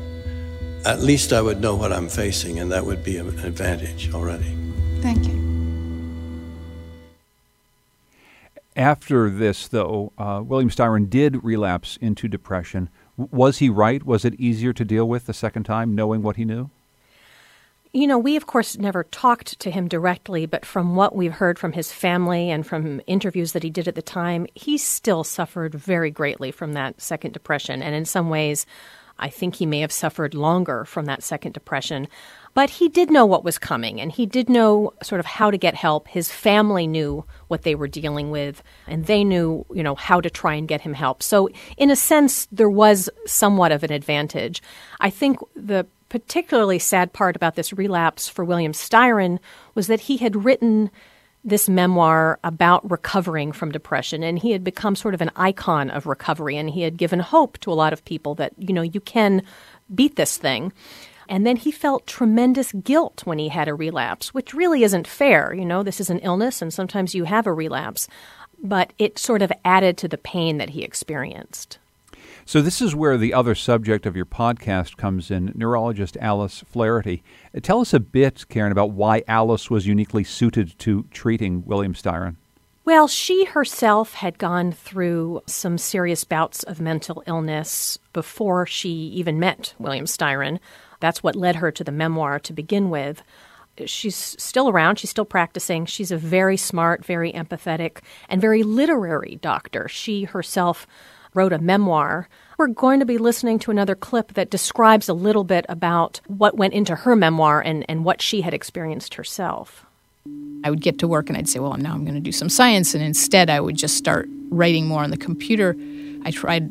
at 0.84 1.00
least 1.00 1.32
I 1.32 1.40
would 1.40 1.60
know 1.60 1.74
what 1.74 1.92
I'm 1.92 2.08
facing, 2.08 2.58
and 2.58 2.70
that 2.72 2.84
would 2.84 3.04
be 3.04 3.16
an 3.16 3.28
advantage 3.40 4.12
already. 4.12 4.56
Thank 5.00 5.26
you. 5.26 5.42
After 8.74 9.28
this, 9.28 9.68
though, 9.68 10.12
uh, 10.16 10.42
William 10.44 10.70
Styron 10.70 11.10
did 11.10 11.44
relapse 11.44 11.98
into 12.00 12.26
depression. 12.26 12.88
Was 13.16 13.58
he 13.58 13.68
right? 13.68 14.04
Was 14.04 14.24
it 14.24 14.34
easier 14.40 14.72
to 14.72 14.84
deal 14.84 15.06
with 15.06 15.26
the 15.26 15.34
second 15.34 15.64
time, 15.64 15.94
knowing 15.94 16.22
what 16.22 16.36
he 16.36 16.44
knew? 16.44 16.70
You 17.94 18.06
know, 18.06 18.18
we 18.18 18.36
of 18.36 18.46
course 18.46 18.78
never 18.78 19.04
talked 19.04 19.60
to 19.60 19.70
him 19.70 19.86
directly, 19.86 20.46
but 20.46 20.64
from 20.64 20.96
what 20.96 21.14
we've 21.14 21.32
heard 21.32 21.58
from 21.58 21.72
his 21.72 21.92
family 21.92 22.50
and 22.50 22.66
from 22.66 23.02
interviews 23.06 23.52
that 23.52 23.62
he 23.62 23.68
did 23.68 23.86
at 23.86 23.94
the 23.94 24.00
time, 24.00 24.46
he 24.54 24.78
still 24.78 25.24
suffered 25.24 25.74
very 25.74 26.10
greatly 26.10 26.50
from 26.50 26.72
that 26.72 27.02
second 27.02 27.32
depression. 27.32 27.82
And 27.82 27.94
in 27.94 28.06
some 28.06 28.30
ways, 28.30 28.64
I 29.18 29.28
think 29.28 29.56
he 29.56 29.66
may 29.66 29.80
have 29.80 29.92
suffered 29.92 30.34
longer 30.34 30.84
from 30.84 31.06
that 31.06 31.22
second 31.22 31.52
depression. 31.52 32.08
But 32.54 32.68
he 32.68 32.88
did 32.88 33.10
know 33.10 33.24
what 33.24 33.44
was 33.44 33.58
coming 33.58 34.00
and 34.00 34.12
he 34.12 34.26
did 34.26 34.50
know 34.50 34.92
sort 35.02 35.20
of 35.20 35.26
how 35.26 35.50
to 35.50 35.56
get 35.56 35.74
help. 35.74 36.06
His 36.08 36.30
family 36.30 36.86
knew 36.86 37.24
what 37.48 37.62
they 37.62 37.74
were 37.74 37.88
dealing 37.88 38.30
with 38.30 38.62
and 38.86 39.06
they 39.06 39.24
knew, 39.24 39.64
you 39.72 39.82
know, 39.82 39.94
how 39.94 40.20
to 40.20 40.28
try 40.28 40.54
and 40.54 40.68
get 40.68 40.82
him 40.82 40.92
help. 40.92 41.22
So, 41.22 41.48
in 41.78 41.90
a 41.90 41.96
sense, 41.96 42.46
there 42.52 42.68
was 42.68 43.08
somewhat 43.24 43.72
of 43.72 43.82
an 43.82 43.92
advantage. 43.92 44.62
I 45.00 45.08
think 45.08 45.38
the 45.56 45.86
particularly 46.10 46.78
sad 46.78 47.14
part 47.14 47.36
about 47.36 47.54
this 47.54 47.72
relapse 47.72 48.28
for 48.28 48.44
William 48.44 48.72
Styron 48.72 49.38
was 49.74 49.86
that 49.86 50.00
he 50.00 50.18
had 50.18 50.44
written 50.44 50.90
this 51.45 51.68
memoir 51.68 52.38
about 52.45 52.88
recovering 52.90 53.53
from 53.53 53.72
depression. 53.72 54.22
And 54.22 54.38
he 54.38 54.53
had 54.53 54.62
become 54.62 54.95
sort 54.95 55.14
of 55.14 55.20
an 55.20 55.30
icon 55.36 55.90
of 55.90 56.07
recovery 56.07 56.57
and 56.57 56.70
he 56.70 56.82
had 56.82 56.97
given 56.97 57.20
hope 57.20 57.59
to 57.59 57.72
a 57.72 57.74
lot 57.74 57.93
of 57.93 58.05
people 58.05 58.34
that 58.36 58.53
you 58.59 58.72
know 58.72 58.82
you 58.82 59.01
can 59.01 59.43
beat 59.95 60.16
this 60.16 60.36
thing. 60.36 60.72
And 61.28 61.47
then 61.47 61.57
he 61.57 61.70
felt 61.70 62.07
tremendous 62.07 62.72
guilt 62.72 63.22
when 63.24 63.38
he 63.38 63.49
had 63.49 63.68
a 63.68 63.74
relapse 63.74 64.32
which 64.32 64.55
really 64.55 64.84
isn't 64.84 65.07
fair. 65.07 65.53
You 65.53 65.64
know 65.64 65.82
this 65.82 66.01
is 66.01 66.11
an 66.11 66.20
illness 66.20 66.62
and 66.62 66.72
sometimes 66.72 67.14
you 67.14 67.24
have 67.24 67.47
a 67.47 67.53
relapse. 67.53 68.09
But 68.64 68.93
it 68.99 69.18
sort 69.18 69.43
of 69.43 69.51
added 69.64 69.97
to 69.99 70.09
the 70.09 70.18
pain 70.18 70.59
that 70.59 70.70
he 70.70 70.82
experienced 70.82 71.78
so, 72.45 72.61
this 72.61 72.82
is 72.82 72.95
where 72.95 73.16
the 73.16 73.34
other 73.34 73.55
subject 73.55 74.07
of 74.07 74.16
your 74.16 74.26
podcast 74.26 74.97
comes 74.97 75.30
in 75.30 75.53
neurologist 75.55 76.16
Alice 76.20 76.64
Flaherty. 76.66 77.22
Tell 77.62 77.80
us 77.80 77.95
a 77.95 78.01
bit, 78.01 78.47
Karen, 78.49 78.72
about 78.72 78.90
why 78.90 79.22
Alice 79.28 79.70
was 79.70 79.86
uniquely 79.86 80.24
suited 80.24 80.78
to 80.80 81.05
treating 81.11 81.64
William 81.64 81.95
Styron. 81.95 82.36
Well, 82.84 83.07
she 83.07 83.45
herself 83.45 84.14
had 84.14 84.38
gone 84.38 84.72
through 84.72 85.43
some 85.47 85.78
serious 85.78 86.24
bouts 86.24 86.64
of 86.64 86.80
mental 86.80 87.22
illness 87.28 87.99
before 88.12 88.66
she 88.66 88.90
even 88.90 89.38
met 89.38 89.74
William 89.78 90.07
Styron. 90.07 90.59
That's 90.99 91.22
what 91.22 91.36
led 91.36 91.57
her 91.57 91.70
to 91.70 91.84
the 91.84 91.93
memoir 91.93 92.40
to 92.40 92.53
begin 92.53 92.90
with. 92.90 93.22
she's 93.86 94.16
still 94.16 94.68
around. 94.68 94.99
She's 94.99 95.11
still 95.11 95.24
practicing. 95.24 95.86
She's 95.86 96.11
a 96.11 96.16
very 96.16 96.57
smart, 96.57 97.05
very 97.05 97.32
empathetic, 97.32 97.99
and 98.28 98.40
very 98.40 98.64
literary 98.64 99.38
doctor. 99.40 99.86
She 99.88 100.24
herself 100.24 100.86
wrote 101.34 101.52
a 101.52 101.58
memoir. 101.58 102.28
We're 102.58 102.68
going 102.68 103.00
to 103.00 103.06
be 103.06 103.18
listening 103.18 103.58
to 103.60 103.70
another 103.70 103.94
clip 103.94 104.34
that 104.34 104.50
describes 104.50 105.08
a 105.08 105.14
little 105.14 105.44
bit 105.44 105.66
about 105.68 106.20
what 106.26 106.56
went 106.56 106.74
into 106.74 106.94
her 106.94 107.16
memoir 107.16 107.60
and, 107.60 107.84
and 107.88 108.04
what 108.04 108.22
she 108.22 108.42
had 108.42 108.54
experienced 108.54 109.14
herself. 109.14 109.84
I 110.64 110.70
would 110.70 110.80
get 110.80 110.98
to 111.00 111.08
work 111.08 111.28
and 111.28 111.36
I'd 111.36 111.48
say, 111.48 111.58
well, 111.58 111.74
now 111.74 111.92
I'm 111.92 112.04
going 112.04 112.14
to 112.14 112.20
do 112.20 112.32
some 112.32 112.48
science. 112.48 112.94
And 112.94 113.02
instead, 113.02 113.50
I 113.50 113.60
would 113.60 113.76
just 113.76 113.96
start 113.96 114.28
writing 114.50 114.86
more 114.86 115.02
on 115.02 115.10
the 115.10 115.16
computer. 115.16 115.76
I 116.24 116.30
tried, 116.30 116.70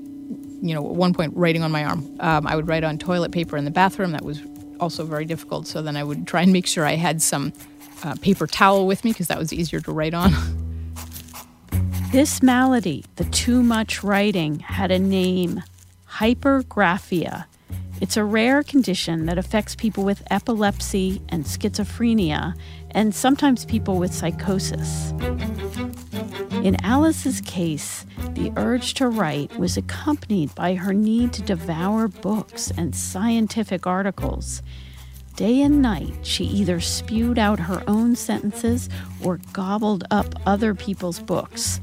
you 0.62 0.74
know, 0.74 0.86
at 0.88 0.96
one 0.96 1.14
point, 1.14 1.34
writing 1.36 1.64
on 1.64 1.72
my 1.72 1.84
arm. 1.84 2.18
Um, 2.22 2.48
I 2.48 2.56
would 2.56 2.68
write 2.68 2.84
on 2.84 2.98
toilet 2.98 3.32
paper 3.32 3.58
in 3.58 3.66
the 3.66 3.72
bathroom. 3.72 4.12
That 4.12 4.24
was 4.24 4.42
also 4.80 5.06
very 5.06 5.26
difficult. 5.26 5.68
So 5.68 5.82
then 5.82 5.98
I 5.98 6.04
would 6.04 6.26
try 6.26 6.42
and 6.42 6.54
make 6.54 6.68
sure 6.68 6.86
I 6.86 6.96
had 6.96 7.22
some 7.22 7.52
uh, 8.04 8.16
paper 8.22 8.48
towel 8.48 8.88
with 8.88 9.04
me 9.04 9.12
because 9.12 9.28
that 9.28 9.38
was 9.38 9.52
easier 9.52 9.82
to 9.82 9.92
write 9.92 10.14
on. 10.14 10.32
This 12.12 12.44
malady, 12.44 13.06
the 13.16 13.24
too 13.24 13.64
much 13.64 14.04
writing, 14.04 14.60
had 14.60 14.92
a 14.92 15.00
name 15.00 15.64
hypergraphia. 16.10 17.46
It's 18.02 18.18
a 18.18 18.26
rare 18.26 18.64
condition 18.64 19.28
that 19.28 19.38
affects 19.38 19.76
people 19.76 20.04
with 20.04 20.22
epilepsy 20.30 21.22
and 21.30 21.46
schizophrenia, 21.46 22.56
and 22.90 23.16
sometimes 23.16 23.64
people 23.64 23.98
with 23.98 24.14
psychosis. 24.14 25.14
In 26.52 26.76
Alice's 26.84 27.40
case, 27.40 28.06
the 28.32 28.52
urge 28.58 28.94
to 28.96 29.08
write 29.08 29.58
was 29.58 29.78
accompanied 29.78 30.54
by 30.54 30.74
her 30.74 30.94
need 30.94 31.32
to 31.32 31.42
devour 31.42 32.10
books 32.10 32.74
and 32.76 32.94
scientific 32.94 33.88
articles. 33.88 34.62
Day 35.38 35.62
and 35.62 35.82
night, 35.82 36.14
she 36.24 36.44
either 36.44 36.82
spewed 36.82 37.40
out 37.40 37.62
her 37.62 37.82
own 37.88 38.18
sentences 38.18 38.90
or 39.24 39.40
gobbled 39.54 40.04
up 40.12 40.36
other 40.46 40.76
people's 40.76 41.22
books. 41.22 41.80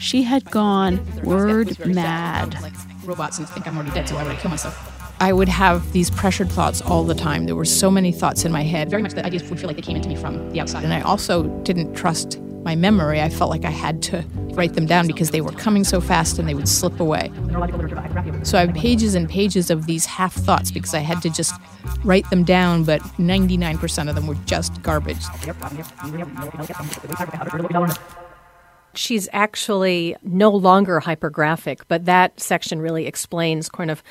She 0.00 0.22
had 0.22 0.50
gone 0.50 0.98
word 1.22 1.78
mad. 1.86 2.56
Robots 3.04 3.38
and 3.38 3.46
think 3.46 3.66
I'm 3.66 3.76
already 3.76 3.92
dead, 3.92 4.08
so 4.08 4.14
why 4.14 4.22
would 4.22 4.32
I 4.32 4.36
kill 4.36 4.50
myself? 4.50 4.96
I 5.20 5.34
would 5.34 5.50
have 5.50 5.92
these 5.92 6.10
pressured 6.10 6.50
thoughts 6.50 6.80
all 6.80 7.04
the 7.04 7.14
time. 7.14 7.44
There 7.44 7.54
were 7.54 7.66
so 7.66 7.90
many 7.90 8.10
thoughts 8.10 8.46
in 8.46 8.50
my 8.50 8.62
head. 8.62 8.88
Very 8.88 9.02
much 9.02 9.12
the 9.12 9.24
ideas 9.24 9.44
would 9.50 9.60
feel 9.60 9.66
like 9.66 9.76
they 9.76 9.82
came 9.82 9.96
into 9.96 10.08
me 10.08 10.16
from 10.16 10.50
the 10.52 10.60
outside. 10.60 10.84
And 10.84 10.94
I 10.94 11.02
also 11.02 11.48
didn't 11.64 11.92
trust 11.92 12.40
my 12.40 12.74
memory. 12.74 13.20
I 13.20 13.28
felt 13.28 13.50
like 13.50 13.66
I 13.66 13.70
had 13.70 14.02
to 14.04 14.24
write 14.54 14.72
them 14.72 14.86
down 14.86 15.06
because 15.06 15.32
they 15.32 15.42
were 15.42 15.52
coming 15.52 15.84
so 15.84 16.00
fast 16.00 16.38
and 16.38 16.48
they 16.48 16.54
would 16.54 16.68
slip 16.68 16.98
away. 16.98 17.30
So 18.42 18.56
I 18.56 18.64
have 18.64 18.74
pages 18.74 19.14
and 19.14 19.28
pages 19.28 19.68
of 19.68 19.84
these 19.84 20.06
half 20.06 20.32
thoughts 20.32 20.70
because 20.70 20.94
I 20.94 21.00
had 21.00 21.20
to 21.22 21.28
just 21.28 21.54
write 22.04 22.28
them 22.30 22.42
down, 22.42 22.84
but 22.84 23.02
99% 23.18 24.08
of 24.08 24.14
them 24.14 24.26
were 24.26 24.34
just 24.46 24.80
garbage. 24.82 25.22
She's 28.94 29.28
actually 29.32 30.16
no 30.22 30.50
longer 30.50 31.00
hypergraphic, 31.00 31.82
but 31.88 32.04
that 32.06 32.38
section 32.40 32.80
really 32.80 33.06
explains 33.06 33.68
kind 33.68 33.90
of 33.90 34.02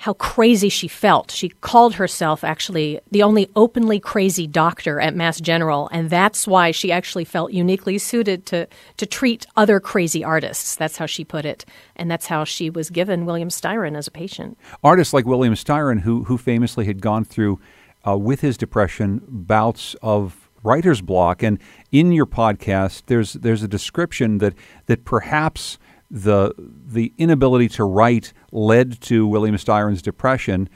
how 0.00 0.14
crazy 0.14 0.70
she 0.70 0.88
felt. 0.88 1.30
She 1.30 1.50
called 1.50 1.94
herself 1.94 2.42
actually 2.42 3.00
the 3.10 3.22
only 3.22 3.50
openly 3.54 4.00
crazy 4.00 4.46
doctor 4.46 4.98
at 4.98 5.14
Mass 5.14 5.38
General, 5.38 5.90
and 5.92 6.08
that's 6.08 6.46
why 6.46 6.70
she 6.70 6.90
actually 6.90 7.26
felt 7.26 7.52
uniquely 7.52 7.98
suited 7.98 8.46
to 8.46 8.66
to 8.96 9.04
treat 9.04 9.46
other 9.58 9.78
crazy 9.78 10.24
artists. 10.24 10.74
That's 10.74 10.96
how 10.96 11.04
she 11.04 11.22
put 11.22 11.44
it, 11.44 11.66
and 11.96 12.10
that's 12.10 12.26
how 12.26 12.44
she 12.44 12.70
was 12.70 12.88
given 12.88 13.26
William 13.26 13.50
Styron 13.50 13.94
as 13.94 14.06
a 14.06 14.10
patient. 14.10 14.56
Artists 14.82 15.12
like 15.12 15.26
William 15.26 15.54
Styron, 15.54 16.00
who 16.00 16.24
who 16.24 16.38
famously 16.38 16.86
had 16.86 17.02
gone 17.02 17.24
through 17.24 17.60
uh, 18.08 18.16
with 18.16 18.40
his 18.40 18.56
depression 18.56 19.20
bouts 19.28 19.94
of 20.00 20.39
writer's 20.62 21.00
block, 21.00 21.42
and 21.42 21.58
in 21.90 22.12
your 22.12 22.26
podcast, 22.26 23.04
there's 23.06 23.34
there's 23.34 23.62
a 23.62 23.68
description 23.68 24.38
that 24.38 24.54
that 24.86 25.04
perhaps 25.04 25.78
the 26.10 26.52
the 26.58 27.12
inability 27.18 27.68
to 27.68 27.84
write 27.84 28.32
led 28.52 29.00
to 29.02 29.26
William 29.26 29.56
Styron's 29.56 30.02
depression, 30.02 30.68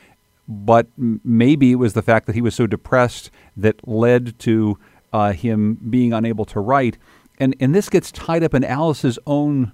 but 0.48 0.86
maybe 0.96 1.72
it 1.72 1.76
was 1.76 1.94
the 1.94 2.02
fact 2.02 2.26
that 2.26 2.34
he 2.34 2.40
was 2.40 2.54
so 2.54 2.66
depressed 2.66 3.30
that 3.56 3.86
led 3.86 4.38
to 4.40 4.78
uh, 5.12 5.32
him 5.32 5.74
being 5.90 6.12
unable 6.12 6.44
to 6.46 6.60
write. 6.60 6.98
And 7.38 7.56
and 7.60 7.74
this 7.74 7.88
gets 7.88 8.12
tied 8.12 8.44
up 8.44 8.54
in 8.54 8.64
Alice's 8.64 9.18
own 9.26 9.72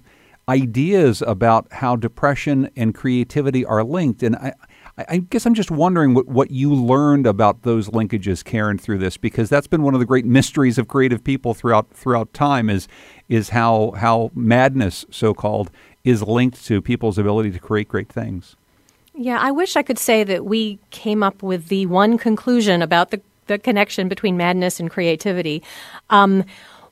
ideas 0.49 1.21
about 1.21 1.71
how 1.71 1.95
depression 1.95 2.69
and 2.75 2.95
creativity 2.95 3.63
are 3.63 3.83
linked. 3.83 4.23
And 4.23 4.35
I, 4.35 4.53
I 5.09 5.17
guess 5.17 5.45
I'm 5.45 5.53
just 5.53 5.71
wondering 5.71 6.13
what, 6.13 6.27
what 6.27 6.51
you 6.51 6.73
learned 6.73 7.27
about 7.27 7.63
those 7.63 7.89
linkages, 7.89 8.43
Karen, 8.43 8.77
through 8.77 8.99
this, 8.99 9.17
because 9.17 9.49
that's 9.49 9.67
been 9.67 9.83
one 9.83 9.93
of 9.93 9.99
the 9.99 10.05
great 10.05 10.25
mysteries 10.25 10.77
of 10.77 10.87
creative 10.87 11.23
people 11.23 11.53
throughout 11.53 11.89
throughout 11.91 12.33
time 12.33 12.69
is 12.69 12.87
is 13.29 13.49
how 13.49 13.91
how 13.97 14.31
madness, 14.33 15.05
so 15.11 15.33
called, 15.33 15.71
is 16.03 16.21
linked 16.21 16.63
to 16.65 16.81
people's 16.81 17.17
ability 17.17 17.51
to 17.51 17.59
create 17.59 17.87
great 17.87 18.09
things. 18.09 18.55
Yeah, 19.13 19.39
I 19.39 19.51
wish 19.51 19.75
I 19.75 19.83
could 19.83 19.99
say 19.99 20.23
that 20.23 20.45
we 20.45 20.79
came 20.89 21.21
up 21.21 21.43
with 21.43 21.67
the 21.67 21.85
one 21.85 22.17
conclusion 22.17 22.81
about 22.81 23.11
the 23.11 23.21
the 23.47 23.59
connection 23.59 24.07
between 24.07 24.37
madness 24.37 24.79
and 24.79 24.89
creativity. 24.89 25.61
Um, 26.09 26.45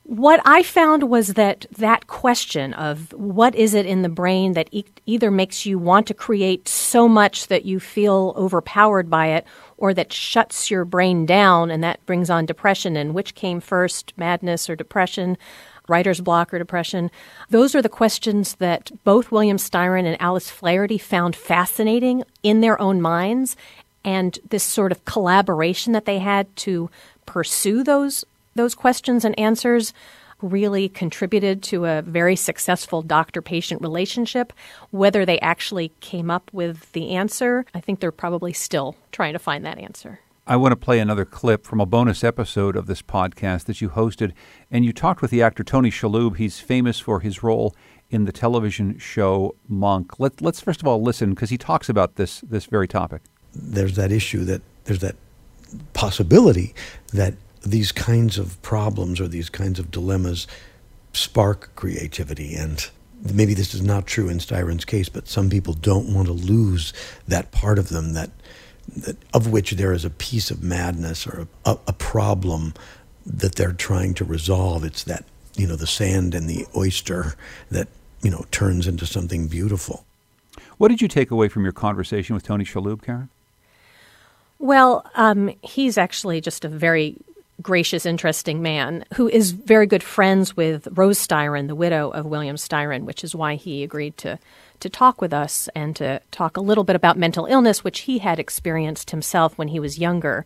what 0.10 0.42
I 0.44 0.64
found 0.64 1.04
was 1.04 1.36
that 1.36 1.68
that 1.78 2.08
question 2.08 2.74
of 2.74 3.14
what 3.14 3.54
is 3.54 3.76
it 3.76 3.86
in 3.86 4.02
the 4.02 4.10
brain 4.10 4.54
that 4.54 4.68
e- 4.72 4.84
either 5.06 5.30
makes 5.30 5.68
you 5.68 5.78
want 5.78 6.08
to 6.08 6.16
create 6.16 6.68
so 6.68 7.08
much 7.08 7.46
that 7.46 7.64
you 7.64 7.80
feel 7.80 8.34
overpowered 8.36 9.08
by 9.08 9.28
it 9.28 9.46
or 9.78 9.94
that 9.94 10.12
shuts 10.12 10.72
your 10.72 10.84
brain 10.84 11.28
down 11.28 11.70
and 11.70 11.84
that 11.84 12.04
brings 12.08 12.32
on 12.32 12.48
depression 12.48 12.98
and 12.98 13.14
which 13.14 13.36
came 13.36 13.62
first, 13.62 14.12
madness 14.18 14.68
or 14.68 14.76
depression, 14.76 15.38
writer's 15.88 16.22
block 16.22 16.52
or 16.52 16.58
depression. 16.58 17.12
Those 17.52 17.76
are 17.76 17.82
the 17.84 17.88
questions 17.88 18.56
that 18.56 18.90
both 19.04 19.32
William 19.32 19.58
Styron 19.58 20.08
and 20.08 20.20
Alice 20.20 20.50
Flaherty 20.50 20.98
found 20.98 21.36
fascinating 21.36 22.24
in 22.42 22.62
their 22.62 22.82
own 22.82 23.00
minds 23.00 23.56
and 24.04 24.40
this 24.50 24.64
sort 24.64 24.92
of 24.92 25.06
collaboration 25.06 25.94
that 25.94 26.06
they 26.06 26.18
had 26.18 26.56
to 26.56 26.90
pursue 27.28 27.84
those 27.84 28.26
those 28.60 28.76
questions 28.76 29.24
and 29.24 29.40
answers 29.40 29.94
really 30.42 30.90
contributed 30.90 31.64
to 31.64 31.86
a 31.86 32.02
very 32.02 32.36
successful 32.36 33.02
doctor 33.02 33.42
patient 33.42 33.82
relationship. 33.82 34.52
Whether 34.92 35.26
they 35.26 35.40
actually 35.40 35.94
came 36.02 36.30
up 36.30 36.52
with 36.54 36.92
the 36.92 37.16
answer, 37.16 37.66
I 37.74 37.80
think 37.80 38.02
they're 38.02 38.12
probably 38.12 38.52
still 38.52 38.98
trying 39.14 39.34
to 39.34 39.40
find 39.40 39.66
that 39.66 39.78
answer. 39.78 40.20
I 40.46 40.58
want 40.58 40.74
to 40.74 40.76
play 40.76 41.00
another 41.00 41.24
clip 41.26 41.66
from 41.66 41.80
a 41.80 41.86
bonus 41.86 42.22
episode 42.22 42.76
of 42.76 42.88
this 42.88 43.02
podcast 43.02 43.66
that 43.66 43.80
you 43.80 43.90
hosted, 43.90 44.34
and 44.70 44.84
you 44.84 44.92
talked 44.92 45.22
with 45.22 45.32
the 45.32 45.42
actor 45.42 45.64
Tony 45.64 45.90
Shalhoub. 45.90 46.36
He's 46.36 46.60
famous 46.60 47.00
for 47.00 47.22
his 47.22 47.42
role 47.44 47.74
in 48.10 48.26
the 48.26 48.32
television 48.32 48.98
show 48.98 49.56
Monk. 49.68 50.20
Let, 50.20 50.42
let's 50.42 50.60
first 50.60 50.82
of 50.82 50.88
all 50.88 51.02
listen 51.02 51.30
because 51.30 51.50
he 51.50 51.58
talks 51.58 51.88
about 51.88 52.16
this 52.16 52.42
this 52.42 52.66
very 52.66 52.88
topic. 52.88 53.22
There's 53.54 53.96
that 53.96 54.12
issue 54.12 54.44
that 54.46 54.64
there's 54.86 55.00
that 55.00 55.16
possibility 55.94 56.74
that 57.14 57.36
these 57.62 57.92
kinds 57.92 58.38
of 58.38 58.62
problems 58.62 59.20
or 59.20 59.28
these 59.28 59.50
kinds 59.50 59.80
of 59.80 59.92
dilemmas 59.92 60.48
spark 61.14 61.76
creativity. 61.76 62.56
And 62.56 62.90
maybe 63.34 63.54
this 63.54 63.74
is 63.74 63.82
not 63.82 64.08
true 64.08 64.30
in 64.30 64.40
Styron's 64.40 64.86
case, 64.86 65.10
but 65.10 65.28
some 65.28 65.50
people 65.50 65.74
don't 65.74 66.14
want 66.14 66.28
to 66.28 66.34
lose 66.34 66.94
that 67.28 67.52
part 67.52 67.80
of 67.80 67.90
them 67.90 68.14
that, 68.14 68.30
that 68.96 69.18
of 69.34 69.52
which 69.52 69.72
there 69.72 69.92
is 69.92 70.06
a 70.06 70.10
piece 70.10 70.52
of 70.52 70.64
madness 70.64 71.28
or 71.28 71.48
a, 71.66 71.78
a 71.88 71.94
problem 71.94 72.74
that 73.26 73.56
they're 73.56 73.74
trying 73.74 74.14
to 74.16 74.26
resolve. 74.26 74.84
It's 74.84 75.04
that, 75.04 75.26
you 75.56 75.68
know, 75.68 75.76
the 75.76 75.88
sand 75.88 76.34
and 76.34 76.50
the 76.50 76.66
oyster 76.76 77.36
that, 77.70 77.88
you 78.22 78.32
know, 78.32 78.46
turns 78.52 78.88
into 78.88 79.06
something 79.06 79.48
beautiful. 79.48 80.06
What 80.78 80.88
did 80.88 81.02
you 81.02 81.08
take 81.08 81.30
away 81.30 81.50
from 81.50 81.64
your 81.64 81.74
conversation 81.74 82.34
with 82.34 82.44
Tony 82.44 82.64
Shalhoub, 82.64 83.04
Karen? 83.04 83.30
Well, 84.60 85.10
um, 85.16 85.52
he's 85.62 85.98
actually 85.98 86.42
just 86.42 86.66
a 86.66 86.70
very 86.70 87.18
gracious, 87.62 88.06
interesting 88.06 88.62
man 88.62 89.04
who 89.16 89.28
is 89.28 89.52
very 89.52 89.86
good 89.86 90.04
friends 90.04 90.56
with 90.56 90.88
Rose 90.92 91.20
Styron, 91.20 91.68
the 91.68 91.76
widow 91.76 92.10
of 92.10 92.26
William 92.26 92.56
Styron, 92.56 93.04
which 93.04 93.24
is 93.24 93.36
why 93.36 93.56
he 93.56 93.84
agreed 93.84 94.18
to 94.18 94.40
to 94.80 94.90
talk 94.90 95.20
with 95.20 95.34
us 95.34 95.68
and 95.76 95.94
to 95.98 96.22
talk 96.32 96.56
a 96.56 96.62
little 96.62 96.86
bit 96.86 96.96
about 96.96 97.18
mental 97.18 97.46
illness, 97.46 97.84
which 97.84 98.02
he 98.02 98.20
had 98.20 98.40
experienced 98.40 99.12
himself 99.12 99.58
when 99.58 99.68
he 99.68 99.80
was 99.80 100.00
younger. 100.00 100.46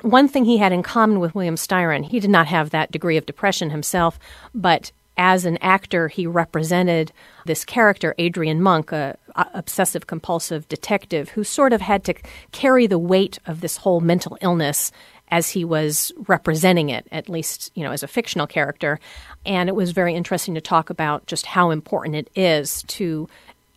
One 0.00 0.26
thing 0.26 0.44
he 0.44 0.58
had 0.58 0.72
in 0.72 0.82
common 0.82 1.20
with 1.20 1.34
William 1.34 1.54
Styron, 1.54 2.04
he 2.04 2.18
did 2.18 2.30
not 2.30 2.48
have 2.48 2.70
that 2.70 2.90
degree 2.90 3.16
of 3.16 3.26
depression 3.26 3.70
himself, 3.70 4.18
but 4.52 4.90
as 5.16 5.44
an 5.44 5.58
actor, 5.60 6.06
he 6.06 6.26
represented 6.26 7.12
this 7.44 7.64
character, 7.64 8.14
Adrian 8.18 8.62
Monk, 8.62 8.92
a, 8.92 9.18
a 9.34 9.46
obsessive 9.54 10.06
compulsive 10.06 10.68
detective 10.68 11.30
who 11.30 11.42
sort 11.42 11.72
of 11.72 11.80
had 11.80 12.04
to 12.04 12.14
carry 12.52 12.86
the 12.86 12.98
weight 12.98 13.40
of 13.44 13.60
this 13.60 13.78
whole 13.78 14.00
mental 14.00 14.38
illness 14.40 14.92
as 15.30 15.50
he 15.50 15.64
was 15.64 16.12
representing 16.26 16.90
it, 16.90 17.06
at 17.12 17.28
least, 17.28 17.70
you 17.74 17.82
know, 17.84 17.92
as 17.92 18.02
a 18.02 18.08
fictional 18.08 18.46
character. 18.46 18.98
And 19.44 19.68
it 19.68 19.74
was 19.74 19.92
very 19.92 20.14
interesting 20.14 20.54
to 20.54 20.60
talk 20.60 20.90
about 20.90 21.26
just 21.26 21.46
how 21.46 21.70
important 21.70 22.16
it 22.16 22.30
is 22.34 22.82
to 22.88 23.28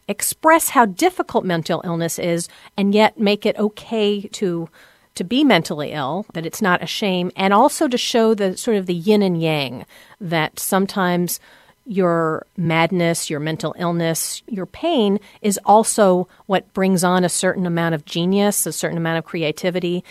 express 0.07 0.69
how 0.69 0.85
difficult 0.85 1.45
mental 1.45 1.81
illness 1.85 2.19
is 2.19 2.49
and 2.75 2.93
yet 2.93 3.19
make 3.19 3.45
it 3.45 3.57
okay 3.57 4.21
to 4.21 4.69
to 5.13 5.25
be 5.25 5.43
mentally 5.43 5.91
ill, 5.91 6.25
that 6.33 6.45
it's 6.45 6.61
not 6.61 6.81
a 6.81 6.87
shame, 6.87 7.31
and 7.35 7.53
also 7.53 7.87
to 7.87 7.97
show 7.97 8.33
the 8.33 8.55
sort 8.55 8.77
of 8.77 8.85
the 8.85 8.93
yin 8.93 9.21
and 9.21 9.41
yang 9.41 9.85
that 10.21 10.57
sometimes 10.57 11.39
your 11.85 12.45
madness, 12.55 13.29
your 13.29 13.39
mental 13.39 13.75
illness, 13.77 14.41
your 14.47 14.65
pain 14.65 15.19
is 15.41 15.59
also 15.65 16.27
what 16.45 16.71
brings 16.73 17.03
on 17.03 17.25
a 17.25 17.29
certain 17.29 17.65
amount 17.65 17.95
of 17.95 18.05
genius, 18.05 18.65
a 18.65 18.71
certain 18.71 18.97
amount 18.97 19.17
of 19.17 19.25
creativity. 19.25 20.03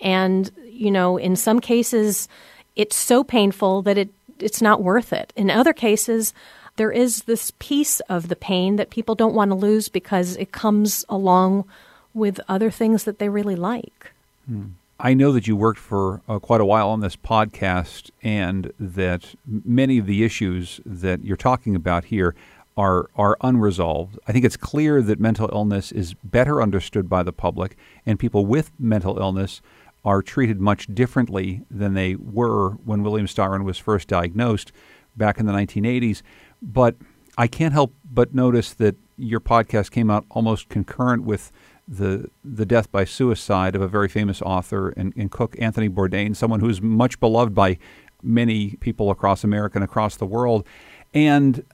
And, 0.00 0.50
you 0.80 0.90
know, 0.90 1.18
in 1.18 1.36
some 1.36 1.60
cases, 1.60 2.26
it's 2.74 2.96
so 2.96 3.22
painful 3.22 3.82
that 3.82 3.98
it, 3.98 4.08
it's 4.38 4.62
not 4.62 4.82
worth 4.82 5.12
it. 5.12 5.32
In 5.36 5.50
other 5.50 5.74
cases, 5.74 6.32
there 6.76 6.90
is 6.90 7.24
this 7.24 7.52
piece 7.58 8.00
of 8.08 8.28
the 8.28 8.36
pain 8.36 8.76
that 8.76 8.88
people 8.88 9.14
don't 9.14 9.34
want 9.34 9.50
to 9.50 9.54
lose 9.54 9.90
because 9.90 10.36
it 10.36 10.52
comes 10.52 11.04
along 11.10 11.66
with 12.14 12.40
other 12.48 12.70
things 12.70 13.04
that 13.04 13.18
they 13.18 13.28
really 13.28 13.56
like. 13.56 14.12
Hmm. 14.46 14.68
I 14.98 15.14
know 15.14 15.32
that 15.32 15.46
you 15.46 15.54
worked 15.54 15.78
for 15.78 16.22
uh, 16.28 16.38
quite 16.38 16.60
a 16.60 16.66
while 16.66 16.88
on 16.88 17.00
this 17.00 17.16
podcast, 17.16 18.10
and 18.22 18.72
that 18.78 19.34
many 19.46 19.98
of 19.98 20.06
the 20.06 20.24
issues 20.24 20.80
that 20.84 21.24
you're 21.24 21.36
talking 21.38 21.74
about 21.74 22.06
here 22.06 22.34
are 22.76 23.08
are 23.16 23.36
unresolved. 23.40 24.18
I 24.28 24.32
think 24.32 24.44
it's 24.44 24.58
clear 24.58 25.00
that 25.02 25.18
mental 25.18 25.48
illness 25.52 25.90
is 25.90 26.14
better 26.24 26.60
understood 26.60 27.08
by 27.08 27.22
the 27.22 27.32
public, 27.32 27.76
and 28.04 28.18
people 28.18 28.44
with 28.44 28.70
mental 28.78 29.18
illness 29.18 29.62
are 30.04 30.22
treated 30.22 30.60
much 30.60 30.86
differently 30.94 31.62
than 31.70 31.94
they 31.94 32.16
were 32.16 32.70
when 32.84 33.02
William 33.02 33.26
Styron 33.26 33.64
was 33.64 33.78
first 33.78 34.08
diagnosed 34.08 34.72
back 35.16 35.38
in 35.38 35.46
the 35.46 35.52
1980s. 35.52 36.22
But 36.62 36.96
I 37.36 37.46
can't 37.46 37.72
help 37.72 37.94
but 38.10 38.34
notice 38.34 38.72
that 38.74 38.96
your 39.16 39.40
podcast 39.40 39.90
came 39.90 40.10
out 40.10 40.24
almost 40.30 40.68
concurrent 40.68 41.24
with 41.24 41.52
the 41.86 42.30
the 42.44 42.64
death 42.64 42.90
by 42.92 43.04
suicide 43.04 43.74
of 43.74 43.82
a 43.82 43.88
very 43.88 44.08
famous 44.08 44.40
author 44.42 44.90
and, 44.90 45.12
and 45.16 45.30
cook, 45.30 45.56
Anthony 45.58 45.88
Bourdain, 45.88 46.36
someone 46.36 46.60
who's 46.60 46.80
much 46.80 47.18
beloved 47.18 47.54
by 47.54 47.78
many 48.22 48.76
people 48.76 49.10
across 49.10 49.42
America 49.44 49.78
and 49.78 49.84
across 49.84 50.16
the 50.16 50.26
world. 50.26 50.66
And 51.12 51.64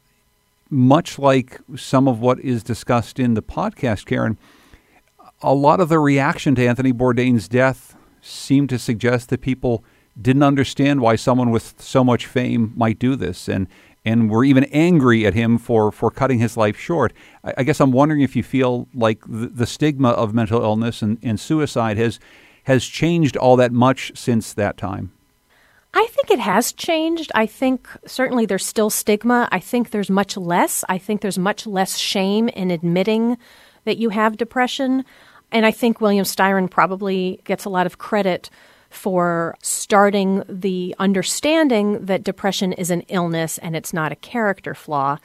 much 0.71 1.19
like 1.19 1.61
some 1.77 2.09
of 2.09 2.21
what 2.21 2.41
is 2.41 2.63
discussed 2.63 3.19
in 3.19 3.35
the 3.35 3.43
podcast, 3.43 4.07
Karen, 4.07 4.39
a 5.43 5.53
lot 5.53 5.81
of 5.81 5.89
the 5.89 5.99
reaction 5.99 6.55
to 6.55 6.67
Anthony 6.67 6.93
Bourdain's 6.93 7.47
death 7.47 7.96
seemed 8.27 8.69
to 8.71 8.79
suggest 8.79 9.29
that 9.31 9.41
people 9.41 9.85
didn't 10.21 10.43
understand 10.43 11.01
why 11.01 11.17
someone 11.17 11.51
with 11.51 11.75
so 11.79 12.03
much 12.03 12.27
fame 12.27 12.73
might 12.77 12.99
do 12.99 13.17
this. 13.17 13.49
And 13.49 13.69
and 14.07 14.31
were 14.31 14.45
even 14.45 14.65
angry 14.65 15.27
at 15.27 15.35
him 15.35 15.59
for, 15.59 15.91
for 15.91 16.13
cutting 16.13 16.39
his 16.39 16.57
life 16.57 16.79
short. 16.79 17.13
I, 17.43 17.55
I 17.59 17.63
guess 17.65 17.81
I'm 17.81 17.91
wondering 17.91 18.21
if 18.21 18.37
you 18.37 18.45
feel 18.45 18.87
like 18.95 19.21
the, 19.27 19.49
the 19.49 19.67
stigma 19.67 20.11
of 20.11 20.33
mental 20.33 20.63
illness 20.63 21.03
and, 21.03 21.19
and 21.23 21.39
suicide 21.39 21.99
has 21.99 22.21
has 22.63 22.85
changed 22.85 23.37
all 23.37 23.55
that 23.57 23.71
much 23.71 24.11
since 24.17 24.53
that 24.55 24.77
time. 24.77 25.13
I 25.95 26.07
think 26.11 26.31
it 26.33 26.41
has 26.41 26.73
changed. 26.73 27.31
I 27.33 27.47
think 27.47 27.89
certainly 28.07 28.45
there's 28.45 28.67
still 28.67 28.91
stigma. 28.91 29.49
I 29.53 29.61
think 29.61 29.91
there's 29.91 30.11
much 30.11 30.37
less. 30.37 30.85
I 30.89 30.99
think 30.99 31.21
there's 31.21 31.39
much 31.39 31.67
less 31.67 31.97
shame 31.97 32.49
in 32.49 32.73
admitting 32.73 33.39
that 33.85 33.99
you 33.99 34.11
have 34.11 34.37
depression. 34.37 35.05
And 35.57 35.65
I 35.65 35.71
think 35.71 36.03
William 36.03 36.27
Styron 36.27 36.71
probably 36.71 37.41
gets 37.45 37.65
a 37.65 37.71
lot 37.71 37.87
of 37.87 37.97
credit 37.97 38.51
for 38.91 39.57
starting 39.63 40.43
the 40.51 40.95
understanding 40.99 42.05
that 42.05 42.23
depression 42.23 42.75
is 42.75 42.91
an 42.91 43.01
illness 43.09 43.57
and 43.57 43.75
it's 43.75 43.95
not 43.95 44.13
a 44.13 44.17
character 44.17 44.75
flaw. 44.75 45.17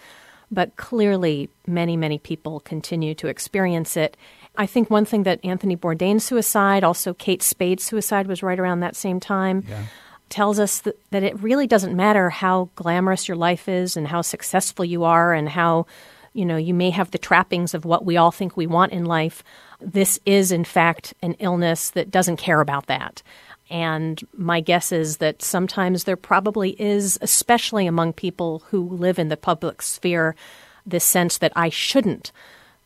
But 0.50 0.78
clearly, 0.78 1.50
many, 1.68 1.98
many 1.98 2.18
people 2.18 2.62
continue 2.62 3.14
to 3.16 3.28
experience 3.28 3.98
it. 3.98 4.16
I 4.56 4.68
think 4.68 4.90
one 4.90 5.04
thing 5.04 5.24
that 5.24 5.44
Anthony 5.44 5.76
Bourdain's 5.76 6.24
suicide, 6.24 6.86
also 6.86 7.14
Kate 7.14 7.44
Spade's 7.44 7.84
suicide, 7.84 8.28
was 8.28 8.42
right 8.42 8.58
around 8.58 8.80
that 8.80 8.96
same 8.96 9.20
time. 9.20 9.66
Yeah. 9.68 9.84
Tells 10.30 10.60
us 10.60 10.80
that, 10.80 10.98
that 11.12 11.24
it 11.24 11.38
really 11.42 11.68
doesn't 11.68 11.94
matter 11.94 12.30
how 12.30 12.70
glamorous 12.76 13.28
your 13.28 13.36
life 13.36 13.68
is 13.68 13.98
and 13.98 14.08
how 14.08 14.22
successful 14.22 14.86
you 14.86 15.04
are 15.04 15.34
and 15.34 15.50
how, 15.50 15.88
you 16.32 16.46
know, 16.46 16.56
you 16.56 16.74
may 16.74 16.90
have 16.90 17.12
the 17.12 17.18
trappings 17.18 17.74
of 17.74 17.84
what 17.84 18.06
we 18.06 18.16
all 18.16 18.32
think 18.32 18.56
we 18.56 18.66
want 18.66 18.94
in 18.94 19.04
life. 19.04 19.44
This 19.82 20.20
is, 20.26 20.52
in 20.52 20.64
fact, 20.64 21.14
an 21.22 21.34
illness 21.40 21.90
that 21.92 22.12
doesn't 22.12 22.38
care 22.38 22.62
about 22.62 22.88
that. 22.88 23.22
And 23.70 24.22
my 24.38 24.60
guess 24.60 24.92
is 24.92 25.18
that 25.18 25.42
sometimes 25.42 26.04
there 26.04 26.18
probably 26.18 26.72
is, 26.82 27.18
especially 27.22 27.88
among 27.88 28.14
people 28.14 28.64
who 28.68 28.82
live 28.82 29.18
in 29.18 29.30
the 29.30 29.38
public 29.38 29.82
sphere, 29.82 30.36
this 30.86 31.06
sense 31.06 31.38
that 31.38 31.54
I 31.56 31.70
shouldn't 31.70 32.32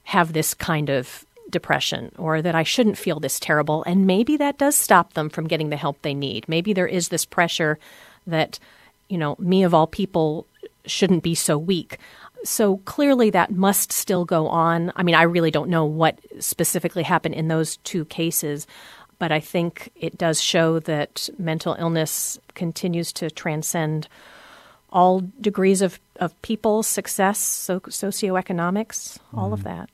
have 0.03 0.33
this 0.33 0.53
kind 0.53 0.89
of 0.89 1.25
depression 1.49 2.11
or 2.17 2.41
that 2.41 2.55
I 2.55 2.63
shouldn't 2.63 2.97
feel 2.97 3.19
this 3.19 3.39
terrible. 3.39 3.83
And 3.85 4.05
maybe 4.05 4.37
that 4.37 4.57
does 4.57 4.75
stop 4.75 5.13
them 5.13 5.29
from 5.29 5.47
getting 5.47 5.69
the 5.69 5.77
help 5.77 6.01
they 6.01 6.13
need. 6.13 6.47
Maybe 6.47 6.73
there 6.73 6.87
is 6.87 7.09
this 7.09 7.25
pressure 7.25 7.79
that, 8.27 8.59
you 9.09 9.17
know, 9.17 9.35
me 9.39 9.63
of 9.63 9.73
all 9.73 9.87
people 9.87 10.45
shouldn't 10.85 11.23
be 11.23 11.35
so 11.35 11.57
weak. 11.57 11.97
So 12.45 12.77
clearly 12.77 13.31
that 13.31 13.51
must 13.51 13.91
still 13.91 14.23
go 14.23 14.47
on. 14.47 14.91
I 14.95 15.03
mean, 15.03 15.15
I 15.15 15.23
really 15.23 15.51
don't 15.51 15.69
know 15.69 15.83
what 15.85 16.19
specifically 16.39 17.03
happened 17.03 17.35
in 17.35 17.47
those 17.47 17.77
two 17.77 18.05
cases, 18.05 18.67
but 19.17 19.31
I 19.31 19.39
think 19.39 19.91
it 19.95 20.17
does 20.17 20.39
show 20.41 20.79
that 20.81 21.27
mental 21.39 21.75
illness 21.79 22.39
continues 22.53 23.11
to 23.13 23.31
transcend 23.31 24.07
all 24.91 25.23
degrees 25.41 25.81
of, 25.81 25.99
of 26.17 26.39
people, 26.41 26.83
success, 26.83 27.39
so, 27.39 27.79
socioeconomics, 27.81 29.17
all 29.33 29.49
mm. 29.49 29.53
of 29.53 29.63
that. 29.63 29.89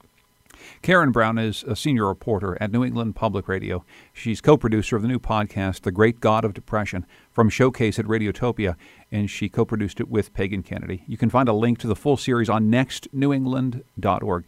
Karen 0.82 1.12
Brown 1.12 1.38
is 1.38 1.64
a 1.64 1.76
senior 1.76 2.08
reporter 2.08 2.58
at 2.60 2.72
New 2.72 2.84
England 2.84 3.16
Public 3.16 3.48
Radio. 3.48 3.86
She's 4.14 4.42
co 4.42 4.58
producer 4.58 4.96
of 4.96 5.04
the 5.04 5.08
new 5.08 5.20
podcast, 5.20 5.82
The 5.82 5.92
Great 5.92 6.20
God 6.20 6.44
of 6.44 6.56
Depression, 6.56 7.06
from 7.32 7.50
Showcase 7.50 8.00
at 8.00 8.06
Radiotopia, 8.06 8.76
and 9.12 9.30
she 9.30 9.48
co 9.48 9.64
produced 9.64 10.00
it 10.00 10.10
with 10.10 10.34
Pagan 10.34 10.64
Kennedy. 10.64 11.04
You 11.08 11.18
can 11.18 11.30
find 11.30 11.48
a 11.48 11.54
link 11.54 11.78
to 11.80 11.88
the 11.88 11.96
full 11.96 12.18
series 12.18 12.50
on 12.50 12.72
nextnewengland.org. 12.72 14.46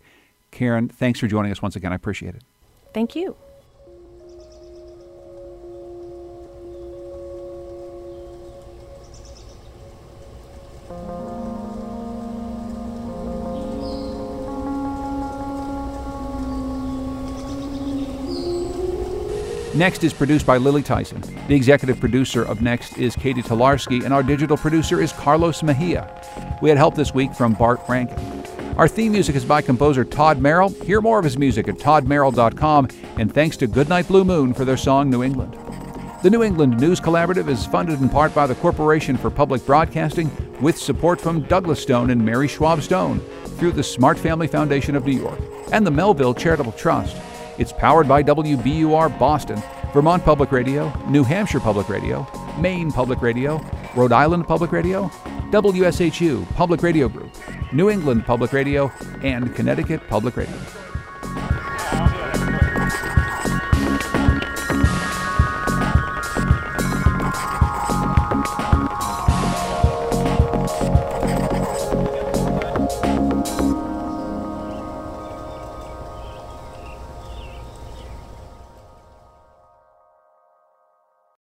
Karen, 0.50 0.90
thanks 0.90 1.20
for 1.20 1.28
joining 1.28 1.52
us 1.52 1.62
once 1.62 1.76
again. 1.76 1.92
I 1.92 1.96
appreciate 1.96 2.34
it. 2.34 2.44
Thank 2.94 3.16
you. 3.16 3.36
Next 19.84 20.06
is 20.06 20.14
produced 20.14 20.46
by 20.46 20.56
Lily 20.56 20.82
Tyson. 20.82 21.22
The 21.50 21.56
executive 21.56 22.00
producer 22.00 22.42
of 22.42 22.62
Next 22.62 22.98
is 22.98 23.18
Katie 23.18 23.42
Tolarski, 23.42 24.06
and 24.06 24.14
our 24.14 24.24
digital 24.24 24.56
producer 24.56 25.02
is 25.02 25.12
Carlos 25.12 25.62
Mejia. 25.62 26.10
We 26.62 26.70
had 26.70 26.78
help 26.78 26.96
this 26.96 27.14
week 27.14 27.34
from 27.34 27.52
Bart 27.52 27.82
Rankin. 27.90 28.18
Our 28.78 28.88
theme 28.88 29.12
music 29.12 29.36
is 29.36 29.44
by 29.44 29.62
composer 29.62 30.06
Todd 30.06 30.40
Merrill. 30.40 30.70
Hear 30.70 31.02
more 31.02 31.20
of 31.20 31.26
his 31.26 31.38
music 31.38 31.68
at 31.68 31.76
toddmerrill.com, 31.80 32.88
and 33.18 33.34
thanks 33.34 33.58
to 33.58 33.68
Goodnight 33.68 34.08
Blue 34.08 34.24
Moon 34.24 34.54
for 34.54 34.64
their 34.64 34.78
song 34.78 35.10
New 35.10 35.22
England. 35.22 35.58
The 36.24 36.30
New 36.30 36.44
England 36.44 36.80
News 36.80 37.02
Collaborative 37.02 37.50
is 37.50 37.66
funded 37.66 38.00
in 38.00 38.08
part 38.08 38.34
by 38.34 38.48
the 38.48 38.56
Corporation 38.56 39.18
for 39.18 39.30
Public 39.30 39.66
Broadcasting 39.66 40.32
with 40.62 40.78
support 40.78 41.20
from 41.20 41.42
Douglas 41.42 41.82
Stone 41.82 42.10
and 42.10 42.24
Mary 42.24 42.48
Schwab 42.48 42.82
Stone 42.84 43.20
through 43.58 43.74
the 43.74 43.84
Smart 43.84 44.18
Family 44.18 44.48
Foundation 44.48 44.96
of 44.96 45.06
New 45.06 45.20
York 45.20 45.42
and 45.74 45.86
the 45.86 45.92
Melville 45.92 46.34
Charitable 46.34 46.72
Trust. 46.72 47.18
It's 47.60 47.74
powered 47.74 48.08
by 48.08 48.24
WBUR 48.24 49.20
Boston, 49.20 49.62
Vermont 49.94 50.24
Public 50.26 50.52
Radio, 50.52 50.92
New 51.08 51.24
Hampshire 51.24 51.60
Public 51.60 51.88
Radio, 51.88 52.26
Maine 52.58 52.92
Public 52.92 53.22
Radio, 53.22 53.62
Rhode 53.96 54.12
Island 54.12 54.48
Public 54.48 54.72
Radio, 54.72 55.08
WSHU 55.52 56.52
Public 56.56 56.82
Radio 56.82 57.08
Group, 57.08 57.30
New 57.72 57.92
England 57.92 58.26
Public 58.26 58.54
Radio, 58.54 58.92
and 59.22 59.54
Connecticut 59.56 60.02
Public 60.08 60.36
Radio. 60.36 60.83